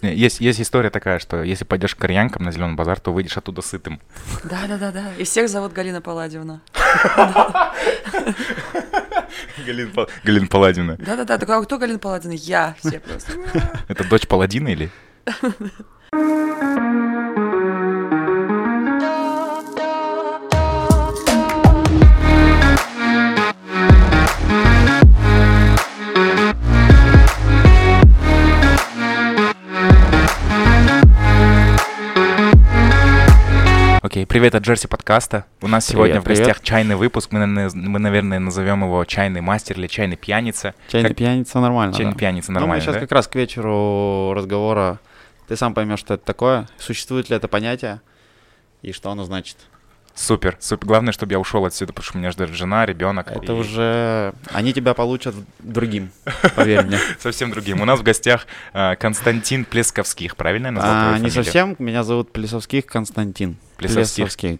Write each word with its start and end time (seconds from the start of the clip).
Есть, 0.00 0.40
есть 0.40 0.60
история 0.60 0.90
такая, 0.90 1.18
что 1.18 1.42
если 1.42 1.64
пойдешь 1.64 1.96
к 1.96 1.98
кореянкам 1.98 2.44
на 2.44 2.52
зеленый 2.52 2.76
базар, 2.76 3.00
то 3.00 3.12
выйдешь 3.12 3.36
оттуда 3.36 3.62
сытым. 3.62 4.00
Да, 4.44 4.60
да, 4.68 4.78
да, 4.78 4.92
да. 4.92 5.12
И 5.18 5.24
всех 5.24 5.48
зовут 5.48 5.72
Галина 5.72 6.00
Палладьевна. 6.00 6.60
Галина, 9.66 9.90
Пал- 9.92 10.08
Галина 10.22 10.46
Паладина. 10.46 10.96
Да, 11.00 11.16
да, 11.16 11.24
да. 11.24 11.36
Такой, 11.36 11.56
а 11.56 11.62
кто 11.62 11.78
Галина 11.78 11.98
Палладьевна? 11.98 12.36
Я. 12.36 12.76
Все 12.78 13.00
просто. 13.00 13.32
Это 13.88 14.08
дочь 14.08 14.28
Паладина 14.28 14.68
или? 14.68 14.88
Окей, 34.08 34.24
привет 34.24 34.54
от 34.54 34.62
Джерси 34.62 34.88
подкаста. 34.88 35.44
У 35.60 35.68
нас 35.68 35.84
сегодня 35.84 36.22
в 36.22 36.24
привет. 36.24 36.38
гостях 36.38 36.62
чайный 36.62 36.96
выпуск. 36.96 37.30
Мы, 37.30 37.44
наверное, 37.44 37.70
мы, 37.74 37.98
наверное, 37.98 38.38
назовем 38.38 38.82
его 38.82 39.04
чайный 39.04 39.42
мастер 39.42 39.78
или 39.78 39.86
чайный 39.86 40.16
пьяница. 40.16 40.74
Чайный 40.88 41.10
Как- 41.10 41.18
пьяница 41.18 41.60
нормально. 41.60 41.92
Чайный 41.94 42.12
да. 42.12 42.18
пьяница 42.18 42.50
Ну, 42.50 42.54
мы 42.54 42.60
нормально, 42.60 42.82
сейчас 42.82 42.94
да? 42.94 43.00
как 43.00 43.12
раз 43.12 43.28
к 43.28 43.34
вечеру 43.34 44.32
разговора 44.32 44.98
ты 45.46 45.56
сам 45.56 45.74
поймешь, 45.74 45.98
что 45.98 46.14
это 46.14 46.24
такое, 46.24 46.66
существует 46.78 47.28
ли 47.28 47.36
это 47.36 47.48
понятие 47.48 48.00
и 48.80 48.92
что 48.92 49.10
оно 49.10 49.24
значит. 49.24 49.58
Супер, 50.18 50.56
супер. 50.58 50.86
Главное, 50.86 51.12
чтобы 51.12 51.32
я 51.32 51.38
ушел 51.38 51.64
отсюда, 51.64 51.92
потому 51.92 52.04
что 52.04 52.16
у 52.16 52.20
меня 52.20 52.32
ждет 52.32 52.50
жена, 52.50 52.84
ребенок. 52.84 53.30
Это 53.30 53.52
и 53.52 53.54
уже... 53.54 54.34
Они 54.52 54.72
тебя 54.72 54.92
получат 54.92 55.34
другим, 55.60 56.10
поверь 56.56 56.84
мне. 56.84 56.98
Совсем 57.20 57.52
другим. 57.52 57.80
У 57.80 57.84
нас 57.84 58.00
в 58.00 58.02
гостях 58.02 58.46
э, 58.72 58.96
Константин 58.96 59.64
Плесковских, 59.64 60.36
правильно 60.36 60.66
я 60.66 60.72
назвал 60.72 61.14
А, 61.14 61.18
Не 61.18 61.30
совсем, 61.30 61.76
меня 61.78 62.02
зовут 62.02 62.32
Плесовских 62.32 62.86
Константин. 62.86 63.56
Плесовских. 63.76 64.58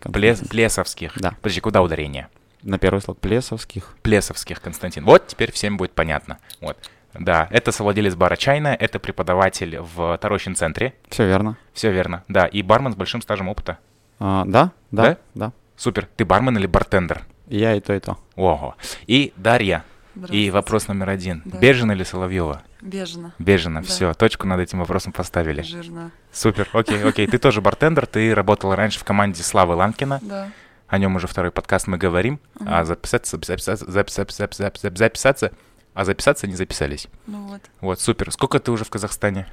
Плесовских. 0.48 1.12
Да. 1.16 1.34
Подожди, 1.42 1.60
куда 1.60 1.82
ударение? 1.82 2.28
На 2.62 2.78
первый 2.78 3.00
слог 3.00 3.18
Плесовских. 3.18 3.96
Плесовских, 4.02 4.60
Константин. 4.60 5.04
Вот 5.04 5.26
теперь 5.26 5.50
всем 5.50 5.76
будет 5.76 5.92
понятно. 5.92 6.38
Вот. 6.60 6.78
Да, 7.14 7.48
это 7.50 7.72
совладелец 7.72 8.14
бара 8.14 8.36
«Чайная», 8.36 8.74
это 8.74 9.00
преподаватель 9.00 9.78
в 9.80 10.16
Тарощин-центре. 10.18 10.94
Все 11.08 11.26
верно. 11.26 11.56
Все 11.72 11.90
верно. 11.90 12.22
Да, 12.28 12.46
и 12.46 12.62
бармен 12.62 12.92
с 12.92 12.96
большим 12.96 13.22
стажем 13.22 13.48
опыта. 13.48 13.78
А, 14.18 14.44
да, 14.46 14.72
Да? 14.90 15.02
да, 15.02 15.16
да. 15.34 15.52
Супер. 15.76 16.08
Ты 16.16 16.24
бармен 16.24 16.56
или 16.58 16.66
бартендер? 16.66 17.24
Я 17.46 17.74
и 17.74 17.80
то, 17.80 17.94
и 17.94 18.00
то. 18.00 18.18
Ого. 18.36 18.76
И 19.06 19.32
Дарья. 19.36 19.84
И 20.30 20.50
вопрос 20.50 20.88
номер 20.88 21.10
один. 21.10 21.42
Да. 21.44 21.58
Бежина 21.58 21.92
или 21.92 22.02
Соловьева? 22.02 22.62
Бежина. 22.80 23.32
Бежина. 23.38 23.80
Да. 23.82 23.86
Все, 23.86 24.12
точку 24.14 24.46
над 24.48 24.60
этим 24.60 24.80
вопросом 24.80 25.12
поставили. 25.12 25.62
Жирно. 25.62 26.10
Супер. 26.32 26.68
Окей, 26.72 27.02
окей. 27.04 27.26
Ты 27.28 27.38
тоже 27.38 27.60
бартендер, 27.60 28.06
ты 28.06 28.34
работала 28.34 28.74
раньше 28.74 28.98
в 28.98 29.04
команде 29.04 29.42
Славы 29.42 29.74
Ланкина. 29.76 30.18
Да. 30.22 30.48
О 30.88 30.98
нем 30.98 31.14
уже 31.16 31.26
второй 31.28 31.52
подкаст 31.52 31.86
мы 31.86 31.98
говорим. 31.98 32.40
А 32.66 32.84
записаться, 32.84 33.36
записаться, 33.36 33.76
записаться, 33.76 34.36
записаться, 34.36 34.90
записаться, 34.96 35.52
а 35.94 36.04
записаться 36.04 36.46
не 36.48 36.54
записались. 36.54 37.08
Ну 37.26 37.46
вот. 37.46 37.60
Вот, 37.80 38.00
супер. 38.00 38.32
Сколько 38.32 38.58
ты 38.58 38.72
уже 38.72 38.84
в 38.84 38.90
Казахстане? 38.90 39.46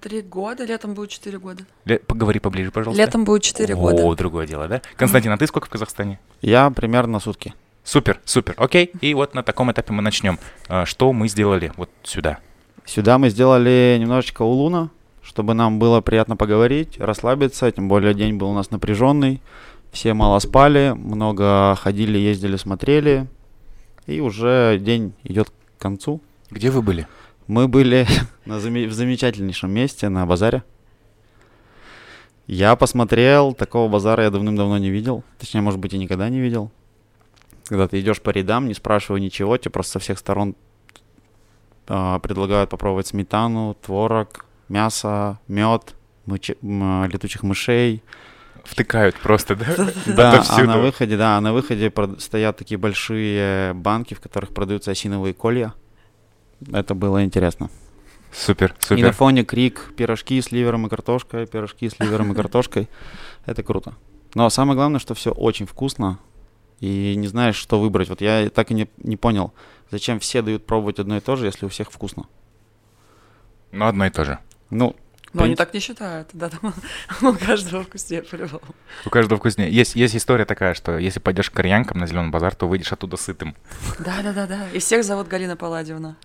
Три 0.00 0.22
года, 0.22 0.64
летом 0.64 0.94
будет 0.94 1.10
четыре 1.10 1.38
года. 1.38 1.64
Ле- 1.84 1.98
Поговори 1.98 2.38
поближе, 2.38 2.70
пожалуйста. 2.70 3.02
Летом 3.02 3.24
будет 3.24 3.42
четыре 3.42 3.74
О, 3.74 3.78
года. 3.78 4.14
другое 4.16 4.46
дело, 4.46 4.68
да? 4.68 4.80
Константин, 4.96 5.32
а 5.32 5.36
ты 5.38 5.46
сколько 5.48 5.66
в 5.66 5.70
Казахстане? 5.70 6.20
Я 6.40 6.70
примерно 6.70 7.18
сутки. 7.18 7.52
Супер, 7.82 8.20
супер, 8.24 8.54
окей. 8.58 8.92
И 9.00 9.12
вот 9.14 9.34
на 9.34 9.42
таком 9.42 9.72
этапе 9.72 9.92
мы 9.92 10.02
начнем. 10.02 10.38
А, 10.68 10.84
Что 10.84 11.12
мы 11.12 11.26
сделали 11.28 11.72
вот 11.76 11.90
сюда? 12.04 12.38
Сюда 12.84 13.18
мы 13.18 13.28
сделали 13.30 13.98
немножечко 14.00 14.42
улуна, 14.42 14.90
чтобы 15.22 15.54
нам 15.54 15.78
было 15.80 16.00
приятно 16.00 16.36
поговорить, 16.36 16.98
расслабиться, 16.98 17.70
тем 17.72 17.88
более 17.88 18.14
день 18.14 18.36
был 18.36 18.50
у 18.50 18.54
нас 18.54 18.70
напряженный. 18.70 19.42
Все 19.90 20.14
мало 20.14 20.38
спали, 20.38 20.94
много 20.96 21.74
ходили, 21.76 22.18
ездили, 22.18 22.56
смотрели. 22.56 23.26
И 24.06 24.20
уже 24.20 24.78
день 24.80 25.12
идет 25.24 25.50
к 25.50 25.82
концу. 25.82 26.20
Где 26.50 26.70
вы 26.70 26.82
были? 26.82 27.06
Мы 27.48 27.66
были 27.66 28.06
на 28.44 28.58
заме- 28.58 28.86
в 28.86 28.92
замечательнейшем 28.92 29.70
месте, 29.72 30.08
на 30.08 30.24
базаре. 30.26 30.62
Я 32.46 32.76
посмотрел, 32.76 33.52
такого 33.52 33.90
базара 33.90 34.24
я 34.24 34.30
давным-давно 34.30 34.78
не 34.78 34.90
видел. 34.90 35.24
Точнее, 35.38 35.60
может 35.60 35.80
быть, 35.80 35.92
и 35.92 35.98
никогда 35.98 36.28
не 36.28 36.40
видел. 36.40 36.70
Когда 37.66 37.88
ты 37.88 38.00
идешь 38.00 38.22
по 38.22 38.30
рядам, 38.30 38.68
не 38.68 38.74
спрашивая 38.74 39.20
ничего, 39.20 39.56
тебе 39.58 39.70
просто 39.70 39.92
со 39.92 39.98
всех 39.98 40.18
сторон 40.18 40.54
а, 41.86 42.18
предлагают 42.20 42.70
попробовать 42.70 43.08
сметану, 43.08 43.76
творог, 43.82 44.46
мясо, 44.68 45.38
мед, 45.48 45.94
летучих 46.26 47.42
мышей. 47.42 48.02
Втыкают 48.64 49.16
просто, 49.16 49.56
да? 49.56 49.66
Да, 50.06 50.32
а 50.32 50.34
Отовсюду. 50.34 50.66
на 50.66 50.78
выходе, 50.78 51.16
да, 51.16 51.40
на 51.40 51.52
выходе 51.52 51.92
стоят 52.18 52.56
такие 52.56 52.78
большие 52.78 53.72
банки, 53.74 54.14
в 54.14 54.20
которых 54.20 54.54
продаются 54.54 54.90
осиновые 54.90 55.32
колья. 55.34 55.74
Это 56.72 56.94
было 56.94 57.24
интересно. 57.24 57.70
Супер, 58.32 58.70
И 58.70 58.94
на 58.94 58.96
супер. 58.96 59.12
фоне 59.12 59.44
крик 59.44 59.92
пирожки 59.96 60.40
с 60.40 60.52
ливером 60.52 60.86
и 60.86 60.90
картошкой, 60.90 61.46
пирожки 61.46 61.88
с 61.88 61.98
ливером 61.98 62.32
и 62.32 62.34
картошкой. 62.34 62.88
Это 63.46 63.62
круто. 63.62 63.94
Но 64.34 64.50
самое 64.50 64.76
главное, 64.76 65.00
что 65.00 65.14
все 65.14 65.30
очень 65.30 65.66
вкусно. 65.66 66.18
И 66.80 67.14
не 67.16 67.26
знаешь, 67.26 67.56
что 67.56 67.80
выбрать. 67.80 68.08
Вот 68.08 68.20
я 68.20 68.50
так 68.50 68.70
и 68.70 68.74
не, 68.74 68.88
не 68.98 69.16
понял, 69.16 69.52
зачем 69.90 70.20
все 70.20 70.42
дают 70.42 70.66
пробовать 70.66 70.98
одно 70.98 71.16
и 71.16 71.20
то 71.20 71.36
же, 71.36 71.46
если 71.46 71.64
у 71.66 71.68
всех 71.68 71.90
вкусно. 71.90 72.26
Ну, 73.72 73.86
одно 73.86 74.06
и 74.06 74.10
то 74.10 74.24
же. 74.24 74.38
Ну, 74.70 74.94
Но 75.32 75.42
они 75.44 75.54
принцип- 75.54 75.58
так 75.58 75.74
не 75.74 75.80
считают. 75.80 76.28
Да, 76.32 76.48
там 76.48 76.74
у 77.22 77.32
каждого 77.34 77.82
вкуснее 77.84 78.22
по-любому. 78.22 78.62
У 79.04 79.10
каждого 79.10 79.38
вкуснее. 79.38 79.70
Есть, 79.70 79.94
есть 79.96 80.16
история 80.16 80.44
такая, 80.44 80.74
что 80.74 80.98
если 80.98 81.20
пойдешь 81.20 81.50
к 81.50 81.54
кореянкам 81.54 81.98
на 81.98 82.06
зеленый 82.06 82.30
базар, 82.30 82.54
то 82.54 82.66
выйдешь 82.66 82.92
оттуда 82.92 83.16
сытым. 83.16 83.54
Да, 83.98 84.22
да, 84.22 84.32
да, 84.32 84.46
да. 84.46 84.68
И 84.72 84.78
всех 84.78 85.04
зовут 85.04 85.28
Галина 85.28 85.56
Палладьевна. 85.56 86.16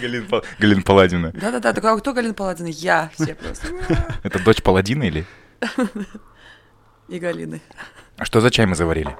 Галина, 0.00 0.42
Галина 0.58 0.82
Паладина. 0.82 1.32
Да, 1.32 1.50
да, 1.50 1.60
да. 1.60 1.72
Такой, 1.72 1.92
а 1.92 1.96
кто 1.98 2.12
Галина 2.12 2.34
Палладьевна? 2.34 2.70
Я. 2.70 3.10
Все 3.14 3.34
просто. 3.34 3.68
Это 4.22 4.38
дочь 4.42 4.62
Паладина 4.62 5.04
или? 5.04 5.26
И 7.08 7.18
Галины. 7.18 7.60
А 8.16 8.24
что 8.24 8.40
за 8.40 8.50
чай 8.50 8.66
мы 8.66 8.74
заварили? 8.74 9.16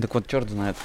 так 0.00 0.14
вот, 0.14 0.26
черт 0.26 0.48
знает. 0.48 0.76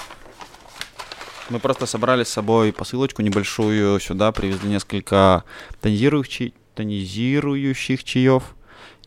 Мы 1.49 1.59
просто 1.59 1.85
собрали 1.85 2.23
с 2.23 2.29
собой 2.29 2.73
посылочку 2.73 3.21
небольшую 3.21 3.99
сюда, 3.99 4.31
привезли 4.31 4.69
несколько 4.69 5.43
тонизирующих, 5.81 6.53
тонизирующих 6.73 8.03
чаев. 8.03 8.55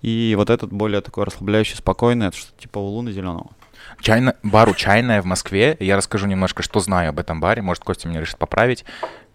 И 0.02 0.34
вот 0.36 0.48
этот 0.48 0.72
более 0.72 1.00
такой 1.00 1.24
расслабляющий, 1.24 1.76
спокойный, 1.76 2.28
это 2.28 2.36
что-то 2.36 2.60
типа 2.60 2.78
улуна 2.78 3.10
зеленого. 3.10 3.50
Чайна... 4.00 4.36
Бару 4.42 4.74
«Чайная» 4.74 5.22
в 5.22 5.24
Москве. 5.24 5.76
Я 5.80 5.96
расскажу 5.96 6.26
немножко, 6.26 6.62
что 6.62 6.80
знаю 6.80 7.10
об 7.10 7.18
этом 7.18 7.40
баре. 7.40 7.62
Может, 7.62 7.84
Костя 7.84 8.08
меня 8.08 8.20
решит 8.20 8.38
поправить. 8.38 8.84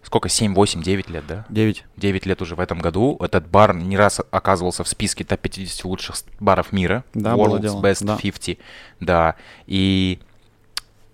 Сколько? 0.02 0.28
7, 0.28 0.54
8, 0.54 0.82
9 0.82 1.10
лет, 1.10 1.26
да? 1.26 1.46
9. 1.48 1.84
9 1.96 2.26
лет 2.26 2.42
уже 2.42 2.54
в 2.54 2.60
этом 2.60 2.78
году. 2.78 3.16
Этот 3.20 3.48
бар 3.48 3.74
не 3.74 3.96
раз 3.96 4.20
оказывался 4.30 4.84
в 4.84 4.88
списке 4.88 5.24
топ-50 5.24 5.80
лучших 5.84 6.16
баров 6.40 6.72
мира. 6.72 7.04
Да, 7.14 7.36
было 7.36 7.56
World's 7.56 7.60
дело, 7.60 7.82
Best 7.82 8.04
да. 8.04 8.16
50. 8.16 8.58
Да. 9.00 9.36
И 9.66 10.20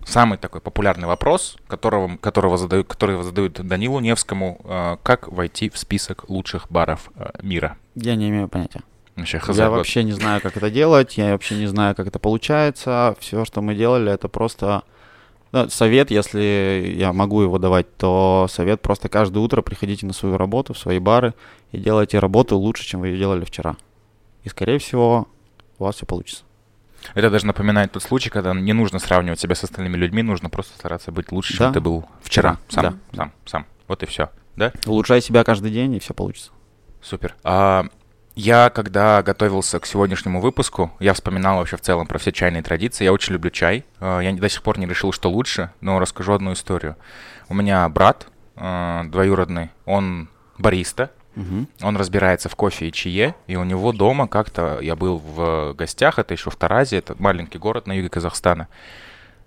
самый 0.05 0.37
такой 0.37 0.61
популярный 0.61 1.07
вопрос, 1.07 1.57
которого, 1.67 2.17
которого 2.17 2.57
задают, 2.57 2.87
который 2.87 3.21
задают 3.23 3.53
Данилу 3.53 3.99
Невскому, 3.99 4.61
э, 4.63 4.97
как 5.03 5.27
войти 5.27 5.69
в 5.69 5.77
список 5.77 6.29
лучших 6.29 6.67
баров 6.69 7.11
э, 7.15 7.29
мира? 7.41 7.77
Я 7.95 8.15
не 8.15 8.29
имею 8.29 8.47
понятия. 8.47 8.81
Вообще, 9.15 9.39
хз, 9.39 9.57
я 9.57 9.69
вот. 9.69 9.77
вообще 9.77 10.03
не 10.03 10.13
знаю, 10.13 10.41
как 10.41 10.57
это 10.57 10.69
делать, 10.71 11.17
я 11.17 11.33
вообще 11.33 11.55
не 11.55 11.67
знаю, 11.67 11.95
как 11.95 12.07
это 12.07 12.19
получается. 12.19 13.15
Все, 13.19 13.45
что 13.45 13.61
мы 13.61 13.75
делали, 13.75 14.11
это 14.11 14.27
просто 14.27 14.83
ну, 15.51 15.67
совет, 15.69 16.11
если 16.11 16.93
я 16.95 17.11
могу 17.11 17.41
его 17.41 17.57
давать, 17.57 17.95
то 17.97 18.47
совет 18.49 18.81
просто 18.81 19.09
каждое 19.09 19.39
утро 19.39 19.61
приходите 19.61 20.05
на 20.05 20.13
свою 20.13 20.37
работу, 20.37 20.73
в 20.73 20.77
свои 20.77 20.99
бары 20.99 21.33
и 21.71 21.77
делайте 21.77 22.19
работу 22.19 22.57
лучше, 22.57 22.85
чем 22.85 23.01
вы 23.01 23.09
ее 23.09 23.17
делали 23.17 23.43
вчера. 23.43 23.75
И, 24.43 24.49
скорее 24.49 24.79
всего, 24.79 25.27
у 25.77 25.83
вас 25.83 25.95
все 25.95 26.05
получится. 26.05 26.43
Это 27.13 27.29
даже 27.29 27.45
напоминает 27.45 27.91
тот 27.91 28.03
случай, 28.03 28.29
когда 28.29 28.53
не 28.53 28.73
нужно 28.73 28.99
сравнивать 28.99 29.39
себя 29.39 29.55
с 29.55 29.63
остальными 29.63 29.97
людьми, 29.97 30.21
нужно 30.21 30.49
просто 30.49 30.75
стараться 30.77 31.11
быть 31.11 31.31
лучше, 31.31 31.53
чем 31.57 31.67
Да. 31.67 31.73
ты 31.73 31.79
был 31.81 32.07
вчера. 32.21 32.57
Вчера, 32.67 32.81
Сам, 32.91 32.99
да. 33.11 33.17
сам, 33.17 33.31
сам. 33.45 33.65
Вот 33.87 34.03
и 34.03 34.05
все. 34.05 34.29
Да? 34.55 34.71
Улучшай 34.85 35.21
себя 35.21 35.43
каждый 35.43 35.71
день, 35.71 35.95
и 35.95 35.99
все 35.99 36.13
получится. 36.13 36.51
Супер. 37.01 37.35
А, 37.43 37.85
я, 38.35 38.69
когда 38.69 39.21
готовился 39.23 39.79
к 39.79 39.85
сегодняшнему 39.85 40.39
выпуску, 40.41 40.91
я 40.99 41.13
вспоминал 41.13 41.57
вообще 41.57 41.77
в 41.77 41.81
целом 41.81 42.05
про 42.07 42.17
все 42.19 42.31
чайные 42.31 42.61
традиции. 42.63 43.03
Я 43.03 43.11
очень 43.13 43.33
люблю 43.33 43.49
чай. 43.49 43.83
А, 43.99 44.19
Я 44.19 44.31
до 44.33 44.47
сих 44.49 44.61
пор 44.61 44.77
не 44.77 44.85
решил, 44.85 45.11
что 45.11 45.29
лучше, 45.29 45.71
но 45.81 45.99
расскажу 45.99 46.33
одну 46.33 46.53
историю. 46.53 46.95
У 47.49 47.53
меня 47.53 47.87
брат 47.89 48.27
а, 48.55 49.03
двоюродный, 49.05 49.71
он 49.85 50.29
бариста, 50.57 51.11
Мгм. 51.35 51.67
он 51.81 51.95
разбирается 51.97 52.49
в 52.49 52.55
кофе 52.55 52.89
и 52.89 52.91
чае, 52.91 53.35
и 53.47 53.55
у 53.55 53.63
него 53.63 53.93
дома 53.93 54.27
как-то, 54.27 54.79
я 54.81 54.95
был 54.97 55.17
в 55.17 55.73
гостях, 55.73 56.19
это 56.19 56.33
еще 56.33 56.49
в 56.49 56.55
Таразе, 56.57 56.97
это 56.97 57.15
маленький 57.19 57.57
город 57.57 57.87
на 57.87 57.93
юге 57.93 58.09
Казахстана, 58.09 58.67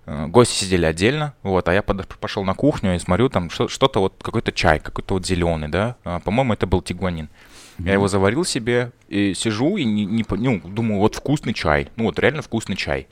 Э, 0.06 0.26
Гости 0.26 0.64
сидели 0.64 0.84
отдельно, 0.84 1.32
вот, 1.42 1.66
а 1.66 1.72
я 1.72 1.82
под- 1.82 2.06
пошел 2.18 2.44
на 2.44 2.52
кухню 2.54 2.94
и 2.94 2.98
смотрю, 2.98 3.30
там 3.30 3.48
что- 3.48 3.68
что-то 3.68 4.00
вот, 4.00 4.12
какой-то 4.22 4.52
чай, 4.52 4.78
какой-то 4.78 5.14
вот 5.14 5.24
зеленый, 5.26 5.68
да, 5.68 5.96
А, 6.04 6.20
по-моему, 6.20 6.52
это 6.52 6.66
был 6.66 6.82
тигуанин. 6.82 7.30
Я 7.78 7.94
его 7.94 8.06
заварил 8.06 8.44
себе 8.44 8.92
и 9.08 9.32
сижу 9.34 9.78
и 9.78 9.84
не, 9.84 10.04
не 10.04 10.22
ну, 10.28 10.60
думаю, 10.60 11.00
вот 11.00 11.14
вкусный 11.14 11.54
чай, 11.54 11.88
ну 11.96 12.04
вот 12.04 12.18
реально 12.18 12.42
вкусный 12.42 12.76
чай. 12.76 13.08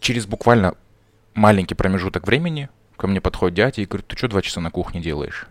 Через 0.00 0.26
буквально 0.26 0.74
маленький 1.34 1.74
промежуток 1.74 2.26
времени 2.26 2.68
ко 2.96 3.06
мне 3.06 3.20
подходит 3.20 3.54
дядя 3.54 3.82
и 3.82 3.86
говорит, 3.86 4.06
ты 4.08 4.16
что 4.16 4.28
два 4.28 4.42
часа 4.42 4.60
на 4.60 4.70
кухне 4.70 5.00
делаешь? 5.00 5.46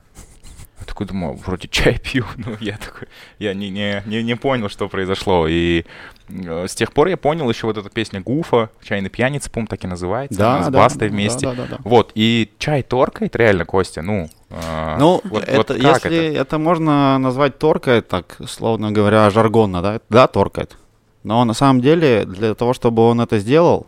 Я 0.84 0.88
такой 0.88 1.08
думаю, 1.08 1.36
вроде 1.46 1.70
чай 1.70 1.98
пью. 1.98 2.26
Ну, 2.36 2.58
я 2.60 2.78
такой, 2.78 3.08
я 3.40 3.54
не, 3.54 3.70
не, 3.70 4.04
не, 4.06 4.22
не 4.22 4.36
понял, 4.36 4.68
что 4.68 4.90
произошло. 4.90 5.48
И 5.48 5.86
э, 6.28 6.66
с 6.68 6.76
тех 6.76 6.92
пор 6.92 7.08
я 7.08 7.16
понял 7.16 7.50
еще 7.50 7.68
вот 7.68 7.78
эта 7.78 7.90
песня 7.90 8.20
Гуфа, 8.20 8.70
«Чайный 8.84 9.10
пьяница», 9.10 9.50
по-моему, 9.50 9.68
так 9.70 9.84
и 9.86 9.88
называется, 9.88 10.52
она 10.56 10.64
с 10.66 10.70
Бастой 10.70 11.08
вместе. 11.08 11.46
Да, 11.48 11.54
да, 11.54 11.66
да. 11.70 11.78
Вот, 11.86 12.12
и 12.16 12.52
чай 12.60 12.84
торкает 12.84 13.36
реально, 13.38 13.64
Костя, 13.66 14.02
ну... 14.02 14.28
э, 14.50 14.96
Ну, 15.00 15.22
вот- 15.24 15.44
это, 15.46 15.56
вот 15.58 15.70
если 15.70 16.28
это? 16.32 16.42
это? 16.42 16.58
можно 16.60 17.18
назвать 17.18 17.58
торкает, 17.58 18.10
так, 18.10 18.38
словно 18.46 18.92
говоря, 18.92 19.30
жаргонно, 19.30 19.82
да? 19.82 20.02
Да, 20.10 20.28
торкает. 20.28 20.78
Но 21.24 21.46
на 21.46 21.54
самом 21.54 21.80
деле, 21.82 22.26
для 22.26 22.56
того, 22.56 22.74
чтобы 22.74 23.04
он 23.04 23.22
это 23.22 23.40
сделал, 23.40 23.88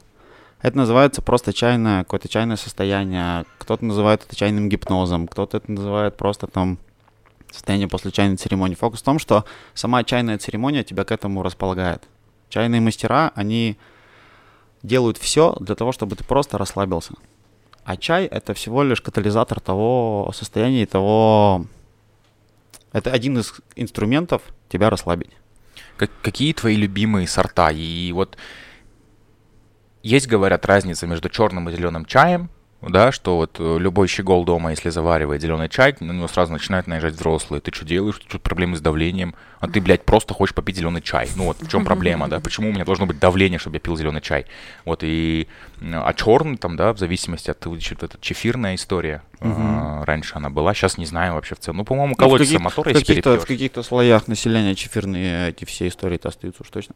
это 0.61 0.77
называется 0.77 1.21
просто 1.21 1.51
чайное, 1.53 2.03
какое-то 2.05 2.29
чайное 2.29 2.55
состояние. 2.55 3.43
Кто-то 3.59 3.83
называет 3.85 4.23
это 4.25 4.35
чайным 4.35 4.69
гипнозом, 4.69 5.27
кто-то 5.27 5.57
это 5.57 5.71
называет 5.71 6.15
просто 6.17 6.47
там 6.47 6.79
состояние 7.55 7.87
после 7.87 8.11
чайной 8.11 8.37
церемонии. 8.37 8.75
Фокус 8.75 9.01
в 9.01 9.03
том, 9.03 9.17
что 9.19 9.45
сама 9.73 10.03
чайная 10.03 10.37
церемония 10.37 10.83
тебя 10.83 11.03
к 11.03 11.11
этому 11.11 11.41
располагает. 11.41 12.03
Чайные 12.49 12.81
мастера, 12.81 13.31
они 13.35 13.77
делают 14.83 15.17
все 15.17 15.55
для 15.59 15.75
того, 15.75 15.91
чтобы 15.91 16.15
ты 16.15 16.23
просто 16.23 16.57
расслабился. 16.57 17.13
А 17.83 17.97
чай 17.97 18.25
это 18.25 18.53
всего 18.53 18.83
лишь 18.83 19.01
катализатор 19.01 19.59
того 19.59 20.31
состояния 20.33 20.83
и 20.83 20.85
того... 20.85 21.65
Это 22.93 23.11
один 23.11 23.37
из 23.37 23.53
инструментов 23.75 24.41
тебя 24.69 24.89
расслабить. 24.89 25.31
Как- 25.97 26.11
какие 26.21 26.53
твои 26.53 26.75
любимые 26.75 27.27
сорта? 27.27 27.71
И 27.71 28.11
вот 28.11 28.37
есть, 30.01 30.27
говорят, 30.27 30.65
разница 30.65 31.07
между 31.07 31.29
черным 31.29 31.69
и 31.69 31.71
зеленым 31.71 32.05
чаем, 32.05 32.49
да, 32.89 33.11
что 33.11 33.37
вот 33.37 33.57
э, 33.59 33.77
любой 33.79 34.07
щегол 34.07 34.45
дома, 34.45 34.71
если 34.71 34.89
заваривает 34.89 35.41
зеленый 35.41 35.69
чай, 35.69 35.95
на 35.99 36.11
него 36.11 36.27
сразу 36.27 36.53
начинают 36.53 36.87
наезжать 36.87 37.13
взрослые. 37.15 37.61
Ты 37.61 37.73
что 37.73 37.85
делаешь? 37.85 38.19
Тут 38.27 38.41
проблемы 38.41 38.75
с 38.77 38.81
давлением. 38.81 39.35
А 39.59 39.67
ты, 39.67 39.81
блядь, 39.81 40.05
просто 40.05 40.33
хочешь 40.33 40.53
попить 40.53 40.77
зеленый 40.77 41.01
чай. 41.01 41.27
Ну 41.35 41.45
вот 41.45 41.57
в 41.59 41.69
чем 41.69 41.83
проблема, 41.83 42.27
да? 42.27 42.39
Почему 42.39 42.69
у 42.69 42.71
меня 42.71 42.85
должно 42.85 43.05
быть 43.05 43.19
давление, 43.19 43.57
чтобы 43.57 43.77
я 43.77 43.79
пил 43.79 43.97
зеленый 43.97 44.21
чай? 44.21 44.45
Вот 44.83 44.99
и... 45.03 45.47
А 45.81 46.13
черный 46.13 46.57
там, 46.57 46.75
да, 46.77 46.93
в 46.93 46.99
зависимости 46.99 47.49
от... 47.49 47.65
эта 47.65 48.17
чефирная 48.21 48.75
история. 48.75 49.23
а, 49.39 50.05
раньше 50.05 50.35
она 50.35 50.49
была, 50.49 50.73
сейчас 50.73 50.97
не 50.97 51.05
знаю 51.05 51.33
вообще 51.33 51.55
в 51.55 51.59
целом. 51.59 51.77
Ну, 51.77 51.85
по-моему, 51.85 52.15
каких- 52.15 52.59
мотор, 52.59 52.85
в 52.85 52.87
если 52.87 53.03
каких-то, 53.03 53.39
в 53.39 53.45
каких-то 53.45 53.83
слоях 53.83 54.27
населения 54.27 54.75
чефирные 54.75 55.49
эти 55.49 55.65
все 55.65 55.87
истории-то 55.87 56.29
остаются 56.29 56.63
уж 56.63 56.69
точно. 56.69 56.95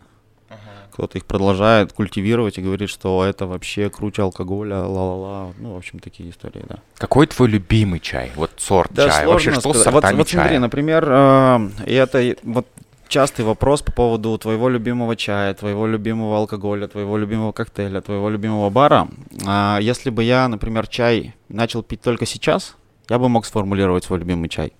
Кто-то 0.92 1.18
их 1.18 1.26
продолжает 1.26 1.94
культивировать 1.94 2.58
и 2.58 2.62
говорит, 2.62 2.90
что 2.90 3.24
это 3.24 3.48
вообще 3.48 3.90
круче 3.90 4.24
алкоголя, 4.24 4.80
ла-ла-ла. 4.80 5.54
Ну, 5.58 5.74
в 5.74 5.78
общем, 5.78 6.00
такие 6.00 6.30
истории, 6.30 6.64
да. 6.68 6.78
Какой 6.98 7.28
твой 7.28 7.48
любимый 7.48 8.00
чай? 8.00 8.32
Вот 8.36 8.52
сорт 8.58 8.92
чая. 8.96 9.28
Вообще, 9.28 9.52
что 9.52 9.74
с 9.74 9.78
сказать. 9.78 9.84
сортами 9.84 10.18
вот, 10.18 10.20
вот 10.20 10.30
смотри, 10.30 10.58
например, 10.58 11.06
э, 11.08 11.70
это 11.86 12.36
вот 12.44 12.68
частый 13.10 13.44
вопрос 13.44 13.82
по 13.82 13.92
поводу 13.92 14.38
твоего 14.38 14.70
любимого 14.70 15.16
чая, 15.16 15.54
твоего 15.54 15.88
любимого 15.88 16.38
алкоголя, 16.38 16.88
твоего 16.88 17.18
любимого 17.18 17.52
коктейля, 17.52 18.02
твоего 18.02 18.30
любимого 18.30 18.70
бара. 18.70 19.10
А, 19.46 19.80
если 19.82 20.10
бы 20.10 20.24
я, 20.24 20.48
например, 20.48 20.88
чай 20.88 21.34
начал 21.50 21.84
пить 21.84 22.02
только 22.02 22.26
сейчас, 22.26 22.78
я 23.10 23.20
бы 23.20 23.28
мог 23.28 23.46
сформулировать 23.46 24.06
свой 24.06 24.20
любимый 24.20 24.48
чай. 24.48 24.74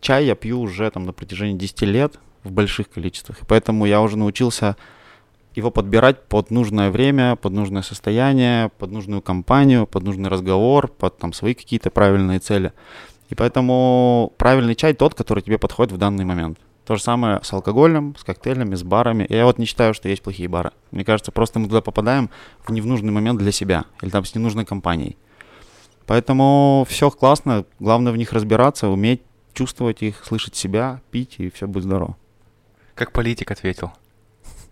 Чай 0.00 0.24
я 0.24 0.34
пью 0.34 0.60
уже 0.60 0.90
там 0.90 1.04
на 1.04 1.12
протяжении 1.12 1.56
10 1.56 1.82
лет 1.82 2.18
в 2.46 2.52
больших 2.52 2.88
количествах, 2.88 3.42
и 3.42 3.44
поэтому 3.46 3.86
я 3.86 4.00
уже 4.00 4.16
научился 4.16 4.76
его 5.54 5.70
подбирать 5.70 6.28
под 6.28 6.50
нужное 6.50 6.90
время, 6.90 7.36
под 7.36 7.52
нужное 7.52 7.82
состояние, 7.82 8.70
под 8.78 8.90
нужную 8.92 9.22
компанию, 9.22 9.86
под 9.86 10.02
нужный 10.02 10.28
разговор, 10.28 10.88
под 10.88 11.18
там 11.18 11.32
свои 11.32 11.54
какие-то 11.54 11.90
правильные 11.90 12.38
цели. 12.40 12.72
И 13.30 13.34
поэтому 13.34 14.32
правильный 14.36 14.74
чай 14.74 14.94
тот, 14.94 15.14
который 15.14 15.42
тебе 15.42 15.58
подходит 15.58 15.92
в 15.92 15.98
данный 15.98 16.24
момент. 16.24 16.58
То 16.84 16.94
же 16.94 17.02
самое 17.02 17.40
с 17.42 17.52
алкоголем, 17.52 18.14
с 18.16 18.22
коктейлями, 18.22 18.76
с 18.76 18.84
барами. 18.84 19.26
Я 19.28 19.46
вот 19.46 19.58
не 19.58 19.64
считаю, 19.64 19.92
что 19.92 20.08
есть 20.08 20.22
плохие 20.22 20.48
бары. 20.48 20.70
Мне 20.92 21.04
кажется, 21.04 21.32
просто 21.32 21.58
мы 21.58 21.66
туда 21.66 21.80
попадаем 21.80 22.30
в 22.64 22.70
не 22.70 22.80
в 22.80 22.86
нужный 22.86 23.10
момент 23.10 23.40
для 23.40 23.50
себя 23.50 23.86
или 24.02 24.10
там 24.10 24.24
с 24.24 24.34
ненужной 24.34 24.64
компанией. 24.64 25.16
Поэтому 26.06 26.86
все 26.88 27.10
классно, 27.10 27.64
главное 27.80 28.12
в 28.12 28.16
них 28.16 28.32
разбираться, 28.32 28.88
уметь 28.88 29.22
чувствовать 29.52 30.02
их, 30.02 30.24
слышать 30.24 30.54
себя, 30.54 31.00
пить, 31.10 31.36
и 31.38 31.50
все 31.50 31.66
будет 31.66 31.84
здорово. 31.84 32.16
Как 32.96 33.12
политик 33.12 33.50
ответил. 33.52 33.92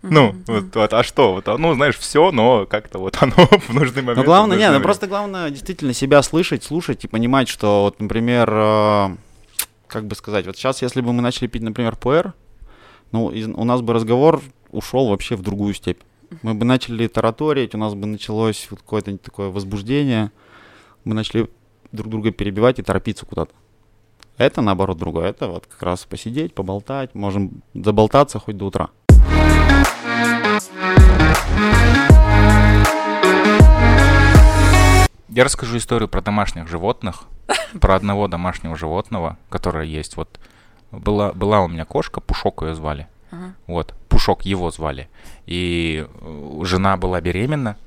Ну, 0.01 0.35
вот, 0.47 0.75
вот, 0.75 0.93
а 0.93 1.03
что? 1.03 1.33
Вот, 1.33 1.47
а, 1.47 1.57
ну, 1.57 1.73
знаешь, 1.73 1.97
все, 1.97 2.31
но 2.31 2.65
как-то 2.65 2.99
вот 2.99 3.17
оно 3.21 3.33
в 3.67 3.73
нужный 3.73 4.01
момент. 4.01 4.17
Но 4.17 4.23
в 4.23 4.25
главное, 4.25 4.57
нет, 4.57 4.71
ну 4.73 4.81
просто 4.83 5.07
главное 5.07 5.49
действительно 5.49 5.93
себя 5.93 6.21
слышать, 6.21 6.63
слушать 6.63 7.05
и 7.05 7.07
понимать, 7.07 7.47
что 7.47 7.83
вот, 7.83 7.99
например, 7.99 8.49
э, 8.51 9.15
как 9.87 10.05
бы 10.05 10.15
сказать, 10.15 10.45
вот 10.45 10.57
сейчас, 10.57 10.81
если 10.83 11.01
бы 11.01 11.11
мы 11.13 11.21
начали 11.23 11.47
пить, 11.47 11.63
например, 11.63 11.95
пуэр, 11.95 12.33
ну, 13.11 13.29
из- 13.31 13.47
у 13.47 13.63
нас 13.63 13.81
бы 13.81 13.93
разговор 13.93 14.41
ушел 14.69 15.07
вообще 15.07 15.35
в 15.35 15.41
другую 15.41 15.73
степь. 15.73 16.01
Мы 16.43 16.53
бы 16.53 16.65
начали 16.65 17.07
тараторить, 17.07 17.73
у 17.73 17.77
нас 17.77 17.93
бы 17.95 18.05
началось 18.05 18.67
вот 18.69 18.81
какое-то 18.81 19.17
такое 19.17 19.49
возбуждение, 19.49 20.31
мы 21.03 21.15
начали 21.15 21.47
друг 21.91 22.09
друга 22.09 22.31
перебивать 22.31 22.77
и 22.79 22.83
торопиться 22.83 23.25
куда-то. 23.25 23.53
Это, 24.37 24.61
наоборот, 24.61 24.97
другое. 24.97 25.29
Это 25.29 25.47
вот 25.47 25.65
как 25.65 25.81
раз 25.81 26.03
посидеть, 26.03 26.53
поболтать, 26.53 27.15
можем 27.15 27.61
заболтаться 27.73 28.37
хоть 28.37 28.57
до 28.57 28.65
утра. 28.65 28.89
Я 35.29 35.43
расскажу 35.43 35.77
историю 35.77 36.09
про 36.09 36.21
домашних 36.21 36.67
животных, 36.67 37.23
про 37.79 37.95
одного 37.95 38.27
домашнего 38.27 38.75
животного, 38.75 39.37
которое 39.49 39.85
есть. 39.85 40.17
Вот 40.17 40.39
была, 40.91 41.31
была 41.31 41.61
у 41.61 41.67
меня 41.69 41.85
кошка, 41.85 42.19
Пушок 42.19 42.63
ее 42.63 42.75
звали. 42.75 43.07
Ага. 43.31 43.53
Вот, 43.67 43.93
Пушок 44.09 44.43
его 44.43 44.69
звали. 44.69 45.07
И 45.45 46.05
э, 46.07 46.59
жена 46.63 46.97
была 46.97 47.21
беременна, 47.21 47.77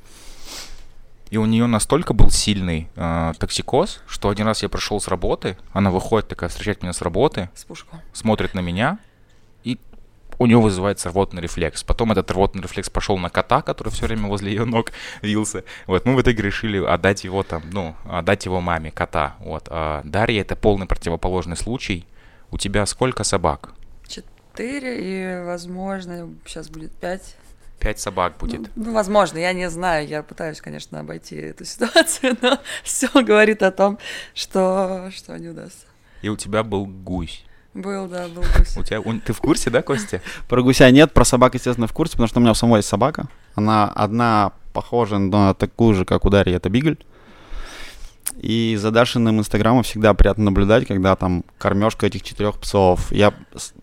и 1.31 1.37
у 1.37 1.47
нее 1.47 1.67
настолько 1.67 2.15
был 2.15 2.31
сильный 2.31 2.89
э, 2.97 3.33
токсикоз, 3.39 4.03
что 4.07 4.29
один 4.29 4.47
раз 4.47 4.63
я 4.63 4.69
пришел 4.69 5.01
с 5.01 5.09
работы, 5.09 5.59
она 5.73 5.91
выходит 5.91 6.29
такая 6.29 6.49
встречать 6.49 6.83
меня 6.83 6.93
с 6.93 7.03
работы, 7.03 7.51
С 7.55 7.67
смотрит 8.13 8.55
на 8.55 8.61
меня, 8.61 8.99
и 9.64 9.79
у 10.38 10.47
него 10.47 10.62
вызывается 10.62 11.11
рвотный 11.11 11.43
рефлекс. 11.43 11.83
Потом 11.83 12.12
этот 12.12 12.31
рвотный 12.31 12.62
рефлекс 12.62 12.88
пошел 12.88 13.19
на 13.19 13.29
кота, 13.29 13.62
который 13.62 13.91
все 13.91 14.07
время 14.07 14.29
возле 14.29 14.52
ее 14.52 14.64
ног 14.64 14.93
вился. 15.21 15.64
Вот, 15.87 16.05
мы 16.07 16.14
в 16.14 16.23
итоге 16.23 16.43
решили 16.43 16.83
отдать 16.83 17.25
его 17.25 17.43
там, 17.43 17.62
ну, 17.73 17.95
отдать 18.05 18.45
его 18.47 18.61
маме, 18.61 18.91
кота. 18.91 19.37
Вот. 19.41 19.69
А 19.69 20.02
Дарья— 20.05 20.41
это 20.43 20.57
полный 20.57 20.87
противоположный 20.87 21.57
случай. 21.57 22.07
У 22.50 22.57
тебя 22.57 22.87
сколько 22.87 23.25
собак? 23.25 23.75
Четыре 24.07 25.41
и, 25.41 25.45
возможно, 25.45 26.31
сейчас 26.47 26.69
будет 26.69 26.93
пять. 26.93 27.37
Пять 27.80 28.00
собак 28.00 28.35
будет. 28.38 28.70
Ну, 28.75 28.92
возможно, 28.92 29.38
я 29.38 29.52
не 29.52 29.70
знаю. 29.70 30.06
Я 30.08 30.23
пытаюсь, 30.23 30.61
конечно, 30.61 30.99
обойти 31.00 31.37
эту 31.37 31.64
ситуацию, 31.64 32.37
но 32.42 32.58
все 32.82 33.08
говорит 33.23 33.62
о 33.62 33.70
том, 33.70 33.99
что, 34.35 35.11
что 35.14 35.37
не 35.38 35.49
удастся. 35.49 35.87
И 36.23 36.28
у 36.28 36.37
тебя 36.37 36.64
был 36.64 36.87
гусь. 36.87 37.44
Был, 37.75 38.08
да, 38.08 38.26
был 38.26 38.42
гусь. 38.56 38.76
У 38.76 38.82
тебя, 38.82 39.00
у- 39.00 39.20
ты 39.20 39.32
в 39.32 39.40
курсе, 39.40 39.70
да, 39.70 39.82
Костя? 39.82 40.20
Про 40.49 40.62
гуся 40.62 40.90
нет, 40.90 41.12
про 41.12 41.25
собак, 41.25 41.54
естественно, 41.54 41.87
в 41.87 41.92
курсе, 41.92 42.12
потому 42.12 42.26
что 42.28 42.38
у 42.40 42.42
меня 42.42 42.50
у 42.50 42.54
самого 42.54 42.76
есть 42.78 42.88
собака. 42.88 43.28
Она 43.54 43.88
одна 43.88 44.52
похожа 44.73 45.18
на 45.18 45.54
такую 45.54 45.94
же, 45.94 46.04
как 46.04 46.25
у 46.25 46.30
Дарьи, 46.30 46.54
это 46.56 46.68
Бигль. 46.70 46.97
И 48.40 48.76
за 48.76 48.90
Дашиным 48.92 49.40
инстаграмом 49.40 49.83
всегда 49.83 50.14
приятно 50.14 50.45
наблюдать, 50.45 50.87
когда 50.87 51.16
там 51.16 51.45
кормежка 51.59 52.07
этих 52.07 52.23
четырех 52.23 52.59
псов. 52.59 53.11
Я 53.11 53.35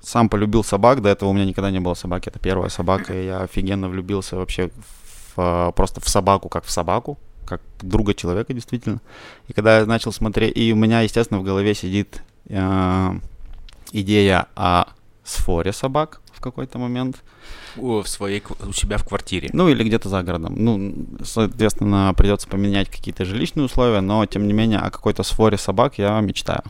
сам 0.01 0.29
полюбил 0.29 0.63
собак, 0.63 1.01
до 1.01 1.09
этого 1.09 1.29
у 1.29 1.33
меня 1.33 1.45
никогда 1.45 1.71
не 1.71 1.79
было 1.79 1.93
собаки, 1.93 2.29
это 2.29 2.39
первая 2.39 2.69
собака, 2.69 3.13
и 3.13 3.25
я 3.25 3.41
офигенно 3.41 3.89
влюбился 3.89 4.38
вообще 4.38 4.69
в, 4.69 5.33
а, 5.38 5.71
просто 5.71 6.00
в 6.00 6.07
собаку, 6.07 6.47
как 6.47 6.63
в 6.63 6.71
собаку, 6.71 7.17
как 7.45 7.62
друга 7.81 8.13
человека, 8.13 8.53
действительно. 8.53 9.01
И 9.50 9.53
когда 9.53 9.79
я 9.79 9.85
начал 9.85 10.13
смотреть, 10.13 10.55
и 10.55 10.71
у 10.71 10.77
меня, 10.77 11.01
естественно, 11.01 11.41
в 11.41 11.43
голове 11.43 11.75
сидит 11.75 12.21
а, 12.50 13.17
идея 13.91 14.47
о 14.55 14.85
сфоре 15.25 15.74
собак 15.74 16.21
какой-то 16.45 16.77
момент. 16.79 17.17
В 17.75 18.05
своей, 18.05 18.41
у 18.65 18.71
себя 18.73 18.97
в 18.97 19.05
квартире. 19.05 19.49
Ну, 19.53 19.67
или 19.67 19.83
где-то 19.83 20.09
за 20.09 20.23
городом. 20.23 20.55
Ну, 20.57 21.05
соответственно, 21.23 22.13
придется 22.15 22.47
поменять 22.47 22.89
какие-то 22.89 23.25
жилищные 23.25 23.65
условия, 23.65 24.01
но, 24.01 24.25
тем 24.25 24.47
не 24.47 24.53
менее, 24.53 24.79
о 24.79 24.89
какой-то 24.89 25.23
сфоре 25.23 25.57
собак 25.57 25.97
я 25.97 26.19
мечтаю. 26.21 26.63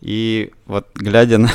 И 0.00 0.52
вот 0.66 0.86
глядя 0.94 1.38
на. 1.38 1.48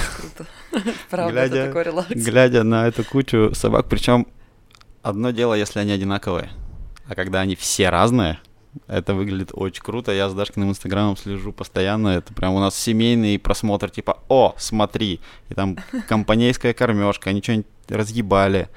Правда, 1.09 1.31
Глядя- 1.33 1.55
это 1.57 1.67
такой 1.67 1.83
релакс. 1.83 2.09
глядя 2.09 2.63
на 2.63 2.87
эту 2.87 3.03
кучу 3.03 3.51
собак, 3.53 3.87
причем 3.89 4.25
одно 5.01 5.31
дело, 5.31 5.53
если 5.53 5.79
они 5.79 5.91
одинаковые, 5.91 6.49
А 7.07 7.15
когда 7.15 7.41
они 7.41 7.55
все 7.55 7.89
разные, 7.89 8.39
это 8.87 9.13
выглядит 9.13 9.49
очень 9.53 9.83
круто. 9.83 10.11
Я 10.11 10.29
с 10.29 10.33
Дашкиным 10.33 10.69
инстаграмом 10.69 11.17
слежу 11.17 11.51
постоянно. 11.51 12.09
Это 12.09 12.33
прям 12.33 12.53
у 12.53 12.59
нас 12.59 12.77
семейный 12.77 13.39
просмотр, 13.39 13.89
типа, 13.89 14.19
о, 14.27 14.53
смотри. 14.57 15.19
И 15.49 15.53
там 15.53 15.77
компанейская 16.07 16.73
кормежка, 16.73 17.29
они 17.29 17.41
что-нибудь 17.41 17.67
разъебали. 17.89 18.69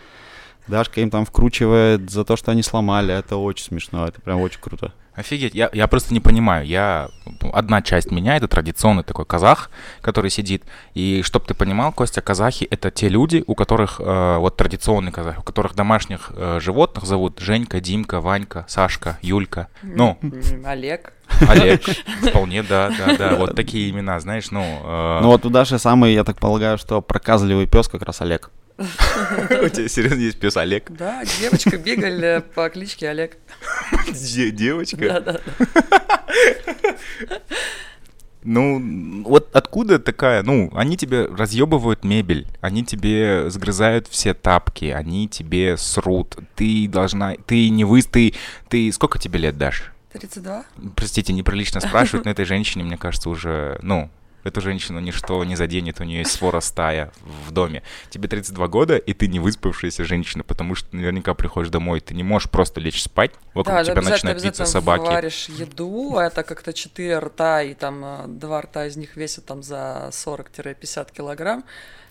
Дашка 0.68 1.00
им 1.00 1.10
там 1.10 1.24
вкручивает 1.24 2.10
за 2.10 2.24
то, 2.24 2.36
что 2.36 2.52
они 2.52 2.62
сломали. 2.62 3.14
Это 3.14 3.36
очень 3.36 3.64
смешно, 3.64 4.06
это 4.06 4.20
прям 4.20 4.40
очень 4.40 4.60
круто. 4.60 4.92
Офигеть, 5.20 5.54
я, 5.54 5.68
я 5.72 5.86
просто 5.86 6.14
не 6.14 6.20
понимаю. 6.20 6.66
Я 6.66 7.10
одна 7.52 7.82
часть 7.82 8.10
меня 8.10 8.36
это 8.36 8.48
традиционный 8.48 9.02
такой 9.02 9.26
казах, 9.26 9.70
который 10.00 10.30
сидит. 10.30 10.64
И 10.94 11.22
чтоб 11.22 11.46
ты 11.46 11.54
понимал, 11.54 11.92
Костя, 11.92 12.22
казахи 12.22 12.64
это 12.64 12.90
те 12.90 13.08
люди, 13.08 13.44
у 13.46 13.54
которых 13.54 14.00
э, 14.00 14.36
вот 14.38 14.56
традиционный 14.56 15.12
казах, 15.12 15.38
у 15.38 15.42
которых 15.42 15.74
домашних 15.74 16.32
э, 16.34 16.58
животных 16.60 17.04
зовут 17.04 17.38
Женька, 17.38 17.80
Димка, 17.80 18.20
Ванька, 18.20 18.64
Сашка, 18.68 19.18
Юлька. 19.20 19.68
Ну, 19.82 20.18
Олег. 20.64 21.12
Олег. 21.48 21.82
Вполне, 22.22 22.62
да, 22.62 22.90
да, 22.96 23.16
да. 23.16 23.36
Вот 23.36 23.54
такие 23.54 23.90
имена, 23.90 24.18
знаешь, 24.20 24.50
ну. 24.50 24.62
Э... 24.62 25.18
Ну 25.22 25.28
вот 25.28 25.44
у 25.44 25.50
Даши 25.50 25.78
самый, 25.78 26.14
я 26.14 26.24
так 26.24 26.38
полагаю, 26.38 26.78
что 26.78 27.00
проказливый 27.00 27.66
пес 27.66 27.88
как 27.88 28.02
раз 28.02 28.20
Олег. 28.20 28.50
У 28.80 29.68
тебя 29.68 29.88
серьезно 29.88 30.20
есть 30.20 30.38
пес 30.38 30.56
Олег? 30.56 30.90
Да, 30.90 31.22
девочка 31.38 31.76
Бигль 31.76 32.40
по 32.54 32.68
кличке 32.70 33.10
Олег. 33.10 33.36
Девочка? 34.08 34.96
Да, 34.96 35.20
да. 35.20 35.40
Ну, 38.42 39.22
вот 39.26 39.50
откуда 39.54 39.98
такая, 39.98 40.42
ну, 40.42 40.70
они 40.74 40.96
тебе 40.96 41.26
разъебывают 41.26 42.04
мебель, 42.04 42.46
они 42.62 42.82
тебе 42.84 43.50
сгрызают 43.50 44.08
все 44.08 44.32
тапки, 44.32 44.86
они 44.86 45.28
тебе 45.28 45.76
срут, 45.76 46.38
ты 46.56 46.88
должна, 46.88 47.34
ты 47.34 47.68
не 47.68 47.84
вы, 47.84 48.00
ты, 48.00 48.32
ты, 48.70 48.90
сколько 48.92 49.18
тебе 49.18 49.40
лет 49.40 49.58
дашь? 49.58 49.92
32. 50.12 50.64
Простите, 50.96 51.34
неприлично 51.34 51.80
спрашивать, 51.80 52.24
но 52.24 52.30
этой 52.30 52.46
женщине, 52.46 52.82
мне 52.82 52.96
кажется, 52.96 53.28
уже, 53.28 53.78
ну, 53.82 54.10
Эту 54.42 54.60
женщину 54.60 55.00
ничто 55.00 55.44
не 55.44 55.56
заденет, 55.56 56.00
у 56.00 56.04
нее 56.04 56.20
есть 56.20 56.32
свора 56.32 56.60
стая 56.60 57.12
в 57.20 57.50
доме. 57.50 57.82
Тебе 58.08 58.28
32 58.28 58.68
года, 58.68 58.96
и 58.96 59.12
ты 59.12 59.28
не 59.28 59.38
выспавшаяся 59.40 60.04
женщина, 60.04 60.44
потому 60.44 60.74
что 60.74 60.94
наверняка 60.96 61.34
приходишь 61.34 61.70
домой, 61.70 62.00
ты 62.00 62.14
не 62.14 62.22
можешь 62.22 62.48
просто 62.50 62.80
лечь 62.80 63.02
спать, 63.02 63.32
вокруг 63.54 63.76
да, 63.76 63.84
тебя 63.84 64.02
начинают 64.02 64.42
биться 64.42 64.64
собаки. 64.64 65.04
Ты 65.04 65.10
варишь 65.10 65.48
еду, 65.48 66.16
а 66.16 66.24
это 66.24 66.42
как-то 66.42 66.72
4 66.72 67.18
рта, 67.18 67.62
и 67.62 67.74
там 67.74 68.04
э, 68.04 68.24
два 68.28 68.62
рта 68.62 68.86
из 68.86 68.96
них 68.96 69.16
весят 69.16 69.44
там 69.46 69.62
за 69.62 70.08
40-50 70.12 71.12
килограмм. 71.12 71.64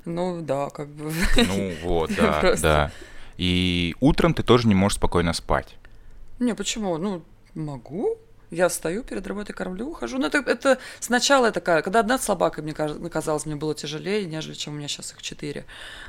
Ну 0.06 0.42
да, 0.42 0.70
как 0.70 0.90
бы. 0.90 1.12
Ну 1.36 1.74
вот, 1.84 2.12
да, 2.18 2.56
да. 2.62 2.92
И 3.38 3.96
утром 4.02 4.34
ты 4.34 4.44
тоже 4.44 4.68
не 4.68 4.76
можешь 4.76 4.98
спокойно 4.98 5.34
спать. 5.34 5.76
Не, 6.40 6.54
почему? 6.54 6.98
Ну, 6.98 7.24
могу. 7.54 8.18
Я 8.52 8.68
встаю, 8.68 9.04
перед 9.04 9.26
работой 9.28 9.54
кормлю, 9.54 9.90
ухожу. 9.90 10.18
Но 10.18 10.28
это, 10.28 10.40
это 10.40 10.80
сначала 11.00 11.52
такая, 11.52 11.82
когда 11.84 12.00
одна 12.00 12.18
собака, 12.18 12.62
мне 12.62 12.74
казалось, 12.74 13.46
мне 13.46 13.56
было 13.56 13.76
тяжелее, 13.76 14.26
нежели 14.26 14.56
чем 14.56 14.74
у 14.74 14.78
меня 14.78 14.88
сейчас 14.88 15.12
их 15.12 15.22
четыре. 15.22 15.66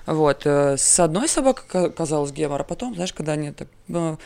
Вот. 0.07 0.47
Э, 0.47 0.77
с 0.77 1.01
одной 1.01 1.29
собакой 1.29 1.93
казалось 1.93 2.33
гемор, 2.33 2.63
а 2.63 2.65
потом, 2.65 2.95
знаешь, 2.95 3.13
когда 3.13 3.33
они 3.33 3.53
так 3.53 3.69
ну, 3.89 4.19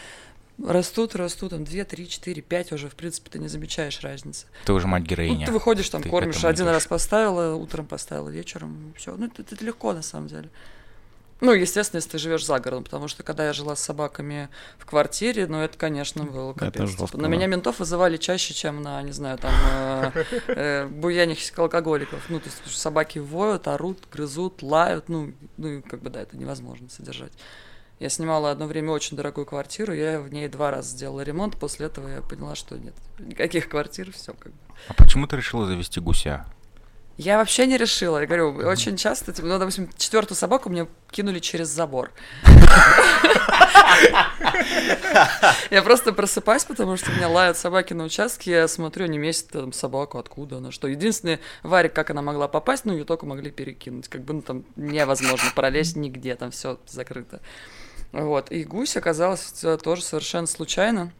растут, 0.62 1.16
растут, 1.16 1.50
там, 1.50 1.64
две, 1.64 1.84
три, 1.84 2.08
четыре, 2.08 2.42
пять 2.42 2.72
уже, 2.72 2.88
в 2.88 2.94
принципе, 2.94 3.30
ты 3.30 3.38
не 3.38 3.48
замечаешь 3.48 4.00
разницы. 4.00 4.46
Ты 4.64 4.72
уже 4.72 4.86
мать 4.86 5.02
героиня. 5.02 5.40
Ну, 5.40 5.46
ты 5.46 5.52
выходишь, 5.52 5.88
там, 5.88 6.02
ты 6.02 6.08
кормишь, 6.08 6.44
один 6.44 6.66
идешь. 6.66 6.74
раз 6.74 6.86
поставила, 6.86 7.54
утром 7.56 7.86
поставила, 7.86 8.28
вечером, 8.28 8.94
все. 8.96 9.16
Ну, 9.16 9.26
это, 9.26 9.42
это 9.42 9.64
легко, 9.64 9.92
на 9.92 10.02
самом 10.02 10.28
деле. 10.28 10.50
Ну, 11.44 11.52
естественно, 11.52 11.98
если 11.98 12.12
ты 12.12 12.18
живешь 12.18 12.46
за 12.46 12.58
городом, 12.58 12.84
потому 12.84 13.06
что 13.06 13.22
когда 13.22 13.44
я 13.44 13.52
жила 13.52 13.76
с 13.76 13.82
собаками 13.82 14.48
в 14.78 14.86
квартире, 14.86 15.46
ну, 15.46 15.58
это, 15.58 15.76
конечно, 15.76 16.24
было 16.24 16.54
капец. 16.54 16.74
Это 16.74 16.86
жестко, 16.86 17.18
на 17.18 17.26
меня 17.26 17.46
ментов 17.46 17.80
вызывали 17.80 18.16
чаще, 18.16 18.54
чем 18.54 18.80
на, 18.80 19.02
не 19.02 19.12
знаю, 19.12 19.36
там, 19.36 19.52
э, 20.48 20.88
э, 20.88 21.50
алкоголиков. 21.58 22.24
Ну, 22.30 22.40
то 22.40 22.46
есть 22.46 22.74
собаки 22.74 23.18
воют, 23.18 23.68
орут, 23.68 23.98
грызут, 24.10 24.62
лают, 24.62 25.10
ну, 25.10 25.34
ну, 25.58 25.82
как 25.82 26.00
бы, 26.00 26.08
да, 26.08 26.22
это 26.22 26.34
невозможно 26.38 26.88
содержать. 26.88 27.32
Я 28.00 28.08
снимала 28.08 28.50
одно 28.50 28.66
время 28.66 28.92
очень 28.92 29.14
дорогую 29.14 29.44
квартиру, 29.44 29.92
я 29.92 30.20
в 30.20 30.32
ней 30.32 30.48
два 30.48 30.70
раза 30.70 30.88
сделала 30.88 31.20
ремонт, 31.20 31.58
после 31.58 31.86
этого 31.86 32.08
я 32.08 32.22
поняла, 32.22 32.54
что 32.54 32.78
нет, 32.78 32.94
никаких 33.18 33.68
квартир, 33.68 34.10
все 34.12 34.32
как 34.32 34.50
бы. 34.50 34.58
А 34.88 34.94
почему 34.94 35.26
ты 35.26 35.36
решила 35.36 35.66
завести 35.66 36.00
гуся? 36.00 36.46
Я 37.16 37.38
вообще 37.38 37.66
не 37.66 37.76
решила. 37.76 38.18
Я 38.18 38.26
говорю, 38.26 38.56
очень 38.56 38.96
часто, 38.96 39.32
типа, 39.32 39.46
ну, 39.46 39.58
допустим, 39.58 39.88
четвертую 39.96 40.36
собаку 40.36 40.68
мне 40.68 40.88
кинули 41.10 41.38
через 41.38 41.68
забор. 41.68 42.10
Я 45.70 45.82
просто 45.82 46.12
просыпаюсь, 46.12 46.64
потому 46.64 46.96
что 46.96 47.12
у 47.12 47.14
меня 47.14 47.28
лают 47.28 47.56
собаки 47.56 47.92
на 47.92 48.04
участке, 48.04 48.50
я 48.50 48.68
смотрю, 48.68 49.06
не 49.06 49.18
месяц 49.18 49.44
там 49.44 49.72
собаку, 49.72 50.18
откуда 50.18 50.56
она, 50.56 50.72
что. 50.72 50.88
Единственный 50.88 51.38
варик, 51.62 51.92
как 51.92 52.10
она 52.10 52.20
могла 52.20 52.48
попасть, 52.48 52.84
ну, 52.84 52.92
ее 52.92 53.04
только 53.04 53.26
могли 53.26 53.52
перекинуть. 53.52 54.08
Как 54.08 54.22
бы, 54.22 54.34
ну, 54.34 54.42
там 54.42 54.64
невозможно 54.74 55.50
пролезть 55.54 55.94
нигде, 55.96 56.34
там 56.34 56.50
все 56.50 56.80
закрыто. 56.86 57.40
Вот. 58.12 58.50
И 58.50 58.64
гусь 58.64 58.96
оказался 58.96 59.76
тоже 59.78 60.02
совершенно 60.02 60.46
случайно. 60.46 61.12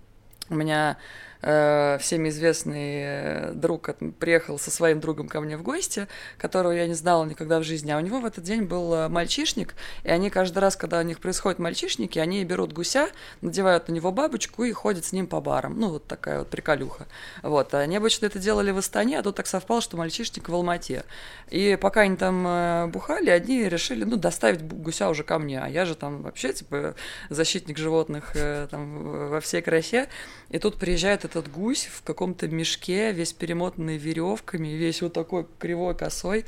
У 0.49 0.57
меня 0.57 0.99
Э, 1.47 1.99
всеми 2.01 2.31
известный 2.31 3.03
э, 3.03 3.53
друг 3.53 3.91
приехал 4.19 4.59
со 4.59 4.71
своим 4.71 5.01
другом 5.01 5.29
ко 5.29 5.43
мне 5.43 5.59
в 5.59 5.63
гости, 5.63 6.09
которого 6.39 6.73
я 6.73 6.87
не 6.87 6.95
знала 6.95 7.27
никогда 7.27 7.59
в 7.59 7.65
жизни, 7.65 7.91
а 7.91 7.99
у 7.99 8.01
него 8.01 8.21
в 8.21 8.25
этот 8.25 8.45
день 8.45 8.63
был 8.63 8.95
э, 8.95 9.09
мальчишник, 9.09 9.75
и 10.05 10.09
они 10.09 10.31
каждый 10.31 10.61
раз, 10.61 10.75
когда 10.75 11.01
у 11.01 11.03
них 11.03 11.21
происходят 11.21 11.59
мальчишники, 11.59 12.19
они 12.19 12.43
берут 12.45 12.73
гуся, 12.73 13.11
надевают 13.43 13.89
на 13.89 13.93
него 13.93 14.11
бабочку 14.11 14.65
и 14.65 14.73
ходят 14.73 15.05
с 15.05 15.13
ним 15.13 15.27
по 15.27 15.43
барам. 15.43 15.79
Ну, 15.79 15.91
вот 15.91 16.07
такая 16.07 16.39
вот 16.39 16.49
приколюха. 16.49 17.07
Вот. 17.43 17.75
Они 17.75 17.97
обычно 17.97 18.25
это 18.25 18.39
делали 18.39 18.71
в 18.71 18.79
Астане, 18.79 19.19
а 19.19 19.23
тут 19.23 19.37
так 19.37 19.47
совпало, 19.47 19.83
что 19.83 19.99
мальчишник 19.99 20.49
в 20.49 20.55
Алмате. 20.55 21.05
И 21.51 21.77
пока 21.79 22.03
они 22.03 22.17
там 22.17 22.91
бухали, 22.91 23.29
они 23.29 23.69
решили, 23.69 24.05
ну, 24.05 24.17
доставить 24.17 24.63
гуся 24.63 25.11
уже 25.11 25.25
ко 25.25 25.39
мне, 25.39 25.61
а 25.61 25.69
я 25.69 25.85
же 25.85 25.95
там 25.95 26.23
вообще, 26.23 26.55
типа, 26.55 26.95
защитник 27.29 27.77
животных 27.77 28.35
там 28.71 29.29
во 29.29 29.41
всей 29.41 29.61
красе. 29.61 30.09
И 30.49 30.59
тут 30.59 30.79
приезжает 30.79 31.25
этот 31.25 31.34
гусь 31.43 31.87
в 31.87 32.03
каком-то 32.03 32.49
мешке, 32.49 33.13
весь 33.13 33.33
перемотанный 33.33 33.97
веревками, 33.97 34.69
весь 34.69 35.03
вот 35.03 35.13
такой 35.13 35.47
кривой 35.59 35.95
косой. 35.95 36.45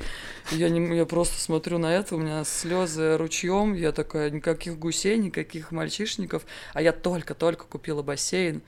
Я, 0.51 0.69
не, 0.69 0.97
я 0.97 1.05
просто 1.05 1.39
смотрю 1.39 1.77
на 1.77 1.93
это, 1.93 2.15
у 2.15 2.19
меня 2.19 2.43
слезы 2.43 3.17
ручьем, 3.17 3.73
я 3.73 3.91
такая, 3.91 4.29
никаких 4.29 4.77
гусей, 4.77 5.17
никаких 5.17 5.71
мальчишников, 5.71 6.45
а 6.73 6.81
я 6.81 6.91
только-только 6.91 7.65
купила 7.65 8.01
бассейн. 8.01 8.61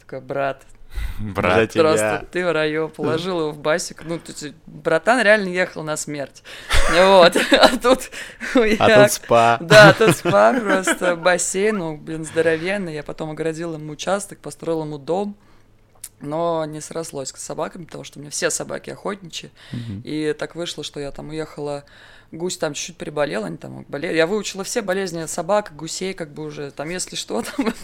Такая, 0.00 0.20
брат, 0.20 0.64
Брат, 1.20 1.72
просто 1.72 2.26
ты 2.30 2.44
в 2.44 2.52
раю 2.52 2.88
положил 2.88 3.40
его 3.40 3.50
в 3.50 3.58
басик. 3.58 4.02
Ну, 4.04 4.20
есть, 4.26 4.54
братан 4.66 5.20
реально 5.22 5.48
ехал 5.48 5.82
на 5.82 5.96
смерть. 5.96 6.42
Вот. 6.92 7.36
А 7.52 7.78
тут... 7.78 8.10
А 8.78 9.02
тут 9.02 9.12
спа. 9.12 9.58
Да, 9.60 9.92
тут 9.92 10.16
спа, 10.16 10.52
просто 10.52 11.16
бассейн, 11.16 11.78
ну, 11.78 11.96
блин, 11.96 12.24
здоровенный. 12.24 12.94
Я 12.94 13.02
потом 13.02 13.30
оградил 13.30 13.74
ему 13.74 13.92
участок, 13.92 14.38
построил 14.38 14.82
ему 14.82 14.98
дом 14.98 15.36
но 16.22 16.64
не 16.64 16.80
срослось 16.80 17.30
с 17.30 17.42
собаками, 17.42 17.84
потому 17.84 18.04
что 18.04 18.18
у 18.18 18.22
меня 18.22 18.30
все 18.30 18.50
собаки 18.50 18.90
охотничьи. 18.90 19.50
Угу. 19.72 20.02
И 20.04 20.34
так 20.38 20.54
вышло, 20.54 20.84
что 20.84 21.00
я 21.00 21.10
там 21.10 21.30
уехала, 21.30 21.84
гусь 22.32 22.56
там 22.56 22.74
чуть-чуть 22.74 22.96
приболел, 22.96 23.44
они 23.44 23.56
там 23.56 23.84
болели. 23.88 24.16
Я 24.16 24.26
выучила 24.26 24.64
все 24.64 24.82
болезни 24.82 25.26
собак, 25.26 25.72
гусей, 25.76 26.14
как 26.14 26.32
бы 26.32 26.44
уже 26.44 26.70
там, 26.70 26.88
если 26.88 27.16
что, 27.16 27.42
там, 27.56 27.74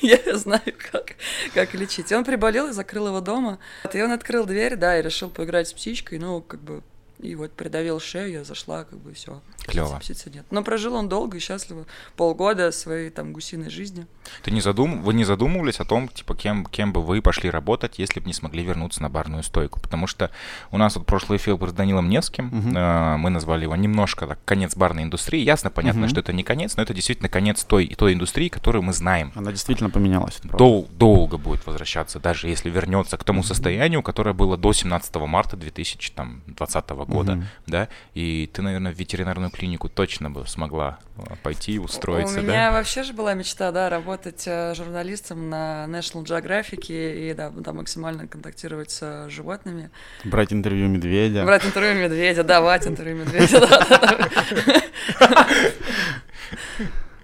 я 0.00 0.18
знаю, 0.36 0.74
как, 0.90 1.14
как 1.54 1.74
лечить. 1.74 2.10
И 2.10 2.14
он 2.14 2.24
приболел, 2.24 2.68
и 2.68 2.72
закрыл 2.72 3.08
его 3.08 3.20
дома. 3.20 3.58
И 3.92 4.02
он 4.02 4.12
открыл 4.12 4.44
дверь, 4.44 4.76
да, 4.76 4.98
и 4.98 5.02
решил 5.02 5.30
поиграть 5.30 5.68
с 5.68 5.72
птичкой, 5.72 6.18
ну, 6.18 6.42
как 6.42 6.60
бы 6.60 6.82
и 7.24 7.34
вот 7.34 7.52
придавил 7.52 8.00
шею, 8.00 8.30
я 8.30 8.44
зашла, 8.44 8.84
как 8.84 8.98
бы 8.98 9.14
все. 9.14 9.40
Клево. 9.66 9.98
Птицы 9.98 10.30
нет. 10.30 10.44
Но 10.50 10.62
прожил 10.62 10.94
он 10.94 11.08
долго 11.08 11.38
и 11.38 11.40
счастливо. 11.40 11.86
Полгода 12.16 12.70
своей 12.70 13.08
там 13.08 13.32
гусиной 13.32 13.70
жизни. 13.70 14.06
Ты 14.42 14.50
не 14.50 14.60
задум... 14.60 15.02
Вы 15.02 15.14
не 15.14 15.24
задумывались 15.24 15.80
о 15.80 15.86
том, 15.86 16.08
типа, 16.08 16.34
кем, 16.34 16.66
кем 16.66 16.92
бы 16.92 17.02
вы 17.02 17.22
пошли 17.22 17.48
работать, 17.48 17.98
если 17.98 18.20
бы 18.20 18.26
не 18.26 18.34
смогли 18.34 18.62
вернуться 18.62 19.02
на 19.02 19.08
барную 19.08 19.42
стойку? 19.42 19.80
Потому 19.80 20.06
что 20.06 20.30
у 20.70 20.76
нас 20.76 20.96
вот 20.96 21.06
прошлый 21.06 21.38
эфир 21.38 21.56
был 21.56 21.68
с 21.68 21.72
Данилом 21.72 22.10
Невским. 22.10 22.46
Угу. 22.48 22.76
Э, 22.76 23.16
мы 23.16 23.30
назвали 23.30 23.62
его 23.62 23.74
немножко 23.74 24.26
так, 24.26 24.38
конец 24.44 24.76
барной 24.76 25.04
индустрии. 25.04 25.40
Ясно, 25.40 25.70
понятно, 25.70 26.02
угу. 26.02 26.10
что 26.10 26.20
это 26.20 26.34
не 26.34 26.42
конец, 26.42 26.76
но 26.76 26.82
это 26.82 26.92
действительно 26.92 27.30
конец 27.30 27.64
той, 27.64 27.86
той 27.88 28.12
индустрии, 28.12 28.48
которую 28.48 28.82
мы 28.82 28.92
знаем. 28.92 29.32
Она 29.34 29.50
действительно 29.50 29.88
поменялась. 29.88 30.40
Дол- 30.42 30.88
долго 30.92 31.38
будет 31.38 31.66
возвращаться, 31.66 32.20
даже 32.20 32.48
если 32.48 32.68
вернется 32.68 33.16
к 33.16 33.24
тому 33.24 33.42
состоянию, 33.42 34.02
которое 34.02 34.34
было 34.34 34.58
до 34.58 34.74
17 34.74 35.14
марта 35.16 35.56
2020 35.56 36.88
года. 36.90 37.13
Угу. 37.20 37.42
Да? 37.66 37.88
И 38.14 38.48
ты, 38.52 38.62
наверное, 38.62 38.92
в 38.92 38.98
ветеринарную 38.98 39.50
клинику 39.50 39.88
точно 39.88 40.30
бы 40.30 40.46
смогла 40.46 40.98
э, 41.16 41.22
пойти 41.42 41.78
устроиться, 41.78 42.40
У 42.40 42.42
меня 42.42 42.72
вообще 42.72 43.02
же 43.02 43.12
была 43.12 43.34
мечта, 43.34 43.72
да, 43.72 43.88
работать 43.88 44.44
э, 44.46 44.74
журналистом 44.74 45.48
на 45.50 45.86
National 45.88 46.24
Geographic 46.24 46.86
и, 46.88 47.34
да, 47.34 47.52
там 47.64 47.76
максимально 47.76 48.26
контактировать 48.26 48.90
с 48.90 49.28
животными. 49.28 49.90
Брать 50.24 50.52
интервью 50.52 50.88
медведя. 50.88 51.44
Брать 51.44 51.64
интервью 51.64 52.02
медведя, 52.02 52.44
давать 52.44 52.86
интервью 52.86 53.16
медведя, 53.18 53.60
да. 53.60 54.28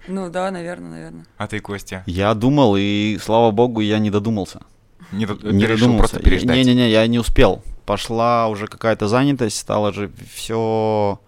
Ну 0.07 0.29
да, 0.29 0.51
наверное, 0.51 0.89
наверное. 0.89 1.25
А 1.37 1.47
ты, 1.47 1.59
Костя? 1.59 2.03
Я 2.05 2.33
думал, 2.33 2.75
и 2.77 3.17
слава 3.21 3.51
богу, 3.51 3.81
я 3.81 3.99
не 3.99 4.09
додумался. 4.09 4.61
Не, 5.11 5.25
д- 5.25 5.33
не 5.43 5.63
решил 5.65 5.87
додумался. 5.87 5.97
просто 6.15 6.19
переждать? 6.19 6.55
Не-не-не, 6.55 6.89
я 6.89 7.05
не 7.07 7.19
успел. 7.19 7.63
Пошла 7.85 8.47
уже 8.47 8.67
какая-то 8.67 9.07
занятость, 9.07 9.57
стало 9.57 9.91
же 9.91 10.11
все, 10.31 11.19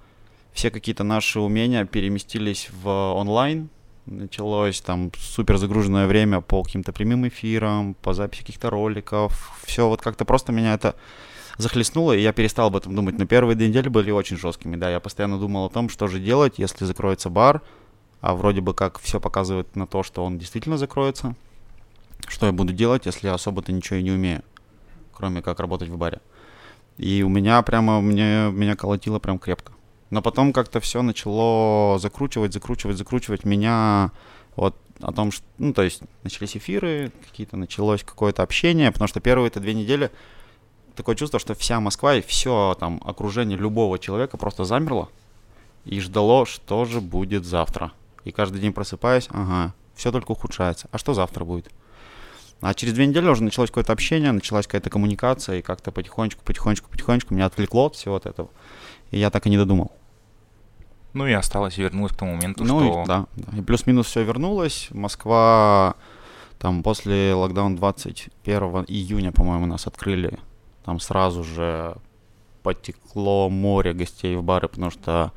все 0.53 0.69
какие-то 0.69 1.03
наши 1.03 1.39
умения 1.39 1.85
переместились 1.85 2.69
в 2.71 2.89
онлайн. 2.89 3.69
Началось 4.05 4.81
там 4.81 5.11
супер 5.17 5.57
загруженное 5.57 6.07
время 6.07 6.41
по 6.41 6.61
каким-то 6.63 6.91
прямым 6.91 7.27
эфирам, 7.27 7.95
по 7.95 8.13
записи 8.13 8.41
каких-то 8.41 8.69
роликов. 8.69 9.57
Все 9.65 9.87
вот 9.87 10.01
как-то 10.01 10.25
просто 10.25 10.51
меня 10.51 10.73
это 10.73 10.95
захлестнуло, 11.57 12.13
и 12.13 12.21
я 12.21 12.33
перестал 12.33 12.67
об 12.67 12.75
этом 12.75 12.95
думать. 12.95 13.17
Но 13.17 13.25
первые 13.25 13.55
две 13.55 13.69
недели 13.69 13.89
были 13.89 14.11
очень 14.11 14.37
жесткими, 14.37 14.75
да. 14.75 14.89
Я 14.89 14.99
постоянно 14.99 15.39
думал 15.39 15.65
о 15.65 15.69
том, 15.69 15.89
что 15.89 16.07
же 16.07 16.19
делать, 16.19 16.55
если 16.57 16.85
закроется 16.85 17.29
бар, 17.29 17.61
а 18.21 18.35
вроде 18.35 18.61
бы 18.61 18.73
как 18.73 18.99
все 18.99 19.19
показывает 19.19 19.75
на 19.75 19.87
то, 19.87 20.03
что 20.03 20.23
он 20.23 20.37
действительно 20.37 20.77
закроется. 20.77 21.35
Что 22.27 22.45
я 22.45 22.51
буду 22.51 22.73
делать, 22.73 23.05
если 23.05 23.27
я 23.27 23.33
особо-то 23.33 23.71
ничего 23.71 23.97
и 23.97 24.03
не 24.03 24.11
умею, 24.11 24.43
кроме 25.13 25.41
как 25.41 25.59
работать 25.59 25.89
в 25.89 25.97
баре. 25.97 26.21
И 26.97 27.23
у 27.23 27.29
меня 27.29 27.61
прямо, 27.61 28.01
мне, 28.01 28.51
меня 28.51 28.75
колотило 28.75 29.19
прям 29.19 29.39
крепко. 29.39 29.73
Но 30.09 30.21
потом 30.21 30.53
как-то 30.53 30.79
все 30.79 31.01
начало 31.01 31.97
закручивать, 31.97 32.53
закручивать, 32.53 32.97
закручивать 32.97 33.45
меня 33.45 34.11
вот 34.55 34.75
о 35.01 35.11
том, 35.11 35.31
что, 35.31 35.43
ну, 35.57 35.73
то 35.73 35.81
есть 35.81 36.01
начались 36.23 36.55
эфиры, 36.55 37.11
какие-то 37.25 37.57
началось 37.57 38.03
какое-то 38.03 38.43
общение, 38.43 38.91
потому 38.91 39.07
что 39.07 39.19
первые 39.19 39.47
это 39.47 39.59
две 39.59 39.73
недели 39.73 40.11
такое 40.95 41.15
чувство, 41.15 41.39
что 41.39 41.55
вся 41.55 41.79
Москва 41.79 42.15
и 42.15 42.21
все 42.21 42.75
там 42.79 43.01
окружение 43.03 43.57
любого 43.57 43.99
человека 43.99 44.37
просто 44.37 44.63
замерло 44.65 45.09
и 45.85 45.99
ждало, 45.99 46.45
что 46.45 46.85
же 46.85 47.01
будет 47.01 47.45
завтра. 47.45 47.91
И 48.23 48.31
каждый 48.31 48.61
день 48.61 48.71
просыпаюсь, 48.71 49.27
ага, 49.31 49.73
все 49.95 50.11
только 50.11 50.31
ухудшается. 50.31 50.87
А 50.91 50.97
что 50.97 51.13
завтра 51.13 51.43
будет? 51.43 51.69
А 52.61 52.73
через 52.73 52.93
две 52.93 53.05
недели 53.05 53.27
уже 53.27 53.43
началось 53.43 53.69
какое-то 53.69 53.93
общение, 53.93 54.31
началась 54.31 54.67
какая-то 54.67 54.89
коммуникация, 54.89 55.59
и 55.59 55.61
как-то 55.61 55.91
потихонечку, 55.91 56.43
потихонечку, 56.45 56.89
потихонечку 56.89 57.33
меня 57.33 57.47
отвлекло 57.47 57.87
от 57.87 57.95
всего 57.95 58.15
от 58.15 58.25
этого. 58.25 58.49
И 59.11 59.19
я 59.19 59.29
так 59.29 59.45
и 59.47 59.49
не 59.49 59.57
додумал. 59.57 59.91
Ну 61.13 61.27
и 61.27 61.33
осталось, 61.33 61.77
и 61.77 61.81
вернулось 61.81 62.13
к 62.13 62.17
тому 62.17 62.35
моменту, 62.35 62.63
ну, 62.63 62.79
что... 62.79 63.03
и, 63.03 63.05
да, 63.05 63.25
да. 63.35 63.57
И 63.57 63.61
плюс-минус 63.61 64.07
все 64.07 64.23
вернулось. 64.23 64.87
Москва 64.91 65.95
там 66.57 66.81
после 66.81 67.33
локдауна 67.33 67.75
21 67.75 68.85
июня, 68.87 69.31
по-моему, 69.31 69.65
нас 69.65 69.85
открыли. 69.85 70.39
Там 70.85 70.99
сразу 70.99 71.43
же 71.43 71.97
потекло 72.63 73.49
море 73.49 73.93
гостей 73.93 74.37
в 74.37 74.43
бары, 74.43 74.69
потому 74.69 74.89
что 74.89 75.33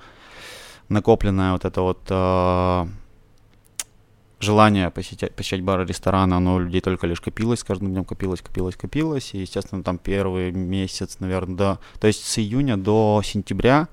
накопленное 0.88 1.52
вот 1.52 1.64
это 1.64 1.82
вот 1.82 2.00
э, 2.08 2.86
желание 4.40 4.90
посещать, 4.90 5.34
посещать 5.34 5.62
бары, 5.62 5.86
рестораны, 5.86 6.34
оно 6.34 6.56
у 6.56 6.58
людей 6.58 6.80
только 6.80 7.06
лишь 7.06 7.20
копилось, 7.20 7.60
с 7.60 7.64
каждым 7.64 7.90
днем 7.90 8.04
копилось, 8.04 8.42
копилось, 8.42 8.76
копилось. 8.76 9.34
И, 9.34 9.38
естественно, 9.38 9.82
там 9.82 9.98
первый 9.98 10.52
месяц, 10.52 11.18
наверное, 11.20 11.56
до... 11.56 11.78
То 12.00 12.06
есть 12.06 12.24
с 12.24 12.38
июня 12.38 12.76
до 12.76 13.22
сентября 13.24 13.88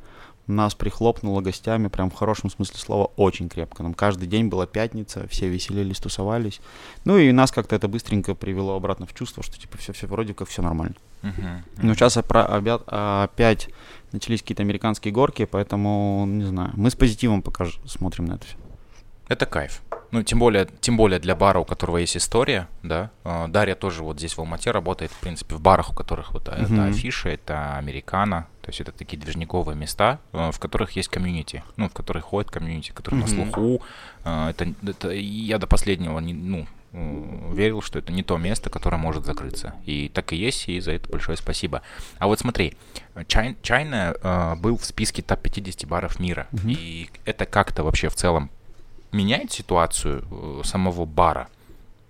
нас 0.48 0.76
прихлопнуло 0.76 1.42
гостями, 1.42 1.88
прям 1.88 2.10
в 2.10 2.16
хорошем 2.16 2.50
смысле 2.50 2.78
слова, 2.78 3.12
очень 3.16 3.48
крепко. 3.48 3.82
Нам 3.84 3.94
каждый 3.94 4.28
день 4.28 4.48
была 4.48 4.66
пятница, 4.66 5.26
все 5.30 5.48
веселились, 5.48 6.00
тусовались. 6.00 6.60
Ну 7.06 7.18
и 7.18 7.32
нас 7.32 7.52
как-то 7.52 7.76
это 7.76 7.88
быстренько 7.88 8.36
привело 8.36 8.76
обратно 8.76 9.06
в 9.06 9.14
чувство, 9.14 9.42
что 9.42 9.58
типа 9.58 9.78
все, 9.78 9.94
все 9.94 10.06
вроде 10.08 10.34
как 10.34 10.50
все 10.50 10.62
нормально. 10.62 10.96
Мгм. 11.22 11.64
Но 11.78 11.94
сейчас 11.94 12.18
опра- 12.18 12.50
обя- 12.50 12.84
опять 13.24 13.70
начались 14.12 14.42
какие-то 14.42 14.64
американские 14.64 15.14
горки, 15.14 15.46
поэтому 15.46 16.26
не 16.28 16.44
знаю. 16.44 16.72
Мы 16.74 16.90
с 16.90 16.96
позитивом 16.96 17.42
пока 17.42 17.66
смотрим 17.86 18.26
на 18.26 18.34
это 18.34 18.46
все. 18.46 18.58
Это 19.30 19.46
кайф. 19.46 19.82
Ну, 20.13 20.22
тем 20.22 20.38
более, 20.38 20.67
тем 20.79 20.96
более 20.96 21.20
для 21.20 21.36
бара, 21.36 21.58
у 21.58 21.65
которого 21.65 21.98
есть 21.98 22.15
история, 22.15 22.67
да. 22.84 23.10
А, 23.24 23.48
Дарья 23.48 23.74
тоже 23.74 24.03
вот 24.03 24.20
здесь 24.20 24.34
в 24.38 24.39
Алмате 24.39 24.70
работает, 24.70 25.12
в 25.12 25.15
принципе, 25.17 25.55
в 25.55 25.60
барах, 25.60 25.89
у 25.89 25.96
которых 25.96 26.34
вот 26.34 26.48
а, 26.50 26.53
это 26.55 26.72
Мгм. 26.72 26.89
афиша, 26.89 27.29
это 27.29 27.77
американо, 27.77 28.46
то 28.62 28.70
есть 28.70 28.79
это 28.79 28.91
такие 28.91 29.17
движниковые 29.17 29.75
места, 29.75 30.20
э, 30.32 30.51
в 30.51 30.60
которых 30.60 30.91
есть 30.91 31.10
комьюнити, 31.10 31.63
ну, 31.77 31.89
в 31.89 31.93
которых 31.93 32.25
ходит 32.25 32.51
комьюнити, 32.51 32.91
которые 32.91 33.22
на 33.22 33.27
Мгм. 33.27 33.51
слуху. 33.51 33.81
А, 34.24 34.51
Это, 34.51 34.68
это 34.88 35.09
я 35.09 35.57
до 35.57 35.66
последнего 35.66 36.20
не, 36.20 36.35
ну, 36.35 36.68
э, 36.94 37.51
верил, 37.55 37.81
что 37.81 37.98
это 37.98 38.14
не 38.14 38.22
то 38.22 38.38
место, 38.38 38.70
которое 38.70 38.98
может 38.98 39.25
закрыться. 39.25 39.74
И 39.83 40.09
так 40.09 40.31
и 40.31 40.35
есть, 40.35 40.70
и 40.70 40.79
за 40.79 40.92
это 40.92 41.09
большое 41.09 41.38
спасибо. 41.40 41.81
А 42.20 42.27
вот 42.27 42.38
смотри, 42.40 42.75
Чай- 43.27 43.57
Чайна 43.64 44.14
э, 44.22 44.55
был 44.57 44.77
в 44.77 44.85
списке 44.85 45.24
топ-50 45.24 45.88
баров 45.88 46.20
мира. 46.20 46.46
Мгм. 46.51 46.70
И 46.70 47.09
это 47.25 47.48
как-то 47.48 47.83
вообще 47.83 48.09
в 48.09 48.14
целом 48.16 48.51
меняет 49.14 49.52
ситуацию 49.52 50.26
э, 50.30 50.62
самого 50.66 51.06
бара? 51.06 51.48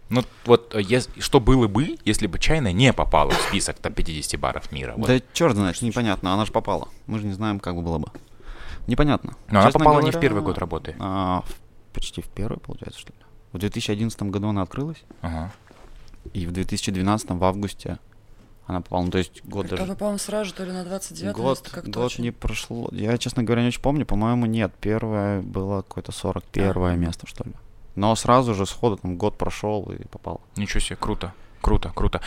Ну, 0.09 0.23
вот 0.45 0.73
э, 0.75 0.99
что 1.19 1.39
было 1.39 1.67
бы, 1.67 1.97
если 2.05 2.27
бы 2.27 2.37
Чайна 2.39 2.71
не 2.71 2.93
попала 2.93 3.31
в 3.31 3.41
список 3.49 3.77
топ-50 3.79 4.37
баров 4.37 4.71
мира? 4.71 4.93
Вот. 4.97 5.07
Да 5.07 5.19
черт 5.33 5.55
знает, 5.55 5.81
непонятно, 5.81 6.33
она 6.33 6.45
же 6.45 6.51
попала. 6.51 6.87
Мы 7.07 7.19
же 7.19 7.25
не 7.25 7.33
знаем, 7.33 7.59
как 7.59 7.75
бы 7.75 7.81
было 7.81 7.97
бы. 7.99 8.07
Непонятно. 8.87 9.35
Но 9.49 9.59
она 9.59 9.67
Честно 9.69 9.79
попала 9.79 9.99
не 10.01 10.09
в 10.09 10.13
говоря, 10.13 10.19
первый 10.21 10.43
год 10.43 10.57
работы. 10.57 10.95
а, 10.99 11.41
в- 11.47 11.93
почти 11.93 12.21
в 12.21 12.27
первый, 12.27 12.59
получается, 12.59 12.99
что 12.99 13.11
ли. 13.13 13.19
В 13.53 13.57
2011 13.59 14.23
году 14.29 14.49
она 14.49 14.61
открылась, 14.61 15.03
Ага. 15.21 15.51
и 16.33 16.45
в 16.45 16.51
2012 16.51 17.31
в 17.31 17.43
августе 17.43 17.97
она 18.65 18.81
попала. 18.81 19.03
Ну, 19.03 19.11
то 19.11 19.17
есть 19.17 19.43
год 19.43 19.67
даже... 19.67 19.83
Она, 19.83 19.95
по-моему, 19.95 20.19
сразу 20.19 20.45
же 20.45 20.53
то 20.53 20.63
ли 20.63 20.71
на 20.71 20.83
29 20.83 21.35
Год, 21.35 21.69
как 21.69 21.89
год 21.89 22.17
не 22.19 22.31
прошло. 22.31 22.87
Я, 22.91 23.17
честно 23.17 23.43
говоря, 23.43 23.61
не 23.61 23.67
очень 23.69 23.81
помню. 23.81 24.05
По-моему, 24.05 24.45
нет. 24.45 24.73
Первое 24.79 25.41
было 25.41 25.81
какое-то 25.81 26.11
41 26.11 26.99
место, 26.99 27.27
что 27.27 27.43
ли. 27.43 27.51
Но 27.95 28.15
сразу 28.15 28.55
же 28.55 28.65
сходу 28.65 28.97
там 28.97 29.17
год 29.17 29.37
прошел 29.37 29.91
и 29.91 30.07
попал. 30.07 30.41
Ничего 30.55 30.79
себе, 30.79 30.95
круто, 30.95 31.33
круто, 31.61 31.91
круто. 31.93 32.21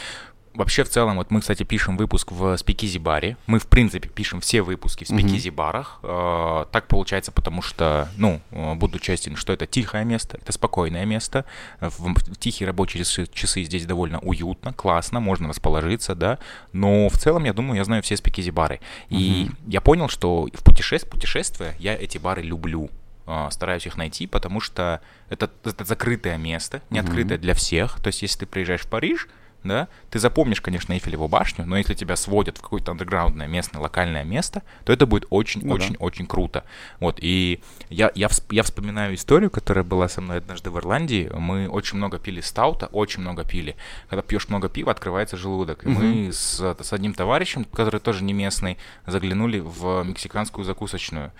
Вообще, 0.57 0.85
в 0.85 0.89
целом, 0.89 1.17
вот 1.17 1.31
мы, 1.31 1.41
кстати, 1.41 1.63
пишем 1.65 1.97
выпуск 1.97 2.33
в 2.33 2.57
Спикизи 2.57 2.99
баре. 2.99 3.37
Мы, 3.47 3.59
в 3.59 3.67
принципе, 3.67 4.09
пишем 4.09 4.41
все 4.41 4.63
выпуски 4.63 5.05
в. 5.05 5.09
Спикизи 5.09 5.51
барах. 5.51 6.01
Э, 6.03 6.65
Так 6.73 6.89
получается, 6.89 7.31
потому 7.31 7.63
что, 7.63 8.09
ну, 8.17 8.41
э, 8.51 8.75
буду 8.75 8.99
честен, 8.99 9.37
что 9.37 9.53
это 9.53 9.67
тихое 9.67 10.05
место, 10.05 10.39
это 10.39 10.53
спокойное 10.53 11.05
место. 11.05 11.45
В 11.81 12.15
в 12.17 12.37
тихие 12.39 12.67
рабочие 12.67 13.05
часы, 13.05 13.27
часы 13.33 13.63
здесь 13.65 13.85
довольно 13.87 14.19
уютно, 14.21 14.73
классно, 14.73 15.21
можно 15.21 15.49
расположиться, 15.49 16.15
да. 16.15 16.39
Но 16.73 17.09
в 17.09 17.19
целом, 17.19 17.45
я 17.45 17.53
думаю, 17.53 17.77
я 17.77 17.85
знаю 17.85 18.03
все 18.03 18.17
Спикизи 18.17 18.51
бары. 18.51 18.81
И 19.11 19.45
Мгм. 19.49 19.57
я 19.69 19.81
понял, 19.81 20.09
что 20.09 20.49
в 20.55 20.65
путешествии, 20.65 21.11
путешествия 21.11 21.75
я 21.79 21.95
эти 21.95 22.19
бары 22.19 22.43
люблю. 22.43 22.91
Э, 23.27 23.49
Стараюсь 23.51 23.87
их 23.87 23.97
найти, 23.97 24.27
потому 24.27 24.61
что 24.61 25.01
это, 25.29 25.51
это 25.65 25.85
закрытое 25.85 26.39
место, 26.39 26.81
не 26.91 26.99
открытое 27.01 27.39
для 27.39 27.53
всех. 27.55 28.01
То 28.01 28.07
есть, 28.09 28.23
если 28.23 28.41
ты 28.41 28.47
приезжаешь 28.47 28.83
в 28.83 28.89
Париж, 28.89 29.29
да, 29.67 29.89
ты 30.11 30.19
запомнишь, 30.19 30.61
конечно, 30.61 30.93
Эйфелеву 30.93 31.29
башню, 31.29 31.65
но 31.67 31.77
если 31.77 31.95
тебя 31.95 32.17
сводят 32.17 32.59
в 32.59 32.63
какое-то 32.63 32.93
андерграундное 32.93 33.47
местное, 33.47 33.81
локальное 33.81 34.25
место, 34.25 34.63
то 34.85 34.93
это 34.93 35.07
будет 35.07 35.25
Ну 35.25 35.29
да. 35.31 35.37
очень-очень-очень 35.37 36.27
круто. 36.27 36.65
Вот, 37.01 37.19
и 37.21 37.61
я, 37.91 38.11
я, 38.15 38.27
всп- 38.29 38.47
я 38.51 38.63
вспоминаю 38.63 39.15
историю, 39.15 39.51
которая 39.51 39.85
была 39.85 40.09
со 40.09 40.21
мной 40.21 40.39
однажды 40.39 40.71
в 40.71 40.79
Ирландии. 40.79 41.31
Мы 41.35 41.69
очень 41.69 41.97
много 41.99 42.19
пили 42.19 42.41
стаута, 42.41 42.87
очень 42.87 43.21
много 43.23 43.45
пили. 43.45 43.77
Когда 44.09 44.23
пьешь 44.23 44.49
много 44.49 44.69
пива, 44.69 44.93
открывается 44.93 45.37
желудок. 45.37 45.85
И 45.85 45.89
мы 45.89 46.33
с, 46.33 46.61
с 46.61 46.93
одним 46.93 47.15
товарищем, 47.15 47.65
который 47.65 48.01
тоже 48.01 48.25
не 48.25 48.33
местный, 48.33 48.79
заглянули 49.07 49.61
в 49.61 50.03
мексиканскую 50.05 50.65
закусочную. 50.65 51.33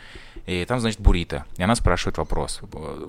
И 0.47 0.65
там, 0.65 0.81
значит, 0.81 1.01
буррито. 1.01 1.45
И 1.57 1.63
она 1.63 1.75
спрашивает 1.75 2.19
вопрос. 2.19 2.61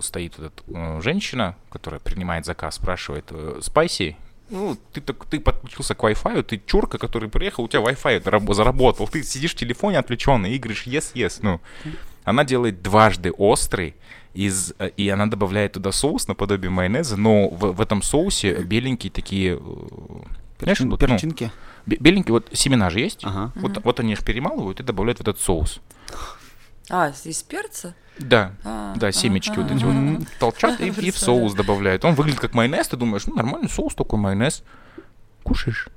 Стоит 0.02 0.38
вот 0.38 0.52
эта 0.68 1.02
женщина, 1.02 1.56
которая 1.70 2.00
принимает 2.00 2.46
заказ, 2.46 2.76
спрашивает, 2.76 3.26
э, 3.30 3.60
спайси? 3.62 4.18
Ну, 4.50 4.78
ты, 4.94 5.02
так, 5.02 5.26
ты 5.26 5.40
подключился 5.40 5.94
к 5.96 6.04
Wi-Fi, 6.04 6.42
ты 6.44 6.62
чурка, 6.66 6.98
который 6.98 7.28
приехал, 7.30 7.64
у 7.66 7.68
тебя 7.68 7.82
Wi-Fi 7.82 8.24
зараб- 8.24 8.54
заработал. 8.54 9.08
Ты 9.08 9.24
сидишь 9.24 9.52
в 9.52 9.56
телефоне 9.56 10.00
отвлеченный 10.00 10.54
и 10.54 10.58
говоришь 10.58 10.88
yes, 10.88 11.12
yes. 11.14 11.40
Ну, 11.42 11.60
она 12.24 12.44
делает 12.46 12.82
дважды 12.82 13.32
острый, 13.32 13.96
из, 14.34 14.74
э, 14.80 14.90
и 14.98 15.10
она 15.10 15.26
добавляет 15.26 15.74
туда 15.74 15.92
соус 15.92 16.28
наподобие 16.28 16.70
майонеза, 16.70 17.18
но 17.18 17.50
в, 17.50 17.74
в 17.74 17.82
этом 17.82 18.02
соусе 18.02 18.54
беленькие 18.64 19.12
такие... 19.12 19.56
э, 19.56 19.60
Перчин- 20.60 20.90
вот, 20.90 21.02
ну, 21.02 21.08
перчинки. 21.08 21.52
бе- 21.86 21.98
беленькие, 22.00 22.34
вот 22.34 22.48
семена 22.54 22.90
же 22.90 23.00
есть, 23.00 23.20
Ага. 23.24 23.52
вот, 23.56 23.84
вот 23.84 24.00
они 24.00 24.14
их 24.14 24.24
перемалывают 24.24 24.80
и 24.80 24.84
добавляют 24.84 25.20
в 25.20 25.22
этот 25.22 25.40
соус. 25.40 25.82
А, 26.90 27.12
из 27.24 27.44
перца? 27.44 27.96
Да, 28.20 28.54
А, 28.64 28.96
да, 28.96 29.08
а, 29.08 29.12
семечки 29.12 29.56
вот 29.58 29.70
а, 29.70 29.76
эти 29.76 29.84
а, 29.84 29.88
вот 29.88 30.24
а. 30.24 30.40
толчат 30.40 30.80
и, 30.82 30.88
и 30.88 31.12
в 31.12 31.18
соус 31.18 31.54
добавляют. 31.54 32.04
Он 32.06 32.16
выглядит 32.16 32.40
как 32.40 32.54
майонез, 32.54 32.88
ты 32.88 32.98
думаешь, 32.98 33.28
ну 33.28 33.36
нормальный 33.36 33.70
соус, 33.70 33.94
такой 33.94 34.20
майонез. 34.20 34.64
Кушаешь. 35.44 35.90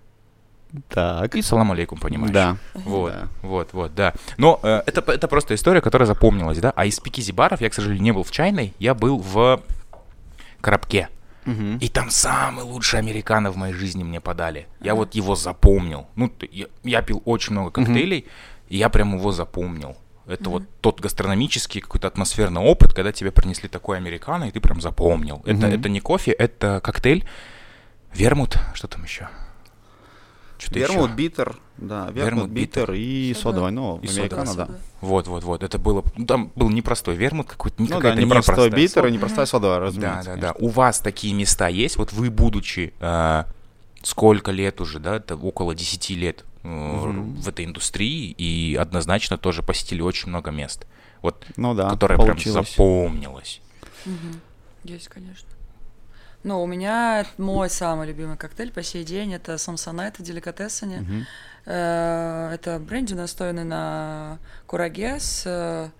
Так. 0.88 1.34
И 1.34 1.42
салам 1.42 1.72
алейкум, 1.72 1.98
понимаешь. 1.98 2.32
Да. 2.32 2.56
Вот, 2.74 3.12
Да. 3.12 3.28
вот, 3.42 3.72
вот, 3.72 3.94
да. 3.94 4.14
Но 4.36 4.60
э, 4.62 4.82
это, 4.86 5.00
это 5.12 5.26
просто 5.28 5.54
история, 5.54 5.80
которая 5.80 6.06
запомнилась, 6.06 6.58
да. 6.58 6.72
А 6.76 6.84
из 6.86 6.96
спикизи 6.96 7.32
баров 7.32 7.60
я, 7.60 7.70
к 7.70 7.74
сожалению, 7.74 8.04
не 8.04 8.12
был 8.12 8.22
в 8.22 8.30
чайной, 8.30 8.74
я 8.78 8.94
был 8.94 9.18
в 9.18 9.62
Коробке. 10.60 11.08
Мгм. 11.46 11.78
И 11.78 11.88
там 11.88 12.10
самый 12.10 12.64
лучший 12.64 12.98
американо 12.98 13.50
в 13.50 13.56
моей 13.56 13.72
жизни 13.72 14.04
мне 14.04 14.20
подали. 14.20 14.66
Я 14.80 14.94
вот 14.94 15.14
его 15.14 15.34
запомнил. 15.34 16.06
Ну, 16.14 16.30
я, 16.52 16.66
я 16.84 17.02
пил 17.02 17.22
очень 17.24 17.52
много 17.52 17.70
коктейлей, 17.70 18.26
и 18.68 18.76
я 18.76 18.88
прям 18.90 19.16
его 19.16 19.32
запомнил. 19.32 19.96
Это 20.30 20.44
mm-hmm. 20.44 20.48
вот 20.50 20.62
тот 20.80 21.00
гастрономический 21.00 21.80
какой-то 21.80 22.06
атмосферный 22.08 22.60
опыт, 22.60 22.94
когда 22.94 23.12
тебе 23.12 23.30
принесли 23.30 23.68
такой 23.68 23.96
американо, 23.96 24.44
и 24.44 24.50
ты 24.50 24.60
прям 24.60 24.80
запомнил. 24.80 25.42
Mm-hmm. 25.44 25.58
Это, 25.58 25.66
это 25.66 25.88
не 25.88 26.00
кофе, 26.00 26.32
это 26.32 26.80
коктейль. 26.82 27.24
Вермут, 28.14 28.56
что 28.74 28.88
там 28.88 29.04
еще? 29.04 29.28
Что-то 30.58 30.78
вермут, 30.78 31.06
еще. 31.06 31.16
битер, 31.16 31.56
да, 31.78 32.10
вермут, 32.10 32.16
вермут 32.16 32.50
битер, 32.50 32.92
и 32.92 33.34
содовый, 33.34 33.72
ну, 33.72 33.98
и 34.02 34.08
американо, 34.08 34.54
да. 34.54 34.68
Вот, 35.00 35.26
вот, 35.26 35.42
вот, 35.42 35.62
это 35.62 35.78
было, 35.78 36.04
ну, 36.16 36.26
там 36.26 36.52
был 36.54 36.68
непростой 36.68 37.16
вермут 37.16 37.48
какой-то, 37.48 37.82
не 37.82 37.88
ну, 37.88 37.98
да, 37.98 38.14
непростой 38.14 38.68
битер 38.68 39.06
и 39.06 39.12
непростая 39.12 39.46
содовая, 39.46 39.78
разумеется. 39.78 40.34
Да, 40.34 40.36
да, 40.36 40.40
да. 40.48 40.54
У 40.58 40.68
вас 40.68 41.00
такие 41.00 41.32
места 41.32 41.68
есть? 41.68 41.96
Вот 41.96 42.12
вы, 42.12 42.28
будучи 42.30 42.92
э, 43.00 43.44
сколько 44.02 44.50
лет 44.50 44.82
уже, 44.82 44.98
да, 44.98 45.16
это 45.16 45.34
около 45.36 45.74
10 45.74 46.10
лет 46.10 46.44
э, 46.62 46.68
в 46.68 47.48
этой 47.48 47.64
индустрии, 47.64 48.30
и 48.30 48.76
однозначно 48.76 49.38
тоже 49.38 49.62
посетили 49.62 50.02
очень 50.02 50.28
много 50.28 50.50
мест, 50.50 50.86
вот, 51.22 51.46
ну, 51.56 51.74
да, 51.74 51.90
которое 51.90 52.18
прям 52.18 52.38
запомнилось. 52.38 53.60
Угу. 54.06 54.40
Есть, 54.84 55.08
конечно. 55.08 55.48
Ну, 56.42 56.62
у 56.62 56.66
меня 56.66 57.26
мой 57.36 57.68
самый 57.68 58.06
любимый 58.06 58.36
коктейль 58.38 58.72
по 58.72 58.82
сей 58.82 59.04
день 59.04 59.34
это 59.34 59.58
Самсонайт 59.58 60.18
в 60.18 60.22
деликатесане. 60.22 61.26
Uh-huh. 61.66 62.54
Это 62.54 62.80
бренди, 62.80 63.12
настойный 63.12 63.64
на 63.64 64.38
кураге 64.66 65.20
с 65.20 65.42
э, 65.44 65.90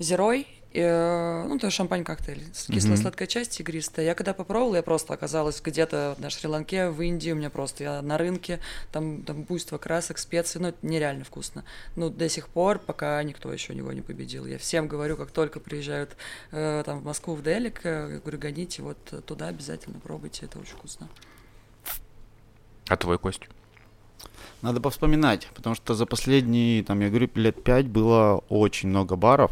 зерой 0.00 0.48
Э, 0.72 1.46
ну, 1.48 1.58
то 1.58 1.68
шампань 1.68 2.04
коктейль 2.04 2.44
с 2.52 2.66
кисло-сладкой 2.66 3.26
части 3.26 3.60
игристая. 3.62 4.06
Я 4.06 4.14
когда 4.14 4.32
попробовала, 4.34 4.76
я 4.76 4.82
просто 4.82 5.12
оказалась 5.12 5.60
где-то 5.60 6.14
на 6.18 6.30
Шри-Ланке, 6.30 6.90
в 6.90 7.02
Индии, 7.02 7.32
у 7.32 7.34
меня 7.34 7.50
просто, 7.50 7.82
я 7.82 8.02
на 8.02 8.16
рынке, 8.18 8.60
там, 8.92 9.22
там 9.22 9.42
буйство 9.42 9.78
красок, 9.78 10.18
специй, 10.18 10.60
ну, 10.60 10.68
это 10.68 10.78
нереально 10.82 11.24
вкусно. 11.24 11.64
Ну, 11.96 12.08
до 12.08 12.28
сих 12.28 12.48
пор, 12.48 12.78
пока 12.78 13.20
никто 13.24 13.52
еще 13.52 13.74
него 13.74 13.92
не 13.92 14.00
победил. 14.00 14.46
Я 14.46 14.58
всем 14.58 14.86
говорю, 14.86 15.16
как 15.16 15.32
только 15.32 15.58
приезжают 15.58 16.16
э, 16.52 16.84
там 16.86 17.00
в 17.00 17.04
Москву, 17.04 17.34
в 17.34 17.42
Делик, 17.42 17.80
э, 17.82 18.08
я 18.12 18.18
говорю, 18.20 18.38
гоните 18.38 18.82
вот 18.82 19.24
туда 19.26 19.48
обязательно, 19.48 19.98
пробуйте, 19.98 20.46
это 20.46 20.60
очень 20.60 20.76
вкусно. 20.76 21.08
А 22.86 22.96
твой 22.96 23.18
Кость? 23.18 23.48
Надо 24.62 24.80
повспоминать, 24.80 25.48
потому 25.52 25.74
что 25.74 25.94
за 25.94 26.06
последние, 26.06 26.84
там, 26.84 27.00
я 27.00 27.08
говорю, 27.08 27.28
лет 27.34 27.60
пять 27.64 27.86
было 27.86 28.44
очень 28.48 28.88
много 28.88 29.16
баров, 29.16 29.50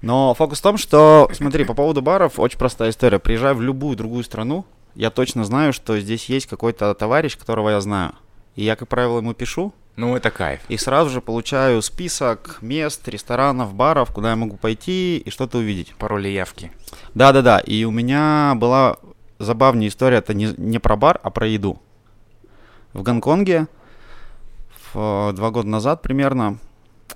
но 0.00 0.34
фокус 0.34 0.58
в 0.58 0.62
том, 0.62 0.76
что, 0.76 1.28
смотри, 1.32 1.64
по 1.64 1.74
поводу 1.74 2.02
баров 2.02 2.38
очень 2.38 2.58
простая 2.58 2.90
история. 2.90 3.18
Приезжая 3.18 3.54
в 3.54 3.62
любую 3.62 3.96
другую 3.96 4.24
страну, 4.24 4.64
я 4.94 5.10
точно 5.10 5.44
знаю, 5.44 5.72
что 5.72 5.98
здесь 5.98 6.26
есть 6.26 6.46
какой-то 6.46 6.94
товарищ, 6.94 7.36
которого 7.36 7.70
я 7.70 7.80
знаю. 7.80 8.12
И 8.56 8.64
я, 8.64 8.76
как 8.76 8.88
правило, 8.88 9.18
ему 9.18 9.34
пишу. 9.34 9.72
Ну, 9.96 10.16
это 10.16 10.30
кайф. 10.30 10.60
И 10.68 10.76
сразу 10.76 11.10
же 11.10 11.20
получаю 11.20 11.82
список 11.82 12.58
мест, 12.60 13.06
ресторанов, 13.08 13.74
баров, 13.74 14.12
куда 14.12 14.30
я 14.30 14.36
могу 14.36 14.56
пойти 14.56 15.18
и 15.18 15.30
что-то 15.30 15.58
увидеть. 15.58 15.94
Пароли 15.96 16.28
явки. 16.28 16.72
Да-да-да. 17.14 17.58
И 17.58 17.84
у 17.84 17.90
меня 17.90 18.54
была 18.56 18.96
забавная 19.38 19.88
история. 19.88 20.18
Это 20.18 20.34
не, 20.34 20.54
не 20.56 20.78
про 20.78 20.96
бар, 20.96 21.20
а 21.22 21.30
про 21.30 21.46
еду. 21.46 21.80
В 22.92 23.02
Гонконге 23.02 23.68
в, 24.92 25.32
два 25.34 25.50
года 25.50 25.68
назад 25.68 26.02
примерно 26.02 26.58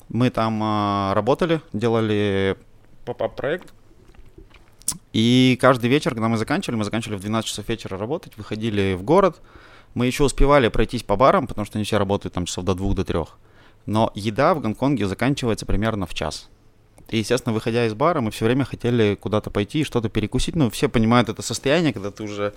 мы 0.09 0.31
там 0.31 0.61
а, 0.63 1.15
работали, 1.15 1.61
делали 1.73 2.57
поп 3.05 3.35
проект. 3.37 3.73
И 5.13 5.59
каждый 5.61 5.89
вечер, 5.89 6.11
когда 6.11 6.29
мы 6.29 6.37
заканчивали, 6.37 6.77
мы 6.77 6.85
заканчивали 6.85 7.17
в 7.17 7.21
12 7.21 7.49
часов 7.49 7.69
вечера 7.69 7.97
работать, 7.97 8.37
выходили 8.37 8.95
в 8.95 9.03
город. 9.03 9.41
Мы 9.95 10.07
еще 10.07 10.25
успевали 10.25 10.69
пройтись 10.69 11.03
по 11.03 11.17
барам, 11.17 11.47
потому 11.47 11.65
что 11.65 11.79
они 11.79 11.85
все 11.85 11.99
работают 11.99 12.35
там 12.35 12.47
часов 12.47 12.65
до 12.65 12.75
двух, 12.75 12.95
до 12.95 13.05
трех. 13.05 13.39
Но 13.87 14.11
еда 14.15 14.55
в 14.55 14.61
Гонконге 14.61 15.07
заканчивается 15.07 15.67
примерно 15.67 16.07
в 16.07 16.15
час. 16.15 16.49
И, 17.11 17.19
естественно, 17.19 17.53
выходя 17.53 17.87
из 17.87 17.95
бара, 17.95 18.21
мы 18.21 18.31
все 18.31 18.47
время 18.47 18.65
хотели 18.65 19.15
куда-то 19.15 19.51
пойти 19.51 19.81
и 19.81 19.85
что-то 19.85 20.09
перекусить. 20.09 20.57
Ну, 20.57 20.71
все 20.71 20.89
понимают 20.89 21.29
это 21.29 21.43
состояние, 21.43 21.93
когда 21.93 22.11
ты 22.11 22.23
уже 22.23 22.55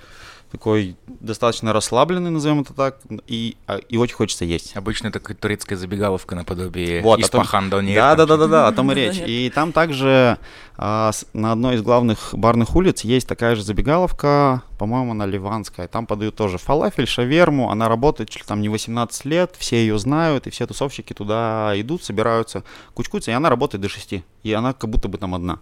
такой 0.52 0.96
достаточно 1.08 1.74
расслабленный, 1.74 2.32
назовем 2.32 2.62
это 2.62 2.74
так, 2.74 3.00
и, 3.28 3.58
а, 3.68 3.78
и 3.78 3.98
очень 3.98 4.16
хочется 4.16 4.46
есть. 4.46 4.76
Обычно 4.76 5.08
это 5.08 5.20
турецкая 5.20 5.78
забегаловка 5.78 6.36
наподобие 6.36 7.02
вот, 7.02 7.20
Испахан 7.20 7.70
да, 7.70 8.16
да, 8.16 8.26
да, 8.26 8.38
да, 8.38 8.48
да, 8.48 8.68
о 8.68 8.72
том 8.72 8.92
и 8.92 8.96
речь. 8.96 9.18
И 9.18 9.52
там 9.54 9.72
также 9.74 10.38
а, 10.78 11.12
с, 11.12 11.26
на 11.34 11.52
одной 11.52 11.76
из 11.76 11.82
главных 11.82 12.30
барных 12.34 12.76
улиц 12.76 13.02
есть 13.02 13.28
такая 13.28 13.56
же 13.56 13.64
забегаловка, 13.64 14.64
по-моему, 14.78 15.12
она 15.12 15.26
ливанская. 15.26 15.88
Там 15.88 16.06
подают 16.06 16.36
тоже 16.36 16.58
фалафель, 16.58 17.08
шаверму, 17.08 17.70
она 17.70 17.90
работает 17.90 18.30
чуть 18.30 18.44
ли 18.44 18.48
там 18.48 18.62
не 18.62 18.70
18 18.70 19.26
лет, 19.26 19.56
все 19.58 19.78
ее 19.78 20.00
знают, 20.00 20.48
и 20.48 20.50
все 20.50 20.66
тусовщики 20.66 21.14
туда 21.14 21.74
идут, 21.76 22.04
собираются, 22.04 22.64
кучкуются, 22.94 23.32
и 23.32 23.34
она 23.34 23.50
работает 23.50 23.82
до 23.82 23.90
6, 23.90 24.24
и 24.44 24.54
она 24.54 24.74
как 24.74 24.90
будто 24.90 25.08
бы 25.08 25.18
там 25.18 25.36
одна. 25.36 25.60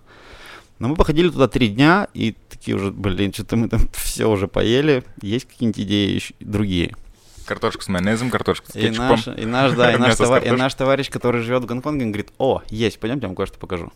Но 0.80 0.90
мы 0.90 0.96
походили 0.96 1.30
туда 1.30 1.48
три 1.48 1.70
дня, 1.70 2.08
и 2.14 2.36
такие 2.50 2.76
уже, 2.76 2.92
блин, 2.92 3.34
что-то 3.34 3.56
мы 3.56 3.70
там 3.70 3.82
все 3.94 4.30
уже 4.30 4.48
поели. 4.48 5.04
Есть 5.22 5.46
какие-нибудь 5.46 5.80
идеи 5.82 6.10
еще, 6.16 6.34
другие? 6.40 6.96
Картошка 7.46 7.84
с 7.84 7.88
майонезом, 7.88 8.32
картошка 8.32 8.72
с 8.72 8.74
кетчупом. 8.74 9.06
И 9.06 9.10
наш, 9.10 9.28
и 9.28 9.46
наш, 9.46 9.72
да, 9.74 9.92
и 9.96 9.98
наш, 9.98 10.16
товар, 10.16 10.44
и 10.44 10.52
наш 10.52 10.74
товарищ, 10.74 11.10
который 11.10 11.42
живет 11.42 11.64
в 11.64 11.66
Гонконге, 11.68 12.06
он 12.06 12.12
говорит, 12.12 12.32
о, 12.38 12.62
есть, 12.70 13.00
пойдемте, 13.00 13.26
я 13.26 13.28
вам 13.30 13.36
кое-что 13.36 13.60
покажу. 13.60 13.92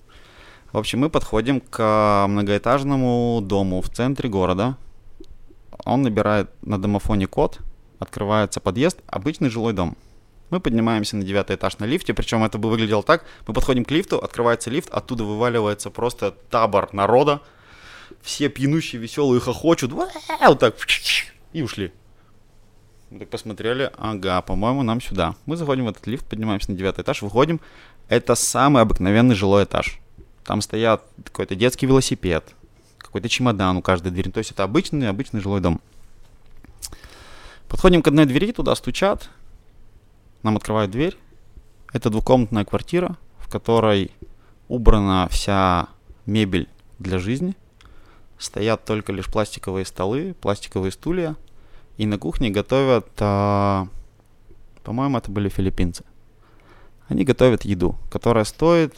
В 0.72 0.78
общем, 0.78 1.00
мы 1.00 1.10
подходим 1.10 1.62
к 1.62 2.26
многоэтажному 2.28 3.42
дому 3.42 3.82
в 3.82 3.90
центре 3.90 4.30
города. 4.30 4.78
Он 5.84 6.04
набирает 6.04 6.52
на 6.62 6.80
домофоне 6.80 7.26
код, 7.26 7.60
открывается 7.98 8.60
подъезд, 8.60 9.00
обычный 9.08 9.50
жилой 9.50 9.74
дом. 9.74 9.98
Мы 10.50 10.60
поднимаемся 10.60 11.16
на 11.16 11.24
девятый 11.24 11.56
этаж 11.56 11.78
на 11.78 11.86
лифте, 11.86 12.14
причем 12.14 12.44
это 12.44 12.58
бы 12.58 12.70
выглядело 12.70 13.04
так. 13.04 13.26
Мы 13.48 13.54
подходим 13.54 13.86
к 13.86 13.92
лифту, 13.92 14.18
открывается 14.18 14.70
лифт, 14.70 14.90
оттуда 14.90 15.24
вываливается 15.24 15.90
просто 15.92 16.32
табор 16.50 16.94
народа. 16.94 17.42
Все 18.22 18.50
пьянущие, 18.50 19.02
веселые 19.02 19.40
хохочут. 19.40 19.92
Вот 19.92 20.10
так. 20.60 20.76
И 21.54 21.62
ушли. 21.62 21.92
Мы 23.12 23.20
так 23.20 23.30
посмотрели, 23.30 23.92
ага, 23.98 24.42
по-моему, 24.42 24.84
нам 24.84 25.02
сюда. 25.02 25.36
Мы 25.46 25.56
заходим 25.56 25.86
в 25.86 25.90
этот 25.90 26.06
лифт, 26.06 26.26
поднимаемся 26.26 26.72
на 26.72 26.78
девятый 26.78 27.04
этаж, 27.04 27.22
выходим. 27.22 27.60
Это 28.08 28.36
самый 28.36 28.84
обыкновенный 28.84 29.36
жилой 29.36 29.64
этаж. 29.64 30.00
Там 30.44 30.62
стоят 30.62 31.04
какой-то 31.24 31.56
детский 31.56 31.86
велосипед, 31.86 32.56
какой-то 32.98 33.30
чемодан 33.30 33.78
у 33.78 33.82
каждой 33.82 34.12
двери. 34.12 34.30
То 34.30 34.40
есть 34.40 34.52
это 34.52 34.64
обычный, 34.64 35.10
обычный 35.10 35.42
жилой 35.42 35.60
дом. 35.60 35.82
Подходим 37.68 38.02
к 38.02 38.08
одной 38.08 38.26
двери, 38.26 38.52
туда 38.52 38.76
стучат. 38.76 39.30
Нам 40.44 40.56
открывают 40.58 40.92
дверь. 40.92 41.18
Это 41.92 42.10
двухкомнатная 42.10 42.66
квартира, 42.66 43.18
в 43.40 43.50
которой 43.50 44.12
убрана 44.68 45.28
вся 45.30 45.90
мебель 46.26 46.70
для 47.00 47.20
жизни. 47.20 47.56
Стоят 48.38 48.86
только 48.86 49.12
лишь 49.12 49.26
пластиковые 49.26 49.86
столы, 49.86 50.36
пластиковые 50.40 50.92
стулья. 50.92 51.36
И 51.98 52.06
на 52.06 52.18
кухне 52.18 52.50
готовят, 52.50 53.10
а, 53.20 53.88
по-моему, 54.84 55.18
это 55.18 55.30
были 55.30 55.50
филиппинцы. 55.50 56.06
Они 57.10 57.26
готовят 57.26 57.66
еду, 57.66 57.98
которая 58.10 58.46
стоит 58.46 58.96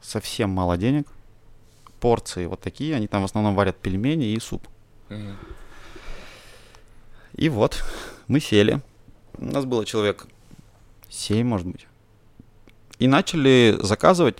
совсем 0.00 0.50
мало 0.50 0.76
денег. 0.76 1.08
Порции 1.98 2.46
вот 2.46 2.60
такие, 2.60 2.94
они 2.94 3.08
там 3.08 3.22
в 3.22 3.24
основном 3.24 3.56
варят 3.56 3.76
пельмени 3.78 4.26
и 4.26 4.38
суп. 4.38 4.68
Mm-hmm. 5.08 5.34
И 7.36 7.48
вот, 7.48 7.82
мы 8.28 8.38
сели. 8.38 8.80
У 9.38 9.46
нас 9.46 9.64
было 9.64 9.84
человек 9.84 10.26
7, 11.08 11.46
может 11.46 11.66
быть. 11.66 11.86
И 12.98 13.06
начали 13.06 13.76
заказывать. 13.80 14.38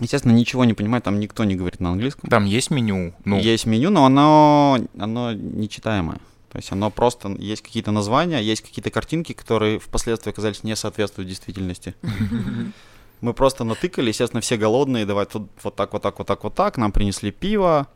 Естественно, 0.00 0.32
ничего 0.32 0.64
не 0.64 0.74
понимать, 0.74 1.04
там 1.04 1.18
никто 1.18 1.44
не 1.44 1.56
говорит 1.56 1.80
на 1.80 1.90
английском. 1.90 2.30
Там 2.30 2.44
есть 2.44 2.70
меню. 2.70 3.14
Ну. 3.24 3.38
Есть 3.38 3.66
меню, 3.66 3.90
но 3.90 4.04
оно, 4.04 4.78
оно 4.96 5.32
нечитаемое. 5.32 6.18
То 6.50 6.58
есть 6.58 6.72
оно 6.72 6.90
просто, 6.90 7.28
есть 7.38 7.62
какие-то 7.62 7.90
названия, 7.90 8.40
есть 8.40 8.62
какие-то 8.62 8.90
картинки, 8.90 9.32
которые 9.32 9.78
впоследствии 9.78 10.30
оказались 10.30 10.62
не 10.62 10.76
соответствуют 10.76 11.28
действительности. 11.28 11.94
Мы 13.20 13.34
просто 13.34 13.64
натыкали, 13.64 14.08
естественно, 14.08 14.40
все 14.40 14.56
голодные, 14.56 15.04
давай 15.04 15.26
тут 15.26 15.50
вот 15.62 15.74
так, 15.74 15.92
вот 15.92 16.02
так, 16.02 16.18
вот 16.18 16.26
так, 16.26 16.44
вот 16.44 16.54
так. 16.54 16.78
Нам 16.78 16.92
принесли 16.92 17.32
пиво, 17.32 17.88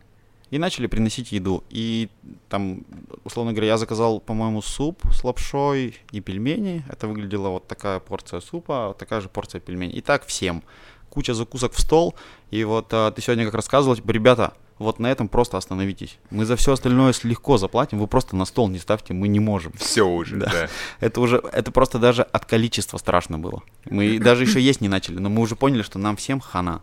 и 0.52 0.58
начали 0.58 0.86
приносить 0.86 1.32
еду. 1.32 1.64
И 1.70 2.10
там, 2.50 2.84
условно 3.24 3.52
говоря, 3.52 3.68
я 3.68 3.78
заказал, 3.78 4.20
по-моему, 4.20 4.60
суп 4.60 5.02
с 5.10 5.24
лапшой 5.24 5.96
и 6.10 6.20
пельмени. 6.20 6.84
Это 6.90 7.08
выглядело 7.08 7.48
вот 7.48 7.66
такая 7.66 8.00
порция 8.00 8.40
супа, 8.40 8.94
такая 8.98 9.22
же 9.22 9.30
порция 9.30 9.62
пельменей. 9.62 9.94
И 9.94 10.02
так 10.02 10.26
всем. 10.26 10.62
Куча 11.08 11.32
закусок 11.32 11.72
в 11.72 11.80
стол. 11.80 12.14
И 12.50 12.64
вот 12.64 12.88
а, 12.92 13.10
ты 13.12 13.22
сегодня 13.22 13.46
как 13.46 13.54
рассказывал, 13.54 13.96
типа, 13.96 14.10
ребята, 14.10 14.52
вот 14.78 14.98
на 14.98 15.10
этом 15.10 15.26
просто 15.28 15.56
остановитесь. 15.56 16.18
Мы 16.28 16.44
за 16.44 16.56
все 16.56 16.74
остальное 16.74 17.14
легко 17.22 17.56
заплатим, 17.56 17.98
вы 17.98 18.06
просто 18.06 18.36
на 18.36 18.44
стол 18.44 18.68
не 18.68 18.78
ставьте, 18.78 19.14
мы 19.14 19.28
не 19.28 19.40
можем. 19.40 19.72
Все 19.78 20.06
уже, 20.06 20.36
да. 20.36 20.50
да. 20.52 20.68
Это 21.00 21.22
уже, 21.22 21.42
это 21.50 21.72
просто 21.72 21.98
даже 21.98 22.24
от 22.24 22.44
количества 22.44 22.98
страшно 22.98 23.38
было. 23.38 23.62
Мы 23.86 24.18
даже 24.22 24.42
еще 24.42 24.60
есть 24.60 24.82
не 24.82 24.88
начали, 24.88 25.18
но 25.18 25.30
мы 25.30 25.40
уже 25.40 25.56
поняли, 25.56 25.80
что 25.80 25.98
нам 25.98 26.16
всем 26.16 26.40
хана. 26.40 26.82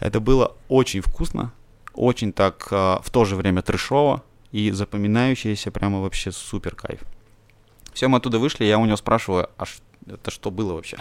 Это 0.00 0.20
было 0.20 0.56
очень 0.68 1.02
вкусно, 1.02 1.52
очень 1.98 2.32
так 2.32 2.68
э, 2.70 2.98
в 3.02 3.10
то 3.10 3.24
же 3.24 3.34
время 3.36 3.62
трешово 3.62 4.22
и 4.52 4.70
запоминающееся 4.70 5.70
прямо 5.70 6.00
вообще 6.00 6.32
супер 6.32 6.74
кайф. 6.74 7.00
Все, 7.92 8.08
мы 8.08 8.18
оттуда 8.18 8.38
вышли, 8.38 8.64
я 8.64 8.78
у 8.78 8.86
него 8.86 8.96
спрашиваю, 8.96 9.48
а 9.58 9.64
это 10.06 10.30
что 10.30 10.50
было 10.50 10.74
вообще? 10.74 10.96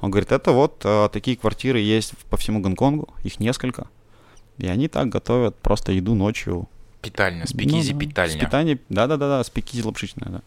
Он 0.00 0.10
говорит, 0.10 0.32
это 0.32 0.52
вот 0.52 0.82
э, 0.84 1.08
такие 1.12 1.36
квартиры 1.36 1.78
есть 1.78 2.16
по 2.30 2.36
всему 2.36 2.60
Гонконгу, 2.60 3.12
их 3.24 3.40
несколько. 3.40 3.88
И 4.58 4.66
они 4.66 4.88
так 4.88 5.08
готовят 5.08 5.56
просто 5.56 5.92
еду 5.92 6.14
ночью. 6.14 6.68
Питальня, 7.02 7.46
спикизи 7.46 7.92
Ну 7.92 7.98
да, 7.98 8.06
питальня. 8.06 8.40
Питание, 8.40 8.78
да-да-да, 8.88 9.42
спикизи 9.44 9.82
лапшичная, 9.82 10.28
да. 10.28 10.42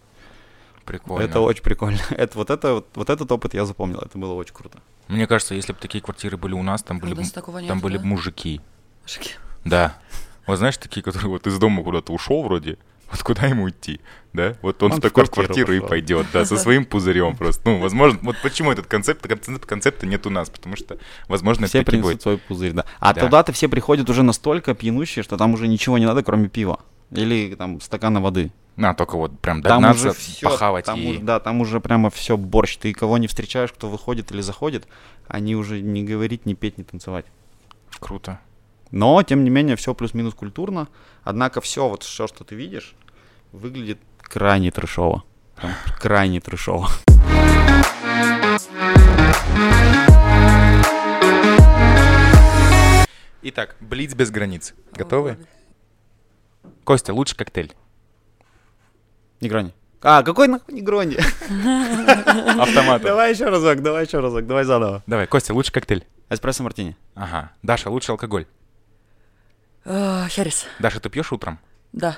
Прикольно. 0.86 1.24
Это 1.24 1.40
очень 1.40 1.64
прикольно. 1.64 2.00
Это, 2.10 2.38
вот, 2.38 2.50
это, 2.50 2.74
вот, 2.74 2.88
вот 2.96 3.10
этот 3.10 3.32
опыт 3.32 3.54
я 3.54 3.66
запомнил, 3.66 4.00
это 4.00 4.18
было 4.18 4.34
очень 4.34 4.54
круто. 4.54 4.80
Мне 5.08 5.28
кажется, 5.28 5.56
если 5.56 5.74
бы 5.74 5.80
такие 5.80 6.02
квартиры 6.02 6.38
были 6.38 6.54
у 6.54 6.64
нас, 6.64 6.84
там 6.84 6.98
У 6.98 7.00
были, 7.02 7.14
бы- 7.14 7.22
нас 7.22 7.32
такого 7.32 7.60
там 7.60 7.68
нету, 7.68 7.80
были 7.82 7.98
да? 7.98 8.04
бы 8.04 8.08
мужики. 8.08 8.62
Мужики. 9.04 9.32
Да. 9.66 9.96
Вот 10.46 10.58
знаешь, 10.58 10.78
такие, 10.78 11.02
которые 11.02 11.30
вот 11.30 11.48
из 11.48 11.58
дома 11.58 11.84
куда-то 11.84 12.12
ушел 12.12 12.44
вроде, 12.44 12.78
вот 13.12 13.22
куда 13.24 13.46
ему 13.48 13.70
идти, 13.70 14.02
да? 14.34 14.56
Вот 14.62 14.82
он, 14.84 14.92
Он 14.94 14.98
в 14.98 15.02
такой 15.02 15.26
квартиру 15.28 15.74
и 15.74 15.80
пойдет, 15.80 16.28
да, 16.34 16.46
со 16.46 16.58
своим 16.58 16.84
пузырем 16.86 17.36
просто. 17.38 17.70
Ну, 17.70 17.80
возможно, 17.80 18.20
вот 18.24 18.36
почему 18.42 18.72
этот 18.72 18.88
концепт, 18.88 19.26
концепт- 19.26 19.66
концепта 19.66 20.06
нет 20.06 20.26
у 20.26 20.30
нас, 20.30 20.50
потому 20.50 20.76
что, 20.76 20.98
возможно, 21.28 21.68
Все 21.68 21.80
это 21.80 21.92
принесут 21.92 22.12
будет. 22.14 22.22
свой 22.24 22.38
пузырь, 22.40 22.74
да. 22.74 22.86
А 23.00 23.14
Да. 23.14 23.22
туда-то 23.22 23.52
все 23.54 23.70
приходят 23.70 24.10
уже 24.10 24.24
настолько 24.24 24.74
пьянущие, 24.74 25.24
что 25.24 25.38
там 25.38 25.54
уже 25.54 25.68
ничего 25.68 25.98
не 25.98 26.06
надо, 26.06 26.24
кроме 26.24 26.50
пива. 26.50 26.80
Или 27.12 27.54
там 27.56 27.80
стакана 27.80 28.20
воды. 28.20 28.52
На, 28.76 28.96
только 28.96 29.18
вот 29.18 29.40
прям 29.40 29.62
Там 29.62 29.84
догнаться, 29.84 30.10
уже 30.10 30.18
все, 30.18 30.50
похавать 30.50 30.86
там, 30.86 31.00
и... 31.00 31.20
да, 31.20 31.40
там 31.40 31.62
уже 31.62 31.80
прямо 31.80 32.10
все 32.10 32.36
борщ. 32.38 32.78
Ты 32.78 32.92
кого 32.94 33.20
не 33.20 33.28
встречаешь, 33.28 33.72
кто 33.72 33.88
выходит 33.88 34.32
или 34.32 34.42
заходит, 34.42 34.88
они 35.28 35.56
уже 35.56 35.80
не 35.80 36.04
говорить, 36.04 36.48
не 36.48 36.56
петь, 36.56 36.80
не 36.80 36.84
танцевать. 36.84 37.26
Круто. 38.00 38.40
Но, 38.94 39.24
тем 39.24 39.44
не 39.44 39.50
менее, 39.50 39.76
все 39.76 39.96
плюс-минус 39.96 40.36
культурно. 40.36 40.88
Однако 41.24 41.62
все, 41.62 41.90
вот 41.90 42.04
все, 42.04 42.28
что 42.28 42.44
ты 42.44 42.54
видишь, 42.54 42.94
выглядит 43.52 43.98
крайне 44.20 44.70
трешово. 44.70 45.24
Прям 45.56 45.74
крайне 46.00 46.40
трешово. 46.40 46.90
Итак, 53.42 53.76
Блиц 53.80 54.14
без 54.14 54.30
границ. 54.30 54.76
Готовы? 54.92 55.38
Костя, 56.84 57.16
лучший 57.16 57.36
коктейль. 57.36 57.74
Негрони. 59.42 59.74
А, 60.04 60.22
какой 60.22 60.48
нахуй 60.48 60.76
Негрони? 60.76 61.16
Автоматом. 62.62 63.08
Давай 63.08 63.32
еще 63.34 63.46
разок, 63.46 63.82
давай 63.82 64.06
еще 64.06 64.20
разок, 64.20 64.46
давай 64.46 64.66
заново. 64.66 65.02
Давай, 65.08 65.26
Костя, 65.26 65.56
лучший 65.56 65.74
коктейль. 65.74 66.06
Эспрессо 66.30 66.62
мартини. 66.62 66.96
Ага. 67.16 67.54
Даша, 67.64 67.90
лучший 67.90 68.12
алкоголь. 68.12 68.46
А, 69.86 70.28
Херес. 70.30 70.66
Даша, 70.80 71.00
ты 71.00 71.10
пьешь 71.10 71.32
утром? 71.32 71.60
Да. 71.92 72.18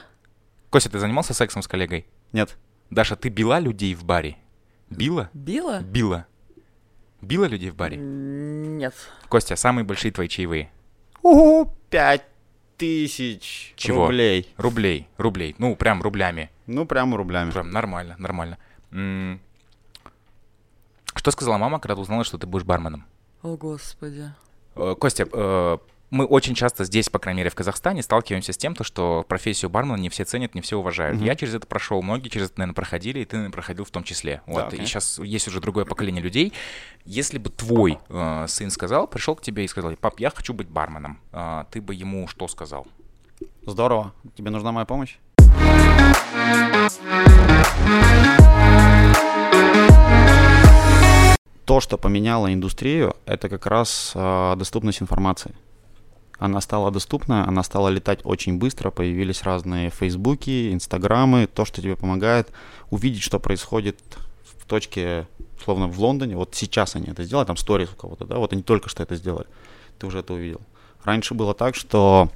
Костя, 0.69 0.89
ты 0.89 0.99
занимался 0.99 1.33
сексом 1.33 1.61
с 1.61 1.67
коллегой? 1.67 2.05
Нет. 2.31 2.57
Даша, 2.89 3.15
ты 3.15 3.29
била 3.29 3.59
людей 3.59 3.95
в 3.95 4.03
баре? 4.03 4.37
Била? 4.89 5.29
Била? 5.33 5.79
Била. 5.81 6.25
Била 7.21 7.45
людей 7.45 7.71
в 7.71 7.75
баре? 7.75 7.97
Нет. 7.97 8.93
Костя, 9.29 9.55
самые 9.55 9.83
большие 9.83 10.11
твои 10.11 10.27
чаевые? 10.27 10.71
Ого, 11.23 11.73
пять 11.89 12.23
тысяч 12.77 13.73
Чего? 13.77 14.03
рублей. 14.05 14.53
Рублей, 14.57 15.07
рублей. 15.17 15.55
Ну, 15.57 15.75
прям 15.75 16.03
рублями. 16.03 16.51
Ну, 16.67 16.85
прямо 16.85 17.17
рублями. 17.17 17.49
Прям 17.51 17.71
нормально, 17.71 18.15
нормально. 18.19 18.57
М, 18.91 19.39
Что 21.15 21.31
сказала 21.31 21.57
мама, 21.57 21.79
когда 21.79 21.95
ты 21.95 22.01
узнала, 22.01 22.23
что 22.25 22.37
ты 22.37 22.45
будешь 22.45 22.65
барменом? 22.65 23.05
О, 23.41 23.55
господи. 23.55 24.31
Э, 24.75 24.93
Костя, 24.99 25.25
э, 25.31 25.77
мы 26.11 26.25
очень 26.25 26.55
часто 26.55 26.83
здесь, 26.83 27.09
по 27.09 27.19
крайней 27.19 27.39
мере, 27.39 27.49
в 27.49 27.55
Казахстане, 27.55 28.03
сталкиваемся 28.03 28.53
с 28.53 28.57
тем, 28.57 28.75
то, 28.75 28.83
что 28.83 29.25
профессию 29.27 29.69
бармена 29.69 29.95
не 29.95 30.09
все 30.09 30.23
ценят, 30.23 30.55
не 30.55 30.61
все 30.61 30.77
уважают. 30.77 31.17
Мгм. 31.17 31.25
Я 31.25 31.35
через 31.35 31.55
это 31.55 31.67
прошел, 31.67 32.01
многие 32.01 32.29
через 32.29 32.47
это, 32.47 32.59
наверное, 32.59 32.75
проходили, 32.75 33.19
и 33.19 33.25
ты, 33.25 33.37
наверное, 33.37 33.53
проходил 33.53 33.85
в 33.85 33.91
том 33.91 34.03
числе. 34.03 34.41
Вот. 34.45 34.67
И 34.67 34.77
конечно. 34.77 34.87
сейчас 34.87 35.19
есть 35.19 35.47
уже 35.47 35.59
другое 35.59 35.85
поколение 35.85 36.21
людей. 36.21 36.53
Если 37.05 37.37
бы 37.37 37.49
твой 37.49 37.97
э, 38.09 38.45
сын 38.47 38.69
сказал, 38.69 39.07
пришел 39.07 39.35
к 39.35 39.41
тебе 39.41 39.65
и 39.65 39.67
сказал, 39.67 39.95
пап, 39.95 40.19
я 40.19 40.29
хочу 40.29 40.53
быть 40.53 40.67
барменом, 40.67 41.19
э, 41.31 41.65
ты 41.71 41.81
бы 41.81 41.93
ему 41.95 42.27
что 42.27 42.47
сказал? 42.47 42.87
Здорово. 43.65 44.13
Тебе 44.35 44.51
нужна 44.51 44.71
моя 44.71 44.85
помощь? 44.85 45.17
То, 51.65 51.79
что 51.79 51.97
поменяло 51.97 52.53
индустрию, 52.53 53.15
это 53.25 53.49
как 53.49 53.65
раз 53.65 54.11
а, 54.13 54.55
доступность 54.55 55.01
информации. 55.01 55.55
Она 56.37 56.59
стала 56.61 56.91
доступна, 56.91 57.47
она 57.47 57.63
стала 57.63 57.89
летать 57.89 58.19
очень 58.23 58.57
быстро, 58.57 58.91
появились 58.91 59.43
разные 59.43 59.89
фейсбуки, 59.89 60.73
инстаграмы, 60.73 61.47
то, 61.47 61.65
что 61.65 61.81
тебе 61.81 61.95
помогает 61.95 62.49
увидеть, 62.89 63.23
что 63.23 63.39
происходит 63.39 63.99
в 64.59 64.65
точке, 64.65 65.27
словно 65.63 65.87
в 65.87 65.99
Лондоне. 65.99 66.35
Вот 66.35 66.55
сейчас 66.55 66.95
они 66.95 67.07
это 67.07 67.23
сделали, 67.23 67.45
там 67.45 67.57
сторис 67.57 67.89
у 67.93 67.95
кого-то, 67.95 68.25
да, 68.25 68.37
вот 68.37 68.51
они 68.53 68.63
только 68.63 68.89
что 68.89 69.03
это 69.03 69.15
сделали. 69.15 69.47
Ты 69.97 70.07
уже 70.07 70.19
это 70.19 70.33
увидел. 70.33 70.61
Раньше 71.03 71.35
было 71.35 71.53
так, 71.53 71.75
что 71.75 72.29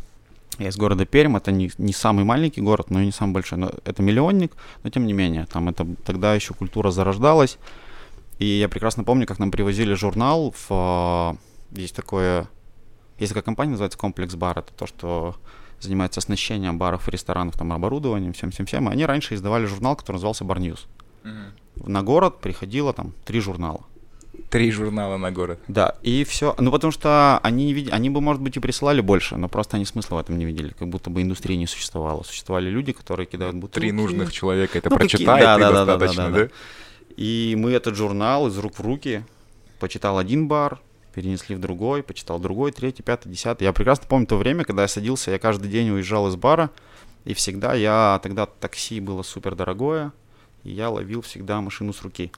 я 0.59 0.69
из 0.69 0.77
города 0.77 1.05
Пермь, 1.05 1.37
это 1.37 1.51
не, 1.51 1.71
не 1.77 1.93
самый 1.93 2.23
маленький 2.25 2.61
город, 2.61 2.89
но 2.89 3.01
и 3.01 3.05
не 3.05 3.11
самый 3.11 3.33
большой. 3.33 3.57
Но 3.57 3.71
это 3.85 4.01
миллионник, 4.01 4.53
но 4.83 4.89
тем 4.89 5.07
не 5.07 5.13
менее, 5.13 5.45
там 5.45 5.69
это 5.69 5.85
тогда 6.05 6.35
еще 6.35 6.53
культура 6.53 6.91
зарождалась. 6.91 7.57
И 8.39 8.45
я 8.45 8.69
прекрасно 8.69 9.03
помню, 9.03 9.25
как 9.25 9.39
нам 9.39 9.51
привозили 9.51 9.93
журнал 9.93 10.51
в... 10.51 10.67
а, 10.69 11.35
Есть 11.71 11.95
такое... 11.95 12.47
Есть 13.19 13.31
такая 13.31 13.43
компания, 13.43 13.71
называется 13.71 13.97
Комплекс 13.97 14.35
Бар. 14.35 14.59
Это 14.59 14.73
то, 14.73 14.87
что 14.87 15.35
занимается 15.79 16.19
оснащением 16.19 16.77
баров 16.77 17.07
и 17.07 17.11
ресторанов, 17.11 17.55
там, 17.57 17.71
оборудованием, 17.73 18.33
всем-всем-всем. 18.33 18.89
И 18.89 18.91
они 18.91 19.05
раньше 19.05 19.35
издавали 19.35 19.65
журнал, 19.65 19.95
который 19.95 20.15
назывался 20.15 20.43
Bar 20.43 20.57
News. 20.57 20.79
На 21.85 22.03
город 22.03 22.39
приходило 22.39 22.93
там 22.93 23.13
три 23.25 23.39
журнала. 23.39 23.81
Три 24.49 24.71
журнала 24.71 25.17
на 25.17 25.31
город. 25.31 25.59
Да, 25.67 25.95
и 26.01 26.23
все. 26.23 26.55
Ну, 26.57 26.71
потому 26.71 26.91
что 26.91 27.39
они, 27.43 27.73
види- 27.73 27.91
они 27.91 28.09
бы, 28.09 28.19
может 28.21 28.41
быть, 28.41 28.57
и 28.57 28.59
присылали 28.59 29.01
больше, 29.01 29.35
но 29.37 29.47
просто 29.47 29.75
они 29.77 29.85
смысла 29.85 30.15
в 30.15 30.19
этом 30.19 30.37
не 30.37 30.45
видели. 30.45 30.73
Как 30.79 30.87
будто 30.89 31.09
бы 31.09 31.21
индустрии 31.21 31.55
не 31.55 31.67
существовало. 31.67 32.23
Существовали 32.23 32.69
люди, 32.69 32.91
которые 32.93 33.27
кидают 33.27 33.55
бутылки. 33.55 33.79
Три 33.79 33.91
нужных 33.91 34.31
человека 34.31 34.77
это 34.77 34.89
Ну, 34.89 34.95
прочитает, 34.97 35.43
да, 35.43 35.57
да, 35.57 35.71
да, 35.71 35.85
достаточно, 35.85 36.23
да, 36.25 36.29
да? 36.31 36.45
да. 36.45 36.49
И 37.17 37.55
мы 37.57 37.71
этот 37.71 37.95
журнал 37.95 38.47
из 38.47 38.57
рук 38.57 38.79
в 38.79 38.81
руки 38.81 39.23
почитал 39.79 40.17
один 40.17 40.47
бар, 40.47 40.79
перенесли 41.13 41.55
в 41.55 41.59
другой, 41.59 42.03
почитал 42.03 42.39
другой, 42.39 42.71
третий, 42.71 43.03
пятый, 43.03 43.29
десятый. 43.29 43.65
Я 43.65 43.73
прекрасно 43.73 44.05
помню 44.07 44.27
то 44.27 44.37
время, 44.37 44.63
когда 44.63 44.83
я 44.83 44.87
садился, 44.87 45.31
я 45.31 45.39
каждый 45.39 45.69
день 45.69 45.89
уезжал 45.89 46.27
из 46.27 46.35
бара, 46.35 46.69
и 47.25 47.33
всегда 47.33 47.73
я, 47.73 48.19
тогда 48.23 48.45
такси 48.45 48.99
было 48.99 49.23
супер 49.23 49.55
дорогое, 49.55 50.13
и 50.63 50.71
я 50.71 50.89
ловил 50.89 51.21
всегда 51.21 51.61
машину 51.61 51.93
с 51.93 52.01
руки. 52.01 52.31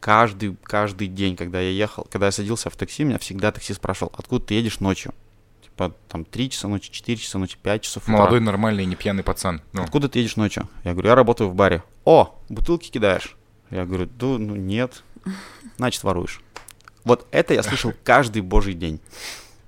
Каждый, 0.00 0.56
каждый 0.62 1.08
день, 1.08 1.36
когда 1.36 1.60
я 1.60 1.70
ехал, 1.70 2.06
когда 2.10 2.26
я 2.26 2.32
садился 2.32 2.70
в 2.70 2.76
такси, 2.76 3.04
меня 3.04 3.18
всегда 3.18 3.52
такси 3.52 3.72
спрашивал, 3.72 4.12
откуда 4.16 4.46
ты 4.46 4.54
едешь 4.54 4.80
ночью? 4.80 5.14
Типа 5.62 5.94
там 6.08 6.24
3 6.24 6.50
часа 6.50 6.68
ночи, 6.68 6.90
4 6.92 7.18
часа 7.18 7.38
ночи, 7.38 7.56
5 7.60 7.82
часов 7.82 8.02
утра. 8.04 8.12
Молодой, 8.12 8.40
нормальный, 8.40 8.84
не 8.84 8.96
пьяный 8.96 9.22
пацан. 9.22 9.62
Ну, 9.72 9.82
Откуда 9.82 10.08
ты 10.08 10.18
едешь 10.20 10.36
ночью? 10.36 10.68
Я 10.84 10.92
говорю, 10.92 11.08
я 11.08 11.14
работаю 11.14 11.48
в 11.50 11.54
баре. 11.54 11.82
О, 12.04 12.38
бутылки 12.48 12.90
кидаешь? 12.90 13.36
Я 13.70 13.86
говорю, 13.86 14.06
да, 14.06 14.26
ну 14.26 14.54
нет. 14.54 15.02
Значит, 15.78 16.04
воруешь. 16.04 16.42
Вот 17.04 17.26
это 17.30 17.54
я 17.54 17.62
слышал 17.62 17.92
каждый 18.02 18.42
божий 18.42 18.74
день. 18.74 19.00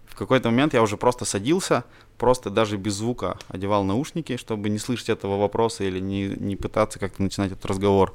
В 0.06 0.16
какой-то 0.16 0.50
момент 0.50 0.72
я 0.72 0.82
уже 0.82 0.96
просто 0.96 1.24
садился, 1.24 1.84
просто 2.16 2.48
даже 2.48 2.78
без 2.78 2.94
звука 2.94 3.38
одевал 3.48 3.84
наушники, 3.84 4.38
чтобы 4.38 4.70
не 4.70 4.78
слышать 4.78 5.10
этого 5.10 5.38
вопроса 5.38 5.84
или 5.84 6.00
не, 6.00 6.28
не 6.28 6.56
пытаться 6.56 6.98
как-то 6.98 7.22
начинать 7.22 7.52
этот 7.52 7.66
разговор. 7.66 8.14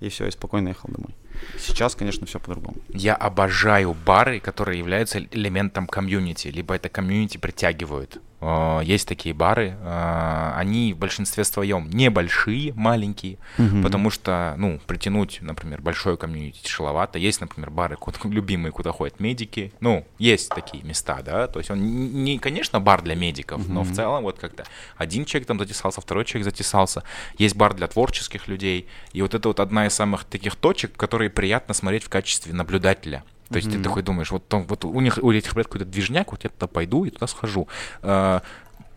И 0.00 0.08
все, 0.08 0.26
и 0.26 0.30
спокойно 0.30 0.68
ехал 0.68 0.90
домой. 0.92 1.14
Сейчас, 1.58 1.94
конечно, 1.94 2.26
все 2.26 2.38
по-другому. 2.38 2.76
Я 2.88 3.14
обожаю 3.14 3.94
бары, 3.94 4.38
которые 4.38 4.78
являются 4.78 5.20
элементом 5.30 5.86
комьюнити, 5.86 6.48
либо 6.48 6.74
это 6.74 6.88
комьюнити 6.88 7.38
притягивают. 7.38 8.20
Э, 8.40 8.80
Есть 8.84 9.08
такие 9.08 9.34
бары, 9.34 9.76
э, 9.80 10.52
они 10.56 10.92
в 10.92 10.98
большинстве 10.98 11.44
своем 11.44 11.88
небольшие, 11.90 12.72
маленькие, 12.74 13.38
потому 13.82 14.10
что, 14.10 14.54
ну, 14.58 14.80
притянуть, 14.86 15.38
например, 15.40 15.80
большое 15.80 16.16
комьюнити 16.16 16.60
тяжеловато. 16.62 17.18
Есть, 17.18 17.40
например, 17.40 17.70
бары, 17.70 17.96
куда- 17.96 18.18
любимые, 18.24 18.72
куда 18.72 18.92
ходят 18.92 19.20
медики. 19.20 19.72
Ну, 19.80 20.06
есть 20.18 20.50
такие 20.50 20.82
места, 20.84 21.22
да. 21.22 21.46
То 21.46 21.58
есть 21.60 21.70
он 21.70 21.80
не, 22.24 22.38
конечно, 22.38 22.80
бар 22.80 23.02
для 23.02 23.14
медиков, 23.14 23.66
но 23.68 23.82
в 23.82 23.92
целом 23.94 24.24
вот 24.24 24.38
как-то 24.38 24.64
один 24.96 25.24
человек 25.24 25.48
там 25.48 25.58
затесался, 25.58 26.00
второй 26.00 26.24
человек 26.24 26.44
затесался. 26.44 27.02
Есть 27.38 27.56
бар 27.56 27.74
для 27.74 27.86
творческих 27.86 28.48
людей. 28.48 28.88
И 29.12 29.22
вот 29.22 29.34
это 29.34 29.48
вот 29.48 29.60
одна 29.60 29.86
из 29.86 29.94
самых 29.94 30.24
таких 30.24 30.56
точек, 30.56 30.96
которые 30.96 31.30
приятно 31.30 31.74
смотреть 31.74 32.04
в 32.04 32.08
качестве 32.08 32.52
наблюдателя. 32.52 33.22
То 33.48 33.56
есть 33.56 33.70
ты 33.70 33.82
такой 33.82 34.02
думаешь, 34.02 34.30
вот, 34.30 34.48
там, 34.48 34.64
вот 34.66 34.84
у 34.84 35.00
них 35.00 35.18
у 35.22 35.30
этих 35.30 35.52
ребят 35.52 35.66
какой-то 35.66 35.84
движняк, 35.84 36.32
вот 36.32 36.44
я 36.44 36.50
туда 36.50 36.66
пойду 36.66 37.04
и 37.04 37.10
туда 37.10 37.26
схожу. 37.26 37.68
А, 38.02 38.42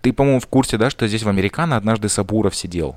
Ты, 0.01 0.13
по-моему, 0.13 0.39
в 0.39 0.47
курсе, 0.47 0.77
да, 0.77 0.89
что 0.89 1.07
здесь 1.07 1.23
в 1.23 1.29
Американо 1.29 1.75
однажды 1.75 2.07
Сабуров 2.07 2.55
сидел. 2.55 2.95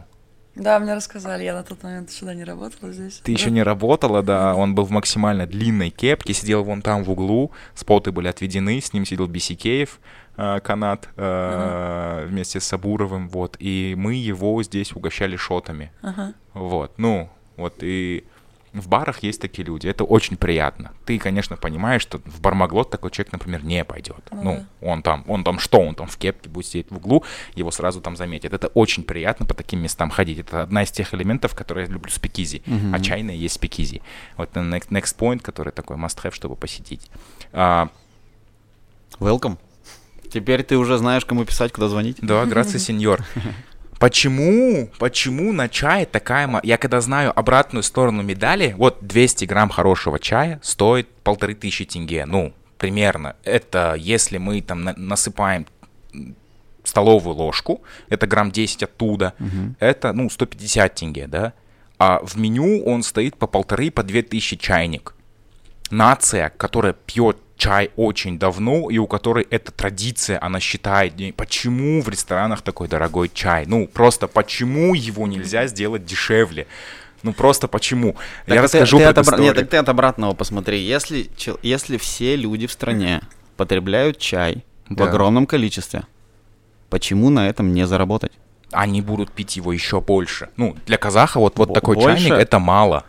Да, 0.55 0.79
мне 0.79 0.95
рассказали, 0.95 1.45
я 1.45 1.55
на 1.55 1.63
тот 1.63 1.83
момент 1.83 2.11
еще 2.11 2.27
да, 2.27 2.35
не 2.35 2.45
работала 2.45 2.93
здесь. 2.93 3.21
Ты 3.25 3.33
еще 3.33 3.51
не 3.51 3.63
работала, 3.63 4.23
да, 4.23 4.55
он 4.55 4.75
был 4.75 4.85
в 4.85 4.91
максимально 4.91 5.47
длинной 5.47 5.91
кепке, 5.91 6.35
сидел 6.35 6.65
вон 6.65 6.83
там 6.83 7.05
в 7.05 7.11
углу, 7.11 7.53
споты 7.75 8.11
были 8.13 8.29
отведены, 8.29 8.81
с 8.81 8.93
ним 8.93 9.07
сидел 9.07 9.27
Бисикеев, 9.27 10.01
э, 10.37 10.61
канат, 10.61 11.09
э, 11.17 12.27
вместе 12.29 12.61
с 12.61 12.65
Сабуровым, 12.65 13.29
вот, 13.29 13.57
и 13.59 13.95
мы 13.97 14.15
его 14.15 14.63
здесь 14.63 14.93
угощали 14.93 15.37
шотами, 15.37 15.93
Ага. 16.03 16.35
вот, 16.53 16.95
ну, 16.99 17.31
вот, 17.57 17.77
и 17.81 18.25
В 18.73 18.89
барах 18.89 19.23
есть 19.25 19.41
такие 19.41 19.65
люди, 19.65 19.89
это 19.89 20.05
очень 20.05 20.37
приятно. 20.37 20.93
Ты, 21.05 21.19
конечно, 21.19 21.57
понимаешь, 21.57 22.03
что 22.03 22.19
в 22.25 22.41
бармаглот 22.41 22.89
такой 22.91 23.11
человек, 23.11 23.33
например, 23.33 23.65
не 23.65 23.85
пойдет. 23.85 24.23
Ну, 24.31 24.43
ну 24.43 24.67
он 24.81 25.03
там, 25.03 25.25
он 25.27 25.43
там 25.43 25.59
что, 25.59 25.81
он 25.81 25.97
там 25.97 26.07
в 26.07 26.17
кепке 26.17 26.49
будет 26.49 26.67
сидеть 26.67 26.91
в 26.91 26.97
углу, 26.97 27.25
его 27.57 27.73
сразу 27.73 28.01
там 28.01 28.17
заметят. 28.17 28.53
Это 28.53 28.69
очень 28.69 29.03
приятно 29.03 29.45
по 29.45 29.55
таким 29.55 29.81
местам 29.81 30.11
ходить. 30.11 30.39
Это 30.39 30.63
одна 30.63 30.85
из 30.85 30.93
тех 30.93 31.13
элементов, 31.15 31.55
которые 31.55 31.87
я 31.87 31.93
люблю 31.93 32.11
спикизи. 32.13 32.63
Uh-huh. 32.65 32.95
А 32.95 33.01
чайная 33.01 33.35
есть 33.35 33.57
спикизи. 33.57 34.03
Вот 34.37 34.51
next, 34.53 34.91
next 34.91 35.17
point, 35.19 35.41
который 35.41 35.73
такой 35.73 35.97
must-have, 35.97 36.33
чтобы 36.33 36.55
посетить. 36.55 37.11
А, 37.53 37.89
Welcome. 39.19 39.59
Теперь 40.33 40.63
ты 40.63 40.77
уже 40.79 40.97
знаешь, 40.97 41.25
кому 41.25 41.45
писать, 41.45 41.73
куда 41.73 41.89
звонить? 41.89 42.19
Да, 42.23 42.47
грация, 42.47 42.79
сеньор. 42.79 43.25
Почему, 44.01 44.89
почему 44.99 45.53
на 45.53 45.69
чае 45.69 46.07
такая... 46.07 46.49
Я 46.63 46.79
когда 46.79 47.03
знаю 47.03 47.39
обратную 47.39 47.83
сторону 47.83 48.23
медали, 48.23 48.75
вот 48.79 48.97
200 49.03 49.45
грамм 49.45 49.69
хорошего 49.69 50.19
чая 50.19 50.59
стоит 50.63 51.07
полторы 51.23 51.55
тысячи 51.55 51.85
тенге, 51.85 52.25
ну, 52.25 52.55
примерно. 52.79 53.37
Это 53.45 53.95
если 53.99 54.39
мы 54.39 54.63
там 54.63 54.85
насыпаем 54.97 55.67
столовую 56.83 57.37
ложку, 57.37 57.83
это 58.09 58.27
грамм 58.27 58.51
10 58.51 58.85
оттуда, 58.85 59.35
угу. 59.39 59.75
это, 59.81 60.15
ну, 60.15 60.31
150 60.31 60.95
тенге, 60.95 61.27
да? 61.27 61.53
А 61.99 62.21
в 62.25 62.39
меню 62.39 62.83
он 62.85 63.03
стоит 63.03 63.37
по 63.37 63.47
полторы, 63.47 63.91
по 63.91 64.03
две 64.03 64.23
тысячи 64.23 64.57
чайник. 64.57 65.15
Нация, 65.91 66.49
которая 66.57 66.95
пьет 66.95 67.37
чай 67.61 67.91
очень 67.97 68.39
давно, 68.39 68.89
и 68.91 68.97
у 68.97 69.07
которой 69.07 69.47
эта 69.51 69.71
традиция, 69.71 70.43
она 70.43 70.61
считает, 70.61 71.13
почему 71.37 72.01
в 72.01 72.09
ресторанах 72.09 72.63
такой 72.63 72.89
дорогой 72.89 73.31
чай? 73.33 73.67
Ну, 73.67 73.87
просто 73.87 74.27
почему 74.29 74.95
его 74.95 75.27
нельзя 75.27 75.67
сделать 75.67 76.05
дешевле? 76.07 76.67
Ну 77.23 77.35
просто 77.35 77.69
почему? 77.69 78.17
Так 78.47 78.55
Я 78.55 78.63
расскажу 78.63 78.99
ты, 78.99 79.13
ты 79.13 79.21
обра... 79.21 79.39
Нет, 79.39 79.55
так 79.55 79.69
ты 79.69 79.77
от 79.77 79.89
обратного 79.91 80.33
посмотри. 80.33 80.81
Если, 80.81 81.31
если 81.63 81.99
все 81.99 82.35
люди 82.35 82.67
в 82.67 82.73
стране 82.73 83.21
потребляют 83.59 84.17
чай 84.17 84.65
да. 84.89 85.05
в 85.05 85.09
огромном 85.09 85.47
количестве, 85.47 86.05
почему 86.89 87.29
на 87.29 87.47
этом 87.47 87.75
не 87.75 87.87
заработать? 87.87 88.33
Они 88.73 89.03
будут 89.03 89.33
пить 89.33 89.57
его 89.57 89.71
еще 89.71 90.01
больше. 90.01 90.49
Ну, 90.57 90.77
для 90.87 90.97
казаха 90.97 91.39
вот, 91.41 91.59
вот 91.59 91.75
такой 91.75 91.97
больше? 91.97 92.25
чайник 92.25 92.39
это 92.39 92.59
мало. 92.59 93.05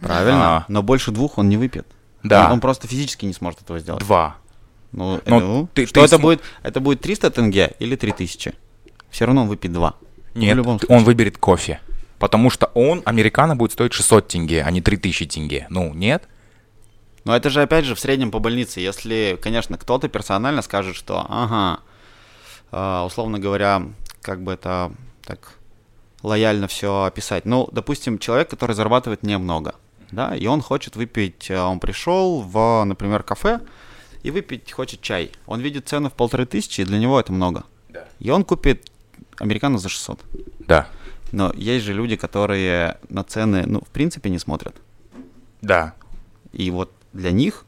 Правильно, 0.00 0.58
а. 0.58 0.64
но 0.68 0.84
больше 0.84 1.10
двух 1.10 1.38
он 1.38 1.48
не 1.48 1.56
выпьет. 1.56 1.88
Да. 2.28 2.46
Он, 2.46 2.52
он 2.52 2.60
просто 2.60 2.88
физически 2.88 3.24
не 3.26 3.32
сможет 3.32 3.62
этого 3.62 3.78
сделать. 3.78 4.02
Два. 4.02 4.36
Ну, 4.92 5.20
Но 5.26 5.40
ну 5.40 5.68
ты, 5.74 5.86
что 5.86 5.94
ты 5.94 6.00
это 6.00 6.16
см... 6.16 6.22
будет? 6.22 6.42
Это 6.62 6.80
будет 6.80 7.00
300 7.00 7.30
тенге 7.30 7.74
или 7.78 7.96
3000? 7.96 8.54
Все 9.10 9.24
равно 9.26 9.42
он 9.42 9.48
выпьет 9.48 9.72
два. 9.72 9.94
Нет, 10.34 10.58
он 10.88 11.04
выберет 11.04 11.38
кофе. 11.38 11.80
Потому 12.18 12.50
что 12.50 12.66
он, 12.74 13.02
американо, 13.04 13.56
будет 13.56 13.72
стоить 13.72 13.92
600 13.92 14.28
тенге, 14.28 14.62
а 14.62 14.70
не 14.70 14.80
3000 14.80 15.26
тенге. 15.26 15.66
Ну, 15.70 15.92
нет? 15.92 16.28
Но 17.24 17.36
это 17.36 17.50
же, 17.50 17.60
опять 17.60 17.84
же, 17.84 17.94
в 17.94 18.00
среднем 18.00 18.30
по 18.30 18.38
больнице. 18.38 18.80
Если, 18.80 19.38
конечно, 19.42 19.76
кто-то 19.76 20.08
персонально 20.08 20.62
скажет, 20.62 20.96
что, 20.96 21.26
ага, 21.28 21.80
э, 22.72 23.04
условно 23.04 23.38
говоря, 23.38 23.82
как 24.22 24.42
бы 24.42 24.52
это 24.52 24.92
так 25.24 25.54
лояльно 26.22 26.68
все 26.68 27.04
описать. 27.04 27.44
Ну, 27.44 27.68
допустим, 27.72 28.18
человек, 28.18 28.48
который 28.48 28.74
зарабатывает 28.74 29.22
немного– 29.22 29.74
да, 30.10 30.36
и 30.36 30.46
он 30.46 30.60
хочет 30.62 30.96
выпить, 30.96 31.50
э, 31.50 31.60
он 31.60 31.80
пришел 31.80 32.40
в, 32.40 32.84
например, 32.84 33.22
кафе 33.22 33.60
и 34.22 34.30
выпить 34.30 34.72
хочет 34.72 35.00
чай. 35.00 35.30
Он 35.46 35.60
видит 35.60 35.88
цену 35.88 36.10
в 36.10 36.12
полторы 36.12 36.46
тысячи, 36.46 36.80
и 36.80 36.84
для 36.84 36.98
него 36.98 37.18
это 37.18 37.32
много. 37.32 37.64
Да. 37.88 38.04
И 38.18 38.30
он 38.30 38.44
купит 38.44 38.90
американо 39.38 39.78
за 39.78 39.88
600. 39.88 40.20
Да. 40.60 40.88
Но 41.32 41.52
есть 41.54 41.84
же 41.84 41.92
люди, 41.92 42.16
которые 42.16 42.98
на 43.08 43.24
цены, 43.24 43.64
ну, 43.66 43.80
в 43.80 43.88
принципе, 43.88 44.30
не 44.30 44.38
смотрят. 44.38 44.76
Да. 45.60 45.94
И 46.52 46.70
вот 46.70 46.92
для 47.12 47.30
них, 47.30 47.64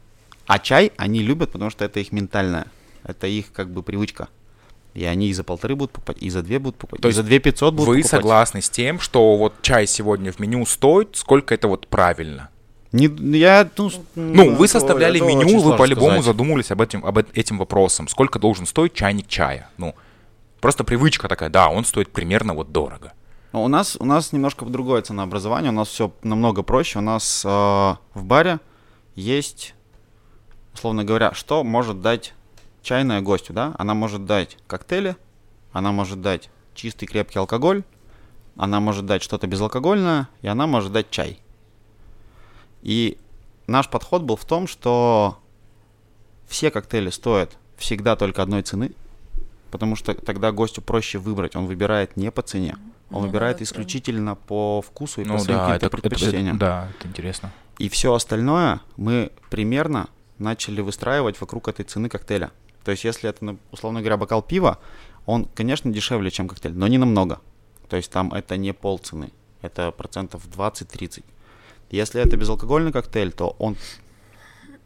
а 0.47 0.59
чай 0.59 0.93
они 0.97 1.23
любят, 1.23 1.53
потому 1.53 1.71
что 1.71 1.85
это 1.85 2.01
их 2.01 2.13
ментальное, 2.13 2.67
это 3.03 3.27
их 3.27 3.53
как 3.53 3.71
бы 3.71 3.83
привычка. 3.83 4.29
И 4.99 5.05
они 5.05 5.29
и 5.29 5.33
за 5.33 5.45
полторы 5.45 5.77
будут 5.77 5.93
покупать, 5.93 6.17
и 6.21 6.29
за 6.29 6.43
две 6.43 6.59
будут 6.59 6.77
покупать, 6.77 7.01
То 7.01 7.09
и 7.09 7.13
за 7.13 7.23
две 7.23 7.39
пятьсот 7.39 7.73
будут 7.73 7.87
вы 7.87 7.95
покупать. 7.99 8.13
Вы 8.13 8.19
согласны 8.19 8.63
с 8.63 8.69
тем, 8.69 8.99
что 8.99 9.37
вот 9.37 9.55
чай 9.63 9.87
сегодня 9.87 10.33
в 10.33 10.41
меню 10.41 10.67
стоит, 10.67 11.15
сколько 11.15 11.55
это 11.55 11.69
вот 11.69 11.87
правильно? 11.87 12.49
Не, 12.91 13.07
я, 13.39 13.71
ну, 13.77 13.93
ну, 14.17 14.57
вы 14.57 14.67
составляли 14.67 15.21
меню, 15.21 15.61
вы 15.61 15.77
по-любому 15.77 16.21
задумывались 16.21 16.73
об 16.73 16.81
этим, 16.81 17.07
об 17.07 17.17
этим 17.17 17.59
вопросом. 17.59 18.09
Сколько 18.09 18.41
должен 18.41 18.67
стоить 18.67 18.93
чайник 18.93 19.29
чая? 19.29 19.71
Ну, 19.77 19.95
просто 20.61 20.83
привычка 20.83 21.29
такая, 21.29 21.49
да, 21.49 21.69
он 21.69 21.85
стоит 21.85 22.11
примерно 22.11 22.55
вот 22.55 22.73
дорого. 22.73 23.13
Ну, 23.53 23.63
у 23.63 23.69
нас, 23.69 23.97
у 24.01 24.05
нас 24.05 24.33
немножко 24.33 24.65
другое 24.65 25.03
ценообразование, 25.03 25.71
у 25.71 25.75
нас 25.75 25.87
все 25.89 26.11
намного 26.25 26.63
проще. 26.63 26.99
У 26.99 27.03
нас 27.03 27.45
э, 27.45 27.49
в 27.49 28.25
баре 28.25 28.59
есть, 29.15 29.75
условно 30.75 31.05
говоря, 31.05 31.35
что 31.35 31.63
может 31.63 32.03
дать 32.03 32.35
чайная 32.89 33.21
гостю, 33.21 33.53
да, 33.53 33.75
она 33.77 33.93
может 33.93 34.25
дать 34.25 34.57
коктейли, 34.67 35.15
она 35.73 35.93
может 35.93 36.23
дать 36.23 36.49
чистый 36.75 37.05
крепкий 37.05 37.39
алкоголь, 37.39 37.83
она 38.57 38.81
может 38.81 39.05
дать 39.05 39.23
что-то 39.23 39.47
безалкогольное, 39.47 40.27
и 40.41 40.49
она 40.49 40.67
может 40.67 40.91
дать 40.91 41.11
чай. 41.11 41.39
И 42.81 43.19
наш 43.67 43.91
подход 43.91 44.23
был 44.23 44.37
в 44.37 44.47
том, 44.47 44.67
что 44.67 45.39
все 46.47 46.71
коктейли 46.71 47.11
стоят 47.11 47.59
всегда 47.77 48.17
только 48.17 48.43
одной 48.43 48.63
цены, 48.63 48.93
потому 49.71 49.95
что 49.95 50.15
тогда 50.15 50.51
гостю 50.51 50.81
проще 50.81 51.19
выбрать. 51.19 51.57
Он 51.57 51.67
выбирает 51.67 52.17
не 52.17 52.31
по 52.31 52.41
цене, 52.41 52.79
он 53.11 53.21
ну, 53.21 53.27
выбирает 53.27 53.59
да, 53.59 53.65
исключительно 53.65 54.33
да. 54.33 54.39
по 54.47 54.81
вкусу 54.81 55.21
и 55.21 55.27
ну, 55.27 55.35
по 55.35 55.41
своим 55.41 55.59
да, 55.59 55.77
это, 55.77 55.91
предпочтениям. 55.91 56.57
Это, 56.57 56.65
да, 56.65 56.89
это 56.99 57.07
интересно. 57.07 57.53
И 57.77 57.91
все 57.91 58.15
остальное 58.15 58.81
мы 58.97 59.31
примерно 59.51 60.09
начали 60.39 60.81
выстраивать 60.81 61.39
вокруг 61.39 61.69
этой 61.69 61.85
цены 61.85 62.09
коктейля. 62.09 62.51
То 62.85 62.91
есть, 62.91 63.05
если 63.05 63.29
это, 63.29 63.57
условно 63.71 64.01
говоря, 64.01 64.17
бокал 64.17 64.43
пива, 64.43 64.79
он, 65.27 65.47
конечно, 65.55 65.91
дешевле, 65.93 66.31
чем 66.31 66.49
коктейль, 66.49 66.75
но 66.75 66.89
не 66.89 66.99
намного. 66.99 67.41
То 67.89 67.97
есть 67.97 68.11
там 68.11 68.33
это 68.33 68.57
не 68.57 68.73
полцены, 68.73 69.31
это 69.63 69.91
процентов 69.91 70.47
20-30. 70.47 71.25
Если 71.91 72.21
это 72.21 72.37
безалкогольный 72.37 72.93
коктейль, 72.93 73.33
то 73.33 73.57
он 73.59 73.77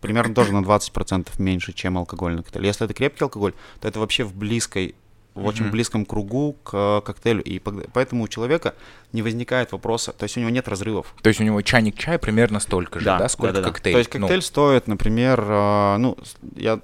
примерно 0.01 0.35
тоже 0.35 0.53
на 0.53 0.65
20% 0.65 1.29
меньше, 1.39 1.73
чем 1.73 1.99
алкогольный 1.99 2.43
коктейль. 2.43 2.67
Если 2.67 2.85
это 2.85 2.95
крепкий 2.95 3.25
алкоголь, 3.25 3.55
то 3.81 3.89
это 3.89 4.01
вообще 4.01 4.25
в 4.25 4.35
близкой, 4.35 4.95
в 5.35 5.47
очень 5.47 5.67
mm-hmm. 5.67 5.71
близком 5.71 6.05
кругу 6.05 6.57
к 6.63 7.01
коктейлю. 7.03 7.43
И 7.43 7.59
поэтому 7.59 8.25
у 8.25 8.29
человека 8.29 8.75
не 9.13 9.23
возникает 9.23 9.73
вопроса, 9.73 10.13
то 10.13 10.25
есть 10.25 10.37
у 10.37 10.41
него 10.41 10.51
нет 10.51 10.69
разрывов. 10.69 11.15
То 11.23 11.29
есть 11.29 11.41
у 11.41 11.45
него 11.45 11.61
чайник 11.63 11.97
чая 11.99 12.19
примерно 12.19 12.61
столько 12.61 12.99
же, 12.99 13.07
да, 13.07 13.19
да 13.19 13.29
сколько 13.29 13.55
да, 13.55 13.61
да, 13.63 13.69
коктейль? 13.69 13.95
То 13.95 13.99
есть 13.99 14.11
коктейль 14.11 14.37
ну. 14.37 14.43
стоит, 14.43 14.87
например, 14.89 15.41
э, 15.41 15.97
ну, 15.99 16.19
я 16.57 16.81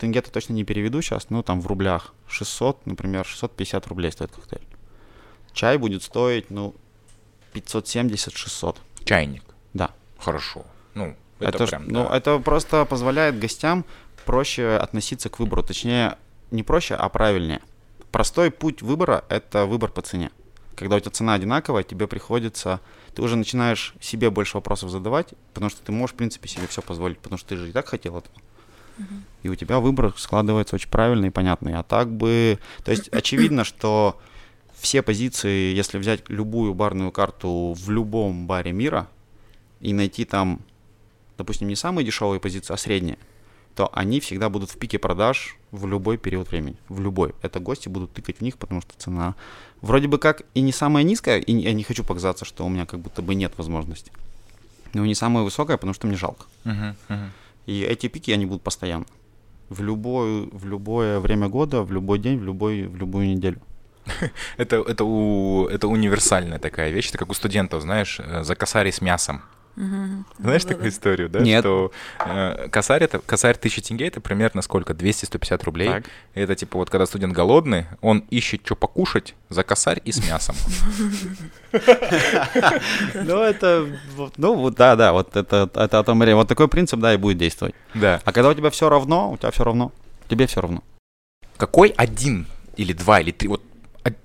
тенге-то 0.00 0.30
точно 0.32 0.54
не 0.54 0.64
переведу 0.64 1.02
сейчас, 1.02 1.30
ну 1.30 1.42
там 1.42 1.60
в 1.60 1.66
рублях. 1.66 2.14
600, 2.28 2.86
например, 2.86 3.24
650 3.24 3.86
рублей 3.86 4.10
стоит 4.10 4.32
коктейль. 4.32 4.66
Чай 5.52 5.78
будет 5.78 6.02
стоить, 6.02 6.50
ну, 6.50 6.74
570-600. 7.54 8.76
Чайник? 9.04 9.42
Да. 9.74 9.90
Хорошо. 10.18 10.64
Ну, 10.94 11.16
это, 11.38 11.64
это 11.64 11.66
прям, 11.66 11.88
Ну, 11.88 12.08
это 12.08 12.38
просто 12.38 12.84
позволяет 12.84 13.38
гостям 13.38 13.84
проще 14.24 14.76
относиться 14.76 15.28
к 15.28 15.38
выбору. 15.38 15.62
Точнее, 15.62 16.16
не 16.50 16.62
проще, 16.62 16.94
а 16.94 17.08
правильнее. 17.08 17.60
Простой 18.12 18.50
путь 18.50 18.82
выбора— 18.82 19.24
это 19.28 19.66
выбор 19.66 19.90
по 19.90 20.02
цене. 20.02 20.30
Когда 20.76 20.96
у 20.96 21.00
тебя 21.00 21.10
цена 21.10 21.34
одинаковая, 21.34 21.82
тебе 21.82 22.06
приходится... 22.06 22.80
Ты 23.14 23.22
уже 23.22 23.36
начинаешь 23.36 23.94
себе 24.00 24.30
больше 24.30 24.56
вопросов 24.56 24.90
задавать, 24.90 25.34
потому 25.52 25.68
что 25.68 25.82
ты 25.82 25.92
можешь, 25.92 26.14
в 26.14 26.16
принципе, 26.16 26.48
себе 26.48 26.66
все 26.68 26.80
позволить, 26.80 27.18
потому 27.18 27.38
что 27.38 27.48
ты 27.48 27.56
же 27.56 27.68
и 27.68 27.72
так 27.72 27.88
хотел 27.88 28.16
этого. 28.16 28.34
И 29.42 29.48
у 29.48 29.54
тебя 29.54 29.80
выбор 29.80 30.12
складывается 30.16 30.76
очень 30.76 30.90
правильный 30.90 31.28
и 31.28 31.30
понятный. 31.30 31.74
А 31.74 31.82
так 31.82 32.10
бы... 32.10 32.58
То 32.84 32.90
есть 32.90 33.08
очевидно, 33.08 33.64
что 33.64 34.20
все 34.74 35.02
позиции, 35.02 35.74
если 35.74 35.98
взять 35.98 36.28
любую 36.28 36.74
барную 36.74 37.12
карту 37.12 37.74
в 37.76 37.90
любом 37.90 38.46
баре 38.46 38.72
мира 38.72 39.08
и 39.80 39.92
найти 39.92 40.24
там, 40.24 40.60
допустим, 41.38 41.68
не 41.68 41.76
самые 41.76 42.04
дешевые 42.04 42.40
позиции, 42.40 42.72
а 42.72 42.76
средние, 42.76 43.18
то 43.74 43.90
они 43.92 44.20
всегда 44.20 44.48
будут 44.48 44.70
в 44.70 44.78
пике 44.78 44.98
продаж 44.98 45.56
в 45.70 45.86
любой 45.86 46.18
период 46.18 46.50
времени. 46.50 46.76
В 46.88 47.00
любой. 47.00 47.34
Это 47.42 47.60
гости 47.60 47.88
будут 47.88 48.12
тыкать 48.12 48.38
в 48.38 48.40
них, 48.40 48.58
потому 48.58 48.80
что 48.80 48.92
цена 48.98 49.34
вроде 49.80 50.08
бы 50.08 50.18
как 50.18 50.42
и 50.54 50.60
не 50.60 50.72
самая 50.72 51.04
низкая, 51.04 51.38
и 51.38 51.52
я 51.56 51.72
не 51.72 51.82
хочу 51.82 52.04
показаться, 52.04 52.44
что 52.44 52.64
у 52.64 52.68
меня 52.68 52.86
как 52.86 53.00
будто 53.00 53.22
бы 53.22 53.34
нет 53.34 53.52
возможности. 53.56 54.12
Но 54.92 55.06
не 55.06 55.14
самая 55.14 55.44
высокая, 55.44 55.76
потому 55.76 55.94
что 55.94 56.06
мне 56.06 56.16
жалко. 56.16 56.46
Uh-huh, 56.64 56.94
uh-huh. 57.08 57.28
И 57.70 57.82
эти 57.82 58.08
пики, 58.08 58.32
они 58.32 58.46
будут 58.46 58.62
постоянно. 58.62 59.06
В, 59.68 59.80
любое, 59.80 60.48
в 60.50 60.66
любое 60.66 61.20
время 61.20 61.48
года, 61.48 61.82
в 61.82 61.92
любой 61.92 62.18
день, 62.18 62.36
в, 62.36 62.42
любой, 62.42 62.88
в 62.88 62.96
любую 62.96 63.28
неделю. 63.28 63.60
это, 64.56 64.84
это, 64.88 65.04
у, 65.04 65.68
это 65.68 65.86
универсальная 65.86 66.58
такая 66.58 66.90
вещь. 66.90 67.10
Это 67.10 67.18
как 67.18 67.30
у 67.30 67.34
студентов, 67.34 67.82
знаешь, 67.82 68.18
э, 68.18 68.42
за 68.42 68.56
косарь 68.56 68.90
с 68.90 69.00
мясом. 69.00 69.42
Знаешь 69.80 70.62
Да-да-да. 70.62 70.68
такую 70.68 70.88
историю, 70.90 71.28
да? 71.30 71.40
Нет. 71.40 71.60
Что 71.60 71.90
э, 72.18 72.68
косарь, 72.70 73.02
это, 73.02 73.18
косарь 73.18 73.56
1000 73.56 73.82
тенге, 73.82 74.08
это 74.08 74.20
примерно 74.20 74.60
сколько? 74.62 74.92
200-150 74.92 75.64
рублей. 75.64 75.88
Так. 75.88 76.04
Это 76.34 76.54
типа 76.54 76.78
вот 76.78 76.90
когда 76.90 77.06
студент 77.06 77.32
голодный, 77.32 77.86
он 78.02 78.18
ищет, 78.30 78.60
что 78.64 78.76
покушать 78.76 79.34
за 79.48 79.62
косарь 79.62 80.00
и 80.04 80.12
с 80.12 80.26
мясом. 80.28 80.54
Ну, 83.14 83.42
это, 83.42 83.86
ну, 84.36 84.54
вот, 84.54 84.74
да, 84.74 84.96
да, 84.96 85.12
вот 85.12 85.36
это, 85.36 85.70
это 85.74 85.98
о 85.98 86.02
том 86.02 86.22
и 86.22 86.26
речь. 86.26 86.34
Вот 86.34 86.48
такой 86.48 86.68
принцип, 86.68 86.98
да, 87.00 87.14
и 87.14 87.16
будет 87.16 87.38
действовать. 87.38 87.74
Да. 87.94 88.20
А 88.24 88.32
когда 88.32 88.50
у 88.50 88.54
тебя 88.54 88.70
все 88.70 88.88
равно, 88.88 89.30
у 89.30 89.36
тебя 89.36 89.50
все 89.50 89.64
равно, 89.64 89.92
тебе 90.28 90.46
все 90.46 90.60
равно. 90.60 90.82
Какой 91.56 91.90
один 91.90 92.46
или 92.76 92.92
два 92.92 93.20
или 93.20 93.30
три, 93.30 93.48
вот 93.48 93.62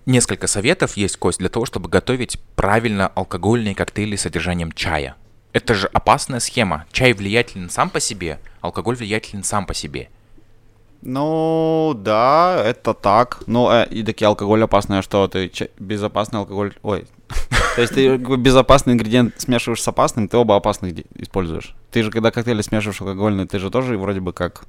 несколько 0.06 0.48
советов 0.48 0.98
есть, 0.98 1.18
Кость, 1.18 1.40
для 1.40 1.50
того, 1.50 1.66
чтобы 1.66 1.90
готовить 1.90 2.40
правильно 2.56 3.08
алкогольные 3.08 3.76
коктейли 3.76 4.16
с 4.16 4.22
содержанием 4.22 4.72
чая? 4.72 5.16
Это 5.56 5.74
же 5.74 5.88
опасная 5.94 6.42
схема. 6.42 6.84
Чай 6.92 7.14
влиятелен 7.14 7.70
сам 7.70 7.90
по 7.90 8.02
себе, 8.02 8.40
алкоголь 8.60 8.98
влиятелен 8.98 9.42
сам 9.42 9.66
по 9.66 9.74
себе. 9.74 10.10
Ну, 11.02 11.94
да, 11.96 12.62
это 12.62 12.94
так. 12.94 13.42
Ну, 13.48 13.72
э, 13.72 13.88
и 13.90 14.04
таки 14.04 14.26
алкоголь 14.26 14.62
опасный, 14.62 15.00
а 15.00 15.02
что 15.02 15.30
ты 15.30 15.48
ча- 15.48 15.70
безопасный 15.80 16.40
алкоголь... 16.40 16.74
Ой, 16.84 17.06
то 17.78 17.82
есть 17.82 17.94
ты 17.94 18.18
безопасный 18.18 18.96
ингредиент 18.96 19.40
смешиваешь 19.40 19.82
с 19.82 19.88
опасным, 19.88 20.28
ты 20.28 20.36
оба 20.36 20.58
опасных 20.58 20.94
используешь. 21.16 21.74
Ты 21.90 22.04
же, 22.04 22.12
когда 22.12 22.32
коктейли 22.32 22.62
смешиваешь 22.62 23.00
алкогольные, 23.00 23.48
ты 23.48 23.58
же 23.58 23.70
тоже 23.70 23.98
вроде 23.98 24.20
бы 24.20 24.34
как, 24.34 24.66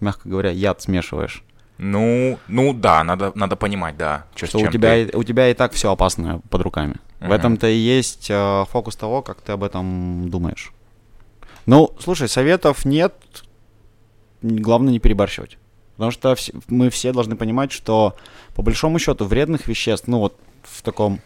мягко 0.00 0.26
говоря, 0.26 0.48
яд 0.48 0.80
смешиваешь. 0.80 1.44
Ну, 1.76 2.38
ну 2.48 2.72
да, 2.72 3.04
надо, 3.04 3.32
надо 3.34 3.56
понимать, 3.56 3.98
да. 3.98 4.24
с 4.34 4.48
Что 4.48 4.60
у 4.60 4.68
тебя, 4.68 4.92
ты. 5.04 5.10
у 5.14 5.22
тебя 5.22 5.50
и 5.50 5.54
так 5.54 5.74
все 5.74 5.92
опасное 5.92 6.40
под 6.48 6.62
руками. 6.62 6.94
В 7.20 7.32
этом-то 7.32 7.68
и 7.68 7.76
есть 7.76 8.28
э, 8.30 8.64
фокус 8.70 8.96
того, 8.96 9.22
как 9.22 9.40
ты 9.42 9.52
об 9.52 9.62
этом 9.62 10.30
думаешь. 10.30 10.72
Ну, 11.66 11.94
слушай, 12.00 12.28
советов 12.28 12.84
нет. 12.84 13.14
Главное 14.42 14.92
не 14.92 14.98
перебарщивать. 14.98 15.58
Потому 15.96 16.12
что 16.12 16.32
вс- 16.32 16.64
мы 16.68 16.88
все 16.88 17.12
должны 17.12 17.36
понимать, 17.36 17.72
что 17.72 18.16
по 18.54 18.62
большому 18.62 18.98
счету 18.98 19.26
вредных 19.26 19.68
веществ, 19.68 20.08
ну 20.08 20.18
вот 20.18 20.38
в 20.62 20.80
таком 20.82 21.20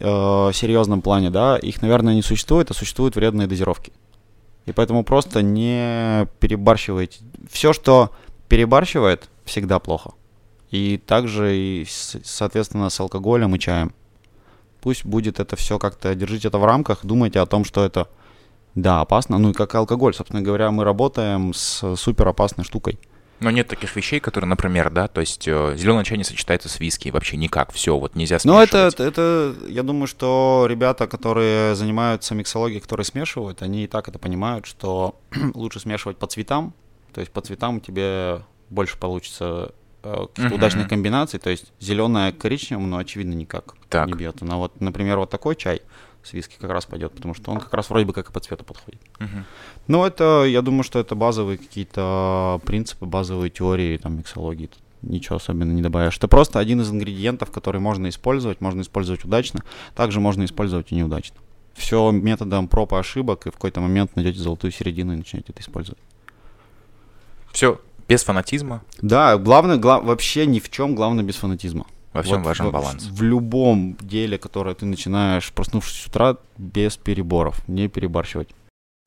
э, 0.00 0.50
серьезном 0.52 1.02
плане, 1.02 1.30
да, 1.30 1.56
их, 1.56 1.80
наверное, 1.82 2.14
не 2.14 2.22
существует, 2.22 2.70
а 2.70 2.74
существуют 2.74 3.14
вредные 3.14 3.46
дозировки. 3.46 3.92
И 4.66 4.72
поэтому 4.72 5.04
просто 5.04 5.42
не 5.42 6.26
перебарщивайте. 6.40 7.20
Все, 7.50 7.72
что 7.72 8.10
перебарщивает, 8.48 9.28
всегда 9.44 9.78
плохо. 9.78 10.12
И 10.72 10.98
также, 10.98 11.56
и, 11.56 11.86
соответственно, 11.88 12.90
с 12.90 12.98
алкоголем 12.98 13.54
и 13.54 13.58
чаем. 13.58 13.92
Пусть 14.82 15.04
будет 15.06 15.40
это 15.40 15.56
все 15.56 15.78
как-то, 15.78 16.14
держите 16.14 16.48
это 16.48 16.58
в 16.58 16.64
рамках, 16.66 16.98
думайте 17.04 17.40
о 17.40 17.46
том, 17.46 17.64
что 17.64 17.84
это, 17.84 18.08
да, 18.74 19.00
опасно. 19.00 19.38
Ну 19.38 19.50
и 19.50 19.52
как 19.54 19.74
и 19.74 19.78
алкоголь, 19.78 20.12
собственно 20.12 20.42
говоря, 20.42 20.70
мы 20.70 20.84
работаем 20.84 21.54
с 21.54 21.94
супер 21.96 22.28
опасной 22.28 22.64
штукой. 22.64 22.98
Но 23.38 23.50
нет 23.50 23.66
таких 23.68 23.96
вещей, 23.96 24.20
которые, 24.20 24.48
например, 24.48 24.90
да, 24.90 25.08
то 25.08 25.20
есть 25.20 25.44
зеленый 25.44 26.04
чай 26.04 26.16
не 26.18 26.22
сочетается 26.24 26.68
с 26.68 26.78
виски 26.78 27.08
вообще 27.08 27.36
никак, 27.36 27.72
все, 27.72 27.98
вот 27.98 28.14
нельзя 28.14 28.38
Ну, 28.44 28.58
это, 28.60 28.90
смешивать. 28.90 28.94
это, 28.94 29.04
это, 29.04 29.54
я 29.68 29.82
думаю, 29.82 30.06
что 30.06 30.66
ребята, 30.68 31.08
которые 31.08 31.74
занимаются 31.74 32.34
миксологией, 32.36 32.80
которые 32.80 33.04
смешивают, 33.04 33.62
они 33.62 33.84
и 33.84 33.86
так 33.88 34.08
это 34.08 34.18
понимают, 34.20 34.66
что 34.66 35.16
лучше 35.54 35.80
смешивать 35.80 36.18
по 36.18 36.26
цветам. 36.26 36.74
То 37.12 37.20
есть 37.20 37.32
по 37.32 37.40
цветам 37.40 37.80
тебе 37.80 38.42
больше 38.70 38.96
получится 38.96 39.44
э, 39.44 39.70
каких-то 40.02 40.42
Мгм. 40.42 40.52
удачных 40.54 40.88
комбинаций. 40.88 41.38
То 41.38 41.50
есть 41.50 41.72
зеленое 41.80 42.32
к 42.32 42.38
коричневому, 42.38 42.86
ну, 42.86 42.96
очевидно, 42.98 43.34
никак 43.34 43.74
Так. 43.88 44.08
не 44.08 44.14
бьет. 44.14 44.40
Но 44.40 44.58
вот, 44.58 44.80
например, 44.80 45.18
вот 45.18 45.30
такой 45.30 45.56
чай 45.56 45.82
с 46.22 46.32
виски 46.32 46.56
как 46.60 46.70
раз 46.70 46.86
пойдет, 46.86 47.12
потому 47.12 47.34
что 47.34 47.50
он 47.50 47.58
как 47.58 47.72
раз 47.74 47.90
вроде 47.90 48.06
бы 48.06 48.12
как 48.12 48.30
и 48.30 48.32
по 48.32 48.40
цвету 48.40 48.64
подходит. 48.64 49.00
Мгм. 49.18 49.44
Ну, 49.88 50.04
это, 50.04 50.44
я 50.44 50.62
думаю, 50.62 50.82
что 50.84 50.98
это 50.98 51.14
базовые 51.14 51.58
какие-то 51.58 52.60
принципы, 52.64 53.06
базовые 53.06 53.50
теории 53.50 53.96
там 53.96 54.18
миксологии. 54.18 54.66
Тут 54.66 54.78
ничего 55.02 55.36
особенно 55.36 55.72
не 55.72 55.82
добавишь. 55.82 56.16
Это 56.18 56.28
просто 56.28 56.60
один 56.60 56.80
из 56.80 56.90
ингредиентов, 56.90 57.50
который 57.50 57.80
можно 57.80 58.08
использовать, 58.08 58.60
можно 58.60 58.82
использовать 58.82 59.24
удачно, 59.24 59.64
также 59.96 60.20
можно 60.20 60.44
использовать 60.44 60.92
и 60.92 60.94
неудачно. 60.94 61.36
Все 61.74 62.10
методом 62.12 62.68
проб 62.68 62.92
и 62.92 62.96
ошибок, 62.96 63.46
и 63.46 63.50
в 63.50 63.54
какой-то 63.54 63.80
момент 63.80 64.14
найдете 64.14 64.38
золотую 64.38 64.70
середину 64.70 65.14
и 65.14 65.16
начнете 65.16 65.46
это 65.48 65.60
использовать. 65.60 65.98
Все 67.50 67.80
без 68.12 68.24
фанатизма, 68.24 68.82
Да, 69.00 69.36
главное, 69.38 69.76
гла- 69.78 70.00
вообще 70.00 70.44
ни 70.46 70.60
в 70.60 70.70
чем, 70.70 70.94
главное 70.94 71.24
без 71.24 71.36
фанатизма. 71.36 71.86
во 72.12 72.22
всем 72.22 72.38
Вот 72.42 72.46
важен 72.48 72.66
в- 72.68 72.72
баланс. 72.72 73.04
В 73.06 73.22
любом 73.22 73.96
деле, 74.00 74.36
которое 74.36 74.74
ты 74.74 74.84
начинаешь, 74.84 75.50
проснувшись 75.52 76.02
с 76.02 76.06
утра, 76.06 76.36
без 76.58 76.96
переборов, 76.98 77.66
не 77.68 77.88
перебарщивать. 77.88 78.50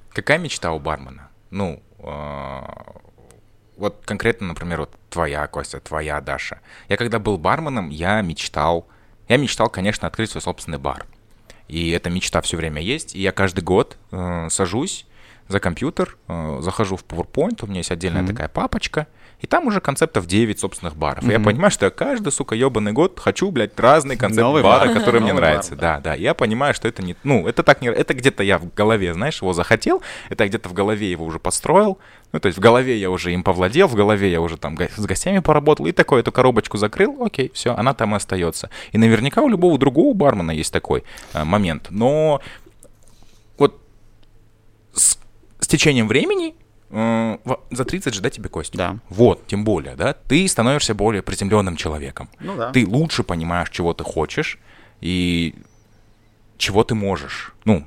Какая 0.09 0.39
мечта 0.39 0.71
у 0.71 0.79
бармена? 0.79 1.29
Ну, 1.51 1.83
а, 1.99 2.93
вот 3.77 4.01
конкретно, 4.05 4.47
например, 4.47 4.79
вот 4.79 4.91
твоя, 5.11 5.45
Костя, 5.47 5.79
твоя, 5.79 6.19
Даша. 6.21 6.61
Я 6.89 6.97
когда 6.97 7.19
был 7.19 7.37
барменом, 7.37 7.89
я 7.89 8.19
мечтал, 8.21 8.87
я 9.29 9.37
мечтал, 9.37 9.69
конечно, 9.69 10.07
открыть 10.07 10.31
свой 10.31 10.41
собственный 10.41 10.79
бар. 10.79 11.05
И 11.67 11.91
эта 11.91 12.09
мечта 12.09 12.41
все 12.41 12.57
время 12.57 12.81
есть. 12.81 13.15
И 13.15 13.19
я 13.21 13.31
каждый 13.31 13.63
год 13.63 13.97
э, 14.11 14.47
сажусь 14.49 15.05
за 15.47 15.59
компьютер, 15.59 16.17
э, 16.27 16.57
захожу 16.61 16.97
в 16.97 17.05
PowerPoint, 17.05 17.59
у 17.63 17.67
меня 17.67 17.79
есть 17.79 17.91
отдельная 17.91 18.21
Мгм. 18.23 18.31
такая 18.31 18.47
папочка, 18.47 19.07
и 19.41 19.47
там 19.47 19.67
уже 19.67 19.79
концептов 19.81 20.25
9 20.25 20.59
собственных 20.59 20.95
баров. 20.95 21.23
И 21.23 21.31
я 21.31 21.39
понимаю, 21.39 21.69
что 21.69 21.85
я 21.85 21.91
каждый, 21.91 22.31
сука, 22.31 22.55
ебаный 22.55 22.93
год 22.93 23.19
хочу, 23.19 23.51
блядь, 23.51 23.79
разный 23.79 24.15
концепт 24.15 24.41
Новый 24.41 24.63
бара, 24.63 24.87
бар. 24.87 24.93
который 24.95 25.19
мне 25.19 25.33
Новый 25.33 25.41
бар, 25.41 25.49
нравится. 25.51 25.75
Да, 25.75 25.99
да. 25.99 26.15
Я 26.15 26.33
понимаю, 26.33 26.73
что 26.73 26.87
это 26.87 27.03
не... 27.03 27.15
Ну, 27.23 27.47
это 27.47 27.61
так 27.61 27.81
не... 27.81 27.89
Это 27.89 28.13
где-то 28.13 28.43
я 28.43 28.57
в 28.57 28.73
голове, 28.73 29.13
знаешь, 29.13 29.41
его 29.41 29.53
захотел, 29.53 30.01
это 30.29 30.47
где-то 30.47 30.69
в 30.69 30.73
голове 30.73 31.11
его 31.11 31.25
уже 31.25 31.37
построил, 31.37 31.99
ну, 32.31 32.39
то 32.39 32.47
есть 32.47 32.57
в 32.57 32.61
голове 32.61 32.97
я 32.97 33.11
уже 33.11 33.33
им 33.33 33.43
повладел, 33.43 33.87
в 33.87 33.95
голове 33.95 34.31
я 34.31 34.41
уже 34.41 34.57
там 34.57 34.77
с 34.77 35.05
гостями 35.05 35.39
поработал, 35.39 35.85
и 35.85 35.91
такой 35.91 36.21
эту 36.21 36.31
коробочку 36.31 36.77
закрыл, 36.77 37.23
окей, 37.23 37.51
все, 37.53 37.75
она 37.75 37.93
там 37.93 38.13
и 38.13 38.17
остается. 38.17 38.69
И 38.93 38.97
наверняка 38.97 39.41
у 39.41 39.49
любого 39.49 39.77
другого 39.77 40.13
бармена 40.13 40.51
есть 40.51 40.73
такой 40.73 41.03
э, 41.33 41.43
момент. 41.43 41.87
Но 41.91 42.41
вот 43.57 43.79
с, 45.59 45.67
течением 45.67 46.07
времени 46.07 46.55
э, 46.89 47.37
за 47.71 47.85
30 47.85 48.13
же, 48.13 48.21
да, 48.21 48.29
тебе 48.29 48.49
кость? 48.49 48.73
Да. 48.75 48.97
Вот, 49.09 49.47
тем 49.47 49.63
более, 49.63 49.95
да, 49.95 50.13
ты 50.13 50.47
становишься 50.47 50.93
более 50.93 51.21
приземленным 51.21 51.75
человеком. 51.75 52.29
Ну 52.39 52.55
да. 52.55 52.71
Ты 52.71 52.85
лучше 52.87 53.23
понимаешь, 53.23 53.69
чего 53.69 53.93
ты 53.93 54.03
хочешь 54.03 54.59
и 55.01 55.55
чего 56.57 56.83
ты 56.83 56.95
можешь. 56.95 57.53
Ну, 57.65 57.85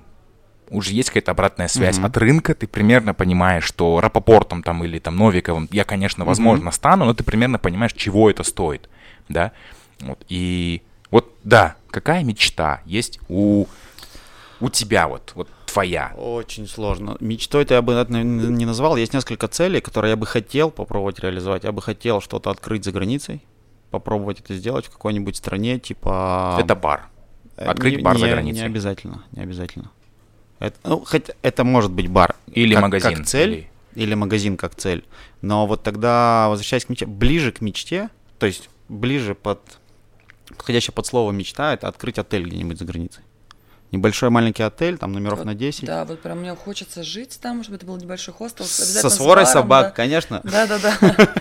уже 0.70 0.92
есть 0.92 1.08
какая-то 1.08 1.30
обратная 1.30 1.68
связь 1.68 1.96
Мгм. 1.96 2.06
от 2.06 2.16
рынка, 2.16 2.54
ты 2.54 2.66
примерно 2.66 3.14
понимаешь, 3.14 3.64
что 3.64 4.00
Рапопортом 4.00 4.62
там 4.62 4.84
или 4.84 4.98
там 4.98 5.16
Новиковым 5.16 5.68
я, 5.72 5.84
конечно, 5.84 6.24
возможно, 6.24 6.70
стану, 6.70 7.04
но 7.06 7.14
ты 7.14 7.24
примерно 7.24 7.58
понимаешь, 7.58 7.92
чего 7.94 8.30
это 8.30 8.42
стоит, 8.42 8.88
да. 9.28 9.52
Вот, 10.00 10.24
и 10.28 10.82
вот, 11.10 11.32
да, 11.42 11.76
какая 11.90 12.22
мечта 12.22 12.82
есть 12.84 13.18
у, 13.28 13.66
у 14.60 14.68
тебя 14.68 15.08
вот, 15.08 15.32
вот 15.34 15.48
твоя? 15.68 16.12
Очень 16.16 16.66
сложно. 16.66 17.16
Мечтой-то 17.20 17.74
я 17.74 17.82
бы 17.82 17.92
это 17.92 18.12
не 18.12 18.64
назвал. 18.66 18.96
Есть 18.96 19.14
несколько 19.14 19.48
целей, 19.48 19.80
которые 19.80 20.10
я 20.10 20.16
бы 20.16 20.26
хотел 20.26 20.70
попробовать 20.70 21.18
реализовать. 21.20 21.64
Я 21.64 21.72
бы 21.72 21.82
хотел 21.82 22.20
что-то 22.20 22.50
открыть 22.50 22.84
за 22.84 22.92
границей, 22.92 23.40
попробовать 23.90 24.40
это 24.40 24.54
сделать 24.54 24.86
в 24.86 24.90
какой-нибудь 24.90 25.36
стране, 25.36 25.78
типа... 25.78 26.56
Это 26.60 26.74
бар. 26.74 27.08
Э, 27.56 27.66
Открыть 27.66 27.96
не- 27.96 28.02
бар 28.02 28.18
за 28.18 28.26
не- 28.26 28.32
границей. 28.32 28.60
Не 28.62 28.66
обязательно, 28.66 29.24
не 29.32 29.42
обязательно. 29.42 29.90
Это, 30.58 30.76
ну, 30.84 31.04
хоть 31.04 31.30
это 31.42 31.64
может 31.64 31.90
быть 31.92 32.08
бар. 32.08 32.34
Или 32.52 32.74
как- 32.74 32.82
магазин. 32.82 33.16
Как 33.18 33.26
цель, 33.26 33.50
или- 33.50 33.70
или... 34.04 34.14
магазин 34.14 34.56
как 34.56 34.74
цель. 34.74 35.04
Но 35.42 35.66
вот 35.66 35.82
тогда, 35.82 36.46
возвращаясь 36.48 36.84
к 36.84 36.88
мечте, 36.88 37.06
ближе 37.06 37.52
к 37.52 37.60
мечте, 37.60 38.10
то 38.38 38.46
есть 38.46 38.68
ближе 38.88 39.34
под, 39.34 39.60
подходящее 40.48 40.92
под 40.94 41.06
слово 41.06 41.30
мечта, 41.32 41.74
это 41.74 41.88
открыть 41.88 42.18
отель 42.18 42.44
где-нибудь 42.46 42.78
за 42.78 42.84
границей. 42.84 43.22
Небольшой 43.90 44.28
маленький 44.30 44.62
отель, 44.62 44.98
там 44.98 45.12
номеров 45.12 45.38
Вот, 45.38 45.46
на 45.46 45.54
10. 45.54 45.86
Да, 45.86 46.04
вот 46.04 46.20
прям 46.20 46.40
мне 46.40 46.54
хочется 46.54 47.02
жить 47.02 47.38
там, 47.40 47.62
чтобы 47.62 47.76
это 47.76 47.86
был 47.86 47.96
небольшой 47.96 48.34
хостел. 48.34 48.66
Со 48.66 49.08
сворой 49.08 49.44
баром, 49.44 49.52
собак, 49.52 49.94
конечно. 49.94 50.40
Да, 50.44 50.66
да, 50.66 50.78
да. 50.78 50.96
да. 51.00 51.34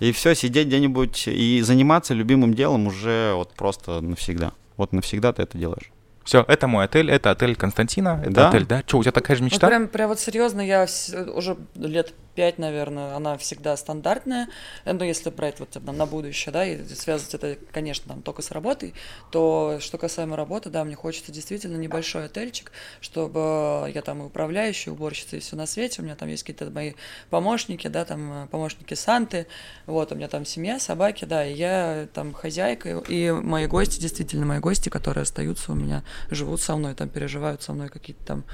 И 0.00 0.12
все, 0.12 0.34
сидеть 0.34 0.66
где-нибудь 0.68 1.28
и 1.28 1.60
заниматься 1.62 2.14
любимым 2.14 2.54
делом 2.54 2.86
уже 2.86 3.34
вот 3.36 3.52
просто 3.54 4.00
навсегда. 4.00 4.52
Вот 4.76 4.92
навсегда 4.92 5.32
ты 5.32 5.42
это 5.42 5.58
делаешь. 5.58 5.92
Все, 6.24 6.44
это 6.48 6.66
мой 6.66 6.84
отель, 6.84 7.10
это 7.10 7.30
отель 7.30 7.54
Константина, 7.56 8.20
это 8.22 8.30
Да. 8.30 8.48
отель, 8.48 8.66
да? 8.66 8.82
Что, 8.86 8.98
у 8.98 9.02
тебя 9.02 9.12
такая 9.12 9.36
же 9.36 9.42
Вот 9.42 9.52
мечта? 9.52 9.66
прям, 9.68 9.88
прям 9.88 10.08
вот 10.08 10.20
серьезно, 10.20 10.60
я 10.60 10.86
уже 11.34 11.56
лет 11.76 12.14
пять, 12.34 12.58
наверное, 12.58 13.14
она 13.14 13.36
всегда 13.38 13.76
стандартная. 13.76 14.48
Ну, 14.84 15.04
если 15.04 15.30
брать 15.30 15.60
вот 15.60 15.70
там, 15.70 15.84
на 15.96 16.06
будущее, 16.06 16.52
да, 16.52 16.64
и 16.64 16.84
связывать 16.94 17.34
это, 17.34 17.58
конечно, 17.72 18.08
там 18.08 18.22
только 18.22 18.42
с 18.42 18.50
работой, 18.50 18.94
то 19.30 19.78
что 19.80 19.98
касаемо 19.98 20.36
работы, 20.36 20.70
да, 20.70 20.84
мне 20.84 20.96
хочется 20.96 21.32
действительно 21.32 21.76
небольшой 21.76 22.26
отельчик, 22.26 22.72
чтобы 23.00 23.90
я 23.94 24.02
там 24.02 24.22
и 24.22 24.26
управляющий, 24.26 24.90
и 24.90 24.92
уборщица, 24.92 25.36
и 25.36 25.40
все 25.40 25.56
на 25.56 25.66
свете. 25.66 26.02
У 26.02 26.04
меня 26.04 26.16
там 26.16 26.28
есть 26.28 26.42
какие-то 26.42 26.70
мои 26.70 26.94
помощники, 27.30 27.88
да, 27.88 28.04
там 28.04 28.44
э, 28.44 28.46
помощники 28.48 28.94
Санты. 28.94 29.46
Вот, 29.86 30.12
у 30.12 30.14
меня 30.14 30.28
там 30.28 30.44
семья, 30.44 30.78
собаки, 30.78 31.24
да, 31.24 31.46
и 31.46 31.54
я 31.54 32.08
там 32.12 32.32
хозяйка, 32.32 32.98
и 33.08 33.30
мои 33.30 33.66
гости, 33.66 34.00
действительно, 34.00 34.46
мои 34.46 34.58
гости, 34.58 34.88
которые 34.88 35.22
остаются 35.22 35.72
у 35.72 35.74
меня, 35.74 36.04
живут 36.30 36.60
со 36.60 36.76
мной, 36.76 36.94
там 36.94 37.08
переживают 37.08 37.62
со 37.62 37.72
мной 37.72 37.88
какие-то 37.88 38.24
там 38.24 38.44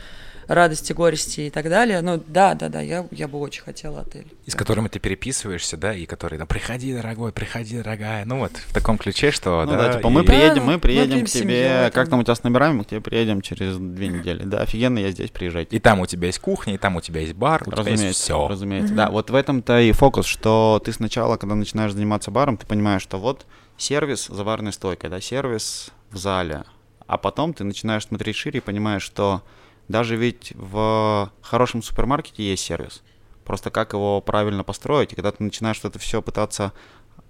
радости, 0.48 0.92
горести 0.92 1.42
и 1.42 1.50
так 1.50 1.68
далее. 1.68 2.00
Ну, 2.00 2.22
да, 2.26 2.54
да, 2.54 2.68
да, 2.68 2.80
я, 2.80 3.06
я 3.10 3.28
бы 3.28 3.38
очень 3.38 3.62
хотела 3.62 4.00
отель. 4.00 4.26
И 4.44 4.50
с 4.50 4.54
которыми 4.54 4.88
ты 4.88 4.98
переписываешься, 4.98 5.76
да, 5.76 5.94
и 5.94 6.06
которые, 6.06 6.38
ну, 6.38 6.46
приходи, 6.46 6.94
дорогой, 6.94 7.32
приходи, 7.32 7.78
дорогая. 7.78 8.24
Ну, 8.24 8.38
вот 8.38 8.52
в 8.52 8.72
таком 8.72 8.98
ключе, 8.98 9.30
что, 9.30 9.64
ну, 9.64 9.72
да. 9.72 9.88
да, 9.88 9.94
типа, 9.94 10.08
мы 10.08 10.22
и- 10.22 10.26
приедем, 10.26 10.64
мы 10.64 10.74
мы 10.74 10.78
приедем 10.78 11.10
будем 11.20 11.26
к 11.26 11.28
тебе. 11.30 11.90
Как 11.92 12.08
там. 12.08 12.20
у 12.20 12.22
тебя 12.22 12.34
с 12.34 12.42
номерами? 12.42 12.74
Мы 12.74 12.84
к 12.84 12.88
тебе 12.88 13.00
приедем 13.00 13.40
через 13.40 13.76
две 13.76 14.08
недели. 14.08 14.44
Да, 14.44 14.60
офигенно, 14.60 14.98
я 14.98 15.10
здесь, 15.10 15.30
приезжайте. 15.30 15.76
И 15.76 15.80
там 15.80 16.00
у 16.00 16.06
тебя 16.06 16.26
есть 16.26 16.38
кухня, 16.38 16.74
и 16.74 16.78
там 16.78 16.96
у 16.96 17.00
тебя 17.00 17.20
есть 17.20 17.34
бар, 17.34 17.62
у 17.66 17.70
тебя 17.70 17.78
есть 17.82 17.92
Разумеется, 17.92 18.22
все. 18.22 18.48
разумеется. 18.48 18.94
Да, 18.94 19.10
вот 19.10 19.30
в 19.30 19.34
этом-то 19.34 19.80
и 19.80 19.92
фокус, 19.92 20.26
что 20.26 20.80
ты 20.84 20.92
сначала, 20.92 21.36
когда 21.36 21.54
начинаешь 21.54 21.92
заниматься 21.92 22.30
баром, 22.30 22.56
ты 22.56 22.66
понимаешь, 22.66 23.02
что 23.02 23.18
вот 23.18 23.46
сервис 23.76 24.26
за 24.26 24.44
барной 24.44 24.72
стойкой, 24.72 25.10
да, 25.10 25.20
сервис 25.20 25.90
в 26.10 26.16
зале, 26.16 26.64
а 27.06 27.18
потом 27.18 27.54
ты 27.54 27.64
начинаешь 27.64 28.04
смотреть 28.04 28.36
шире 28.36 28.58
и 28.58 28.60
понимаешь, 28.60 29.02
что 29.02 29.42
даже 29.88 30.16
ведь 30.16 30.52
в 30.54 31.32
хорошем 31.42 31.82
супермаркете 31.82 32.42
есть 32.42 32.64
сервис. 32.64 33.02
Просто 33.44 33.70
как 33.70 33.92
его 33.92 34.20
правильно 34.20 34.64
построить, 34.64 35.12
и 35.12 35.14
когда 35.14 35.30
ты 35.30 35.42
начинаешь 35.42 35.80
это 35.84 35.98
все 35.98 36.20
пытаться, 36.20 36.72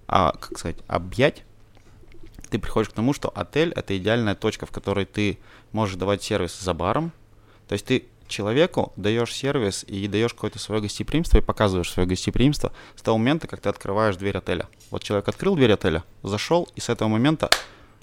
а, 0.07 0.31
как 0.31 0.57
сказать, 0.57 0.77
объять, 0.87 1.43
ты 2.49 2.59
приходишь 2.59 2.89
к 2.89 2.93
тому, 2.93 3.13
что 3.13 3.29
отель 3.29 3.71
это 3.75 3.95
идеальная 3.97 4.35
точка, 4.35 4.65
в 4.65 4.71
которой 4.71 5.05
ты 5.05 5.37
можешь 5.71 5.95
давать 5.95 6.23
сервис 6.23 6.59
за 6.59 6.73
баром. 6.73 7.11
То 7.67 7.73
есть 7.73 7.85
ты 7.85 8.07
человеку 8.27 8.93
даешь 8.95 9.33
сервис 9.33 9.83
и 9.87 10.07
даешь 10.07 10.33
какое-то 10.33 10.59
свое 10.59 10.81
гостеприимство 10.81 11.37
и 11.37 11.41
показываешь 11.41 11.91
свое 11.91 12.07
гостеприимство 12.07 12.71
с 12.95 13.01
того 13.01 13.17
момента, 13.17 13.47
как 13.47 13.61
ты 13.61 13.69
открываешь 13.69 14.15
дверь 14.15 14.37
отеля. 14.37 14.67
Вот 14.91 15.03
человек 15.03 15.27
открыл 15.27 15.55
дверь 15.55 15.73
отеля, 15.73 16.03
зашел, 16.23 16.67
и 16.75 16.79
с 16.79 16.89
этого 16.89 17.09
момента 17.09 17.49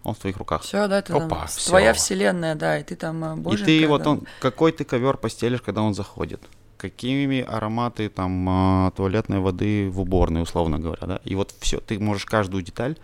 он 0.04 0.14
в 0.14 0.18
твоих 0.18 0.36
руках. 0.36 0.62
Все, 0.62 0.86
да, 0.86 0.98
это 0.98 1.14
там 1.14 1.26
Опа, 1.26 1.48
с- 1.48 1.56
всё. 1.56 1.70
твоя 1.70 1.92
вселенная, 1.92 2.54
да, 2.54 2.78
и 2.78 2.84
ты 2.84 2.94
там 2.94 3.24
э, 3.24 3.36
и 3.36 3.40
боженька, 3.40 3.66
ты 3.66 3.88
вот 3.88 4.02
да. 4.02 4.10
он, 4.10 4.26
какой 4.40 4.72
ты 4.72 4.84
ковер 4.84 5.16
постелишь, 5.16 5.62
когда 5.62 5.82
он 5.82 5.94
заходит. 5.94 6.40
Какими 6.76 7.40
ароматы 7.40 8.10
там 8.10 8.46
а, 8.48 8.90
туалетной 8.90 9.40
воды 9.40 9.88
в 9.90 10.00
уборной, 10.00 10.42
условно 10.42 10.78
говоря, 10.78 11.06
да. 11.06 11.20
И 11.24 11.34
вот 11.34 11.54
все, 11.60 11.80
ты 11.80 11.98
можешь 11.98 12.26
каждую 12.26 12.62
деталь 12.62 12.98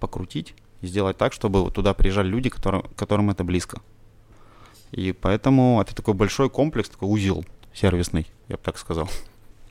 покрутить 0.00 0.54
и 0.80 0.86
сделать 0.86 1.18
так, 1.18 1.32
чтобы 1.34 1.70
туда 1.70 1.92
приезжали 1.92 2.28
люди, 2.28 2.48
которым, 2.48 2.82
которым 2.96 3.30
это 3.30 3.44
близко. 3.44 3.80
И 4.92 5.12
поэтому 5.12 5.80
это 5.80 5.94
такой 5.94 6.14
большой 6.14 6.48
комплекс, 6.48 6.88
такой 6.88 7.08
узел 7.08 7.44
сервисный, 7.74 8.26
я 8.48 8.56
бы 8.56 8.62
так 8.62 8.78
сказал. 8.78 9.08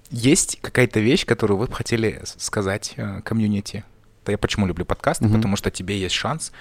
Есть 0.10 0.60
какая-то 0.62 1.00
вещь, 1.00 1.26
которую 1.26 1.58
вы 1.58 1.68
бы 1.68 1.74
хотели 1.74 2.22
сказать 2.26 2.94
э, 2.98 3.22
комьюнити? 3.22 3.86
Я 4.28 4.38
почему 4.38 4.68
люблю 4.68 4.86
подкасты, 4.86 5.26
Мгм. 5.26 5.36
потому 5.38 5.56
что 5.56 5.72
тебе 5.72 6.00
есть 6.00 6.16
шанс 6.16 6.52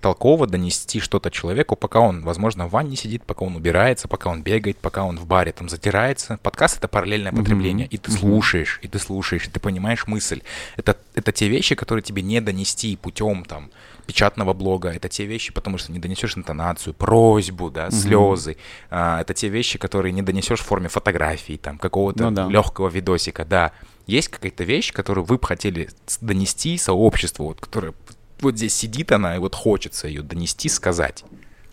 толково 0.00 0.46
донести 0.46 1.00
что-то 1.00 1.30
человеку, 1.30 1.76
пока 1.76 2.00
он, 2.00 2.22
возможно, 2.22 2.66
в 2.66 2.70
ванне 2.70 2.96
сидит, 2.96 3.22
пока 3.24 3.44
он 3.44 3.56
убирается, 3.56 4.08
пока 4.08 4.30
он 4.30 4.42
бегает, 4.42 4.78
пока 4.78 5.04
он 5.04 5.18
в 5.18 5.26
баре 5.26 5.52
там 5.52 5.68
затирается. 5.68 6.38
Подкаст— 6.42 6.78
это 6.78 6.88
параллельное 6.88 7.32
потребление, 7.32 7.86
и 7.86 7.96
ты 7.98 8.10
слушаешь, 8.10 8.78
и 8.82 8.88
ты 8.88 8.98
слушаешь, 8.98 9.46
и 9.46 9.50
ты 9.50 9.60
понимаешь 9.60 10.06
мысль. 10.06 10.42
Это, 10.76 10.96
это 11.14 11.32
те 11.32 11.48
вещи, 11.48 11.74
которые 11.74 12.02
тебе 12.02 12.22
не 12.22 12.40
донести 12.40 12.96
путем 12.96 13.44
там 13.44 13.70
печатного 14.06 14.52
блога, 14.52 14.90
это 14.90 15.08
те 15.08 15.26
вещи, 15.26 15.52
потому 15.52 15.78
что 15.78 15.92
не 15.92 15.98
донесешь 15.98 16.36
интонацию, 16.36 16.94
просьбу, 16.94 17.70
да, 17.70 17.90
слезы. 17.90 18.56
А, 18.88 19.20
это 19.20 19.34
те 19.34 19.48
вещи, 19.48 19.78
которые 19.78 20.12
не 20.12 20.22
донесешь 20.22 20.60
в 20.60 20.64
форме 20.64 20.88
фотографий, 20.88 21.56
там, 21.56 21.78
какого-то 21.78 22.24
Ну 22.24 22.30
да. 22.30 22.46
легкого 22.48 22.88
видосика, 22.88 23.44
да. 23.44 23.72
Есть 24.06 24.28
какая-то 24.28 24.62
вещь, 24.62 24.92
которую 24.92 25.24
вы 25.24 25.38
бы 25.38 25.46
хотели 25.46 25.88
донести 26.20 26.78
сообществу, 26.78 27.46
вот, 27.46 27.60
которая 27.60 27.92
вот 28.40 28.56
здесь 28.56 28.74
сидит 28.74 29.12
она, 29.12 29.36
и 29.36 29.38
вот 29.38 29.54
хочется 29.54 30.08
ее 30.08 30.22
донести, 30.22 30.68
сказать. 30.68 31.24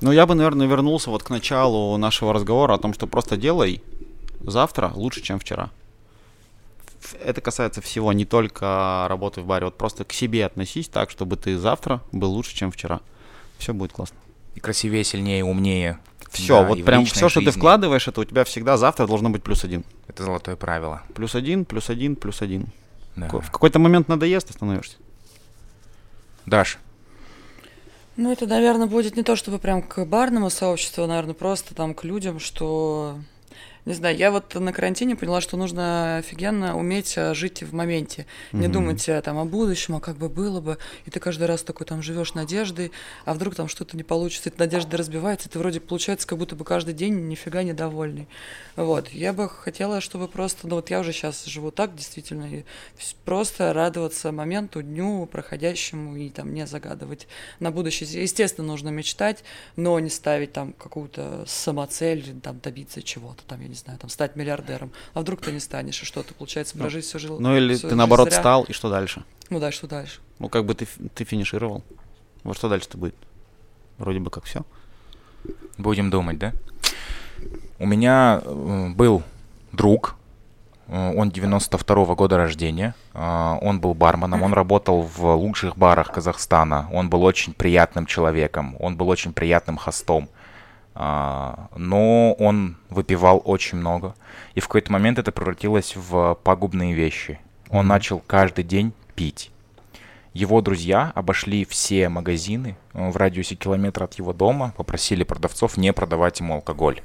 Ну, 0.01 0.11
я 0.11 0.25
бы, 0.25 0.35
наверное, 0.35 0.67
вернулся 0.67 1.09
вот 1.09 1.23
к 1.23 1.29
началу 1.29 1.95
нашего 1.97 2.33
разговора 2.33 2.73
о 2.73 2.77
том, 2.77 2.93
что 2.93 3.07
просто 3.07 3.37
делай 3.37 3.81
завтра 4.41 4.91
лучше, 4.93 5.21
чем 5.21 5.39
вчера. 5.39 5.69
Это 7.23 7.41
касается 7.41 7.81
всего, 7.81 8.11
не 8.13 8.25
только 8.25 9.05
работы 9.09 9.41
в 9.41 9.45
баре. 9.45 9.65
Вот 9.65 9.77
просто 9.77 10.03
к 10.03 10.13
себе 10.13 10.45
относись 10.45 10.87
так, 10.87 11.09
чтобы 11.09 11.35
ты 11.37 11.57
завтра 11.57 12.01
был 12.11 12.31
лучше, 12.31 12.55
чем 12.55 12.71
вчера. 12.71 13.01
Все 13.57 13.73
будет 13.73 13.93
классно. 13.93 14.17
И 14.55 14.59
красивее, 14.59 15.03
сильнее, 15.03 15.43
умнее. 15.43 15.99
Все, 16.31 16.61
Да, 16.61 16.67
вот 16.67 16.83
прям 16.83 17.05
все, 17.05 17.29
что 17.29 17.39
ты 17.39 17.45
жизни. 17.47 17.59
вкладываешь, 17.59 18.07
это 18.07 18.21
у 18.21 18.25
тебя 18.25 18.43
всегда 18.43 18.75
завтра 18.77 19.05
должно 19.05 19.29
быть 19.29 19.43
плюс 19.43 19.63
один. 19.63 19.83
Это 20.07 20.23
золотое 20.23 20.55
правило. 20.55 21.03
Плюс 21.13 21.35
один, 21.35 21.63
плюс 21.65 21.89
один, 21.89 22.15
плюс 22.15 22.41
один. 22.41 22.67
Да. 23.15 23.27
В 23.27 23.51
какой-то 23.51 23.79
момент 23.79 24.07
надоест, 24.07 24.49
остановишься. 24.49 24.97
Даш, 26.45 26.77
Ну, 28.15 28.31
это, 28.31 28.45
наверное, 28.45 28.87
будет 28.87 29.15
не 29.15 29.23
то, 29.23 29.35
чтобы 29.35 29.59
прям 29.59 29.81
к 29.81 30.05
барному 30.05 30.49
сообществу, 30.49 31.05
наверное, 31.05 31.33
просто 31.33 31.73
там 31.73 31.93
к 31.93 32.03
людям, 32.03 32.39
что... 32.39 33.17
Не 33.85 33.93
знаю, 33.93 34.15
я 34.15 34.31
вот 34.31 34.55
на 34.55 34.71
карантине 34.71 35.17
поняла, 35.17 35.41
что 35.41 35.57
нужно 35.57 36.17
офигенно 36.17 36.77
уметь 36.77 37.15
э, 37.17 37.33
жить 37.33 37.63
в 37.63 37.73
моменте. 37.73 38.25
Не 38.53 38.59
Мгм. 38.67 38.71
думать 38.71 39.09
э, 39.09 39.21
там 39.21 39.37
о 39.37 39.43
будущем, 39.43 39.97
а 39.97 39.99
как 39.99 40.15
бы 40.15 40.29
было 40.29 40.61
бы. 40.61 40.77
И 41.05 41.09
ты 41.11 41.19
каждый 41.19 41.47
раз 41.47 41.63
такой 41.63 41.85
там 41.85 42.01
живешь 42.01 42.33
надеждой, 42.33 42.93
а 43.25 43.33
вдруг 43.33 43.55
там 43.55 43.67
что-то 43.67 43.97
не 43.97 44.03
получится, 44.03 44.47
эта 44.49 44.59
надежда 44.59 44.95
разбивается, 44.95 45.49
и 45.49 45.51
ты 45.51 45.59
вроде 45.59 45.81
получается 45.81 46.25
как 46.25 46.37
будто 46.37 46.55
бы 46.55 46.63
каждый 46.63 46.93
день 46.93 47.27
нифига 47.27 47.63
недовольный. 47.63 48.29
Вот, 48.77 49.09
я 49.09 49.33
бы 49.33 49.49
хотела, 49.49 49.99
чтобы 49.99 50.29
просто, 50.29 50.65
ну 50.67 50.75
вот 50.75 50.89
я 50.89 51.01
уже 51.01 51.11
сейчас 51.11 51.43
живу 51.43 51.69
так, 51.71 51.93
действительно, 51.93 52.45
и 52.45 52.63
просто 53.25 53.73
радоваться 53.73 54.31
моменту, 54.31 54.81
дню 54.81 55.25
проходящему 55.25 56.15
и 56.15 56.29
там 56.29 56.53
не 56.53 56.65
загадывать 56.65 57.27
на 57.59 57.69
будущее. 57.71 58.09
Естественно, 58.23 58.67
нужно 58.67 58.89
мечтать, 58.89 59.43
но 59.75 59.99
не 59.99 60.09
ставить 60.09 60.53
там 60.53 60.71
какую-то 60.71 61.43
самоцель, 61.47 62.33
там 62.41 62.59
добиться 62.59 63.01
чего-то, 63.03 63.43
там, 63.45 63.61
я 63.61 63.72
не 63.73 63.79
знаю, 63.79 63.99
там 63.99 64.09
стать 64.09 64.35
миллиардером. 64.35 64.91
А 65.13 65.21
вдруг 65.21 65.41
ты 65.41 65.51
не 65.51 65.59
станешь, 65.59 66.01
и 66.01 66.05
что 66.05 66.23
ты, 66.23 66.33
получается, 66.33 66.77
Ну, 66.77 66.81
прожить 66.81 67.05
всю 67.05 67.19
жизнь. 67.19 67.35
Ну 67.39 67.57
или 67.57 67.75
всю 67.75 67.89
ты 67.89 67.95
наоборот 67.95 68.29
зря. 68.29 68.39
стал, 68.39 68.63
и 68.63 68.71
что 68.73 68.89
дальше? 68.89 69.23
Ну 69.49 69.59
дальше, 69.59 69.79
что 69.79 69.87
дальше? 69.87 70.19
Ну 70.39 70.47
как 70.47 70.65
бы 70.65 70.73
ты, 70.75 70.87
ты 71.13 71.23
финишировал. 71.25 71.83
Вот 72.43 72.55
что 72.55 72.69
дальше-то 72.69 72.97
будет? 72.97 73.15
Вроде 73.97 74.19
бы 74.19 74.29
как 74.29 74.43
все. 74.45 74.63
будем 75.77 76.09
думать, 76.09 76.37
да? 76.37 76.53
У 77.79 77.85
меня 77.85 78.41
э, 78.43 78.89
был 78.95 79.23
друг, 79.71 80.15
э, 80.87 81.13
он 81.17 81.29
92-го 81.29 82.15
года 82.15 82.37
рождения, 82.37 82.95
э, 83.13 83.57
он 83.61 83.79
был 83.79 83.93
барменом, 83.93 84.43
он 84.43 84.53
работал 84.53 85.01
в 85.01 85.35
лучших 85.35 85.77
барах 85.77 86.11
Казахстана, 86.11 86.87
он 86.93 87.09
был 87.09 87.23
очень 87.23 87.53
приятным 87.53 88.05
человеком, 88.05 88.75
он 88.79 88.95
был 88.95 89.09
очень 89.09 89.33
приятным 89.33 89.77
хостом, 89.77 90.29
но 90.95 92.35
он 92.37 92.77
выпивал 92.89 93.41
очень 93.43 93.79
много, 93.79 94.15
и 94.53 94.59
в 94.59 94.67
какой-то 94.67 94.91
момент 94.91 95.17
это 95.17 95.31
превратилось 95.31 95.95
в 95.95 96.37
пагубные 96.43 96.93
вещи. 96.93 97.39
Он 97.69 97.87
начал 97.87 98.19
каждый 98.19 98.63
день 98.63 98.93
пить. 99.15 99.51
Его 100.33 100.61
друзья 100.61 101.11
обошли 101.13 101.63
все 101.63 102.09
магазины 102.09 102.75
э, 102.93 103.09
в 103.09 103.15
радиусе 103.17 103.53
километра 103.53 104.05
от 104.05 104.15
его 104.15 104.33
дома, 104.33 104.73
попросили 104.75 105.23
продавцов 105.23 105.77
не 105.77 105.93
продавать 105.93 106.39
ему 106.39 106.55
алкоголь. 106.55 107.01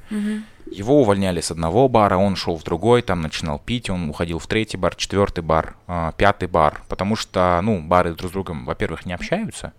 Его 0.70 1.00
увольняли 1.00 1.40
с 1.40 1.50
одного 1.50 1.88
бара, 1.88 2.16
он 2.16 2.36
шел 2.36 2.56
в 2.56 2.64
другой, 2.64 3.02
там 3.02 3.20
начинал 3.20 3.58
пить, 3.58 3.90
он 3.90 4.08
уходил 4.08 4.38
в 4.38 4.46
третий 4.46 4.76
бар, 4.78 4.94
четвертый 4.96 5.42
бар, 5.42 5.76
а, 5.86 6.12
пятый 6.12 6.48
бар, 6.48 6.82
потому 6.88 7.16
что, 7.16 7.60
ну, 7.62 7.80
бары 7.80 8.14
друг 8.14 8.30
с 8.30 8.32
другом, 8.32 8.64
во-первых, 8.64 9.06
не 9.06 9.12
общаются. 9.12 9.72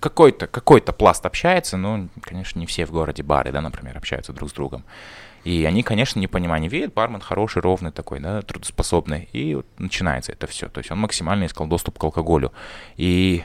Какой-то, 0.00 0.46
какой-то 0.46 0.92
пласт 0.92 1.24
общается, 1.26 1.76
но, 1.76 2.08
конечно, 2.22 2.58
не 2.58 2.66
все 2.66 2.86
в 2.86 2.90
городе 2.90 3.22
бары, 3.22 3.52
да, 3.52 3.60
например, 3.60 3.96
общаются 3.96 4.32
друг 4.32 4.50
с 4.50 4.52
другом. 4.52 4.84
И 5.44 5.64
они, 5.64 5.82
конечно, 5.82 6.18
не 6.18 6.26
понимают, 6.26 6.62
не 6.62 6.68
видят, 6.68 6.92
бармен 6.92 7.20
хороший, 7.20 7.62
ровный 7.62 7.92
такой, 7.92 8.20
да, 8.20 8.42
трудоспособный. 8.42 9.28
И 9.32 9.54
вот 9.54 9.66
начинается 9.78 10.32
это 10.32 10.46
все. 10.46 10.68
То 10.68 10.78
есть 10.78 10.90
он 10.90 10.98
максимально 10.98 11.46
искал 11.46 11.66
доступ 11.66 11.98
к 11.98 12.04
алкоголю. 12.04 12.52
И 12.96 13.44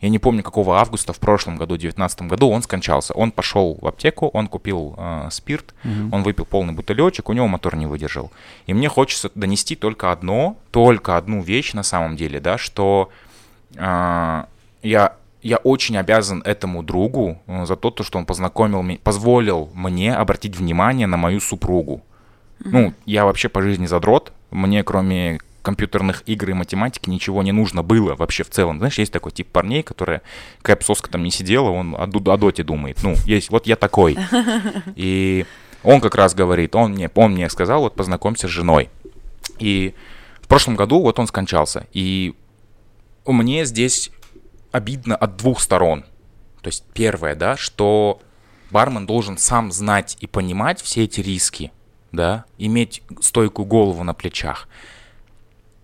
я 0.00 0.08
не 0.10 0.20
помню, 0.20 0.44
какого 0.44 0.78
августа 0.78 1.12
в 1.12 1.18
прошлом 1.18 1.56
году, 1.56 1.74
в 1.74 1.78
2019 1.78 2.22
году, 2.22 2.48
он 2.50 2.62
скончался. 2.62 3.14
Он 3.14 3.32
пошел 3.32 3.78
в 3.80 3.86
аптеку, 3.86 4.28
он 4.28 4.46
купил 4.46 4.94
э, 4.96 5.28
спирт, 5.30 5.74
он 6.12 6.22
выпил 6.22 6.44
полный 6.44 6.72
бутылечек, 6.72 7.28
у 7.28 7.32
него 7.32 7.48
мотор 7.48 7.74
не 7.74 7.86
выдержал. 7.86 8.30
И 8.66 8.74
мне 8.74 8.88
хочется 8.88 9.30
донести 9.34 9.74
только 9.74 10.12
одно, 10.12 10.56
только 10.70 11.16
одну 11.16 11.42
вещь 11.42 11.72
на 11.72 11.82
самом 11.82 12.16
деле, 12.16 12.38
да, 12.38 12.58
что 12.58 13.10
э, 13.74 14.44
я, 14.82 15.16
я 15.42 15.58
очень 15.58 15.96
обязан 15.96 16.42
этому 16.44 16.82
другу 16.82 17.40
э, 17.46 17.64
за 17.66 17.76
то, 17.76 17.90
то, 17.90 18.02
что 18.02 18.18
он 18.18 18.26
познакомил 18.26 18.82
меня, 18.82 18.98
позволил 19.02 19.70
мне 19.74 20.14
обратить 20.14 20.56
внимание 20.56 21.06
на 21.06 21.16
мою 21.16 21.40
супругу. 21.40 22.02
Ну, 22.64 22.92
я 23.06 23.24
вообще 23.24 23.48
по 23.48 23.62
жизни 23.62 23.86
задрот, 23.86 24.32
мне 24.50 24.82
кроме 24.82 25.38
компьютерных 25.62 26.22
игр 26.26 26.50
и 26.50 26.52
математики 26.54 27.10
ничего 27.10 27.42
не 27.42 27.52
нужно 27.52 27.82
было 27.82 28.14
вообще 28.14 28.42
в 28.42 28.50
целом. 28.50 28.78
Знаешь, 28.78 28.98
есть 28.98 29.12
такой 29.12 29.32
тип 29.32 29.48
парней, 29.48 29.82
которые, 29.82 30.22
какая 30.62 30.82
соска 30.82 31.10
там 31.10 31.22
не 31.22 31.30
сидела, 31.30 31.68
он 31.68 31.94
о, 31.94 32.04
о 32.04 32.36
доте 32.36 32.62
думает. 32.62 33.00
Ну, 33.02 33.14
есть, 33.26 33.50
вот 33.50 33.66
я 33.66 33.76
такой. 33.76 34.18
И 34.96 35.44
он 35.82 36.00
как 36.00 36.14
раз 36.14 36.34
говорит, 36.34 36.74
он 36.74 36.92
мне, 36.92 37.10
он 37.14 37.32
мне 37.32 37.50
сказал, 37.50 37.82
вот 37.82 37.94
познакомься 37.94 38.48
с 38.48 38.50
женой. 38.50 38.88
И 39.58 39.94
в 40.40 40.48
прошлом 40.48 40.74
году 40.74 41.00
вот 41.00 41.18
он 41.18 41.26
скончался. 41.26 41.86
И 41.92 42.34
мне 43.26 43.66
здесь 43.66 44.10
обидно 44.78 45.14
от 45.14 45.36
двух 45.36 45.60
сторон. 45.60 46.04
То 46.62 46.68
есть 46.68 46.84
первое, 46.92 47.34
да, 47.34 47.56
что 47.56 48.20
бармен 48.70 49.06
должен 49.06 49.38
сам 49.38 49.70
знать 49.70 50.16
и 50.20 50.26
понимать 50.26 50.80
все 50.80 51.04
эти 51.04 51.20
риски, 51.20 51.72
да, 52.12 52.44
иметь 52.58 53.02
стойкую 53.20 53.66
голову 53.66 54.02
на 54.04 54.14
плечах. 54.14 54.68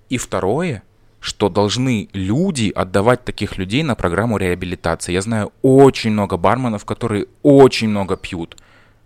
И 0.08 0.18
второе, 0.18 0.82
что 1.20 1.48
должны 1.48 2.08
люди 2.12 2.70
отдавать 2.74 3.24
таких 3.24 3.56
людей 3.56 3.82
на 3.82 3.94
программу 3.94 4.36
реабилитации. 4.36 5.12
Я 5.12 5.22
знаю 5.22 5.52
очень 5.62 6.10
много 6.10 6.36
барменов, 6.36 6.84
которые 6.84 7.26
очень 7.42 7.88
много 7.88 8.16
пьют. 8.16 8.58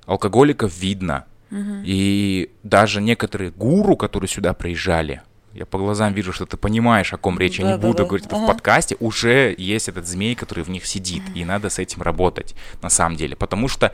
Алкоголиков 0.06 0.76
видно. 0.78 1.26
Угу. 1.50 1.82
И 1.84 2.50
даже 2.62 3.00
некоторые 3.00 3.50
гуру, 3.52 3.96
которые 3.96 4.28
сюда 4.28 4.52
приезжали, 4.52 5.22
я 5.54 5.66
по 5.66 5.78
глазам 5.78 6.12
вижу, 6.12 6.32
что 6.32 6.46
ты 6.46 6.56
понимаешь, 6.56 7.12
о 7.12 7.16
ком 7.16 7.38
речь. 7.38 7.58
Да, 7.58 7.64
я 7.64 7.72
не 7.72 7.78
да, 7.78 7.86
буду 7.86 7.98
да. 7.98 8.04
говорить 8.04 8.26
это 8.26 8.36
ага. 8.36 8.44
в 8.44 8.46
подкасте. 8.48 8.96
Уже 9.00 9.54
есть 9.56 9.88
этот 9.88 10.06
змей, 10.06 10.34
который 10.34 10.62
в 10.62 10.70
них 10.70 10.86
сидит. 10.86 11.22
И 11.34 11.44
надо 11.44 11.70
с 11.70 11.78
этим 11.78 12.02
работать, 12.02 12.54
на 12.82 12.90
самом 12.90 13.16
деле. 13.16 13.34
Потому 13.34 13.68
что, 13.68 13.92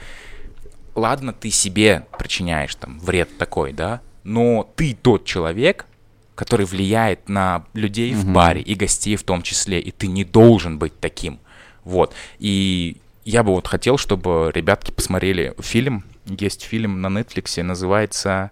ладно, 0.95 1.33
ты 1.33 1.51
себе 1.51 2.07
причиняешь 2.19 2.75
там 2.75 2.99
вред 2.99 3.39
такой, 3.39 3.73
да, 3.73 4.01
но 4.25 4.71
ты 4.77 4.97
тот 5.01 5.25
человек, 5.25 5.87
который 6.35 6.67
влияет 6.67 7.29
на 7.29 7.65
людей 7.75 8.13
mm-hmm. 8.13 8.17
в 8.17 8.33
баре 8.33 8.61
и 8.61 8.75
гостей 8.75 9.17
в 9.17 9.23
том 9.23 9.43
числе, 9.43 9.81
и 9.81 9.91
ты 9.91 10.09
не 10.09 10.25
должен 10.25 10.79
быть 10.79 10.99
таким. 10.99 11.39
Вот. 11.85 12.15
И 12.39 12.97
я 13.25 13.43
бы 13.43 13.53
вот 13.53 13.69
хотел, 13.69 13.97
чтобы 13.97 14.51
ребятки 14.53 14.91
посмотрели 14.91 15.55
фильм. 15.61 16.05
Есть 16.27 16.63
фильм 16.63 17.01
на 17.01 17.07
Netflix, 17.07 17.63
называется 17.63 18.51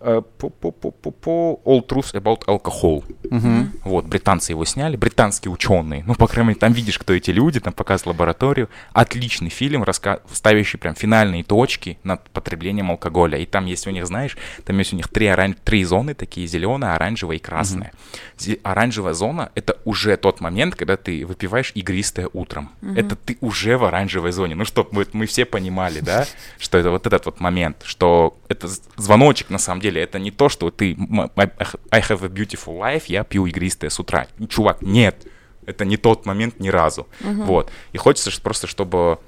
Э, 0.00 0.22
по 0.38 1.60
All 1.64 1.84
Truth 1.84 2.12
About 2.14 2.44
Alcohol. 2.46 3.04
Угу. 3.30 3.88
Вот, 3.90 4.04
британцы 4.04 4.52
его 4.52 4.64
сняли, 4.64 4.96
британские 4.96 5.50
ученые. 5.50 6.04
Ну, 6.06 6.14
по 6.14 6.28
крайней 6.28 6.50
мере, 6.50 6.60
там 6.60 6.72
видишь, 6.72 7.00
кто 7.00 7.14
эти 7.14 7.32
люди, 7.32 7.58
там 7.58 7.72
показывают 7.72 8.16
лабораторию. 8.16 8.68
Отличный 8.92 9.48
фильм, 9.48 9.82
раска... 9.82 10.20
ставящий 10.32 10.78
прям 10.78 10.94
финальные 10.94 11.42
точки 11.42 11.98
над 12.04 12.30
потреблением 12.30 12.92
алкоголя. 12.92 13.38
И 13.38 13.46
там 13.46 13.66
есть 13.66 13.88
у 13.88 13.90
них, 13.90 14.06
знаешь, 14.06 14.38
там 14.64 14.78
есть 14.78 14.92
у 14.92 14.96
них 14.96 15.08
три, 15.08 15.26
оран... 15.26 15.54
три 15.64 15.82
зоны 15.82 16.14
такие, 16.14 16.46
зеленая, 16.46 16.94
оранжевая 16.94 17.38
и 17.38 17.40
красная. 17.40 17.92
Угу. 18.40 18.58
Оранжевая 18.62 19.14
зона— 19.14 19.50
это 19.56 19.78
уже 19.84 20.16
тот 20.16 20.40
момент, 20.40 20.76
когда 20.76 20.96
ты 20.96 21.26
выпиваешь 21.26 21.72
игристое 21.74 22.28
утром. 22.32 22.70
Угу. 22.82 22.94
Это 22.94 23.16
ты 23.16 23.36
уже 23.40 23.76
в 23.76 23.84
оранжевой 23.84 24.30
зоне. 24.30 24.54
Ну, 24.54 24.64
чтобы 24.64 24.90
мы, 24.92 25.06
мы 25.12 25.26
все 25.26 25.44
понимали, 25.44 25.98
да, 25.98 26.24
что 26.60 26.78
это 26.78 26.90
вот 26.90 27.04
этот 27.06 27.26
вот 27.26 27.40
момент, 27.40 27.82
что 27.84 28.38
это 28.48 28.68
звоночек, 28.96 29.50
на 29.50 29.58
самом 29.58 29.80
деле, 29.80 29.87
деле 29.88 30.02
это 30.02 30.18
не 30.18 30.30
то, 30.30 30.48
что 30.48 30.70
ты 30.70 30.96
I 31.36 32.00
have 32.00 32.24
a 32.24 32.28
beautiful 32.28 32.78
life, 32.78 33.04
я 33.06 33.24
пью 33.24 33.46
игристое 33.46 33.90
с 33.90 33.98
утра. 33.98 34.26
Чувак, 34.48 34.82
нет, 34.82 35.26
это 35.66 35.84
не 35.84 35.96
тот 35.96 36.26
момент 36.26 36.60
ни 36.60 36.68
разу. 36.68 37.06
Uh-huh. 37.20 37.44
Вот. 37.44 37.70
И 37.92 37.98
хочется 37.98 38.30
просто, 38.40 38.66
чтобы 38.66 39.18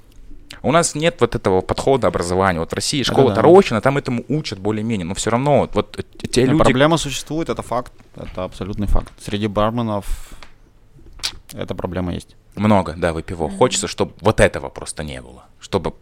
у 0.63 0.71
нас 0.71 0.95
нет 0.95 1.17
вот 1.19 1.35
этого 1.35 1.61
подхода 1.61 2.07
образования. 2.07 2.59
Вот 2.59 2.71
в 2.71 2.75
России 2.75 3.03
школа 3.03 3.29
да, 3.29 3.35
Тарощина, 3.35 3.81
там 3.81 3.97
этому 3.97 4.23
учат 4.27 4.59
более-менее, 4.59 5.05
но 5.05 5.13
все 5.13 5.29
равно 5.29 5.59
вот, 5.59 5.75
вот 5.75 5.97
те 6.31 6.45
люди... 6.45 6.63
Проблема 6.63 6.97
существует, 6.97 7.49
это 7.49 7.61
факт, 7.61 7.93
это 8.15 8.43
абсолютный 8.43 8.87
факт. 8.87 9.11
Среди 9.19 9.47
барменов 9.47 10.33
эта 11.53 11.75
проблема 11.75 12.13
есть. 12.13 12.35
Много, 12.55 12.95
да, 12.97 13.13
выпивок. 13.13 13.51
Mm-hmm. 13.51 13.57
Хочется, 13.57 13.87
чтобы 13.87 14.13
вот 14.21 14.39
этого 14.39 14.69
просто 14.69 15.03
не 15.03 15.21
было. 15.21 15.45
Чтобы 15.59 15.93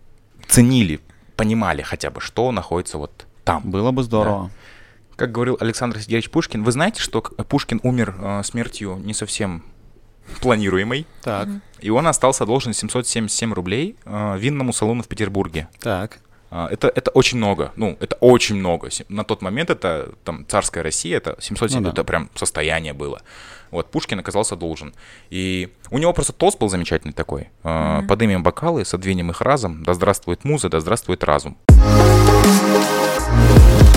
ценили, 0.47 0.99
понимали 1.36 1.82
хотя 1.82 2.10
бы, 2.10 2.22
что 2.22 2.51
находится 2.51 2.97
вот 2.97 3.28
там. 3.50 3.72
Было 3.72 3.91
бы 3.91 4.04
здорово. 4.04 4.45
Да. 4.45 5.16
Как 5.16 5.32
говорил 5.32 5.58
Александр 5.60 6.00
Сергеевич 6.00 6.30
Пушкин, 6.30 6.64
вы 6.64 6.72
знаете, 6.72 7.02
что 7.02 7.22
Пушкин 7.22 7.82
умер 7.84 8.16
э, 8.18 8.43
смертью 8.43 9.02
не 9.04 9.14
совсем 9.14 9.64
планируемой. 10.41 11.06
Так. 11.24 11.50
И 11.82 11.89
он 11.89 12.08
остался 12.08 12.45
должен 12.45 12.74
777 12.74 13.54
рублей 13.54 13.97
э, 14.06 14.38
винному 14.38 14.72
салону 14.72 15.04
в 15.04 15.08
Петербурге. 15.08 15.68
Так. 15.80 16.20
Э, 16.52 16.68
это, 16.72 16.88
это 16.88 17.12
очень 17.12 17.38
много. 17.38 17.74
Ну, 17.76 17.97
это 18.00 18.16
очень 18.22 18.56
много. 18.56 18.89
На 19.10 19.24
тот 19.24 19.41
момент 19.41 19.70
это 19.70 20.14
там 20.24 20.45
царская 20.47 20.84
Россия, 20.84 21.18
это 21.18 21.36
707, 21.39 21.80
ну, 21.80 21.86
да. 21.86 21.91
это 21.91 22.04
прям 22.04 22.30
состояние 22.36 22.93
было. 22.93 23.22
Вот, 23.72 23.91
Пушкин 23.91 24.20
оказался 24.20 24.56
должен. 24.56 24.93
И 25.30 25.70
у 25.91 25.97
него 25.97 26.14
просто 26.14 26.34
тост 26.34 26.58
был 26.60 26.70
замечательный 26.70 27.14
такой. 27.14 27.50
Mm-hmm. 27.64 28.08
Подымем 28.08 28.41
бокалы, 28.41 28.86
содвинем 28.86 29.32
их 29.32 29.41
разом. 29.41 29.84
Да 29.84 29.93
здравствует 29.93 30.43
муза, 30.43 30.70
да 30.70 30.80
здравствует 30.80 31.24
разум. 31.24 31.58
Podcast. 33.30 33.89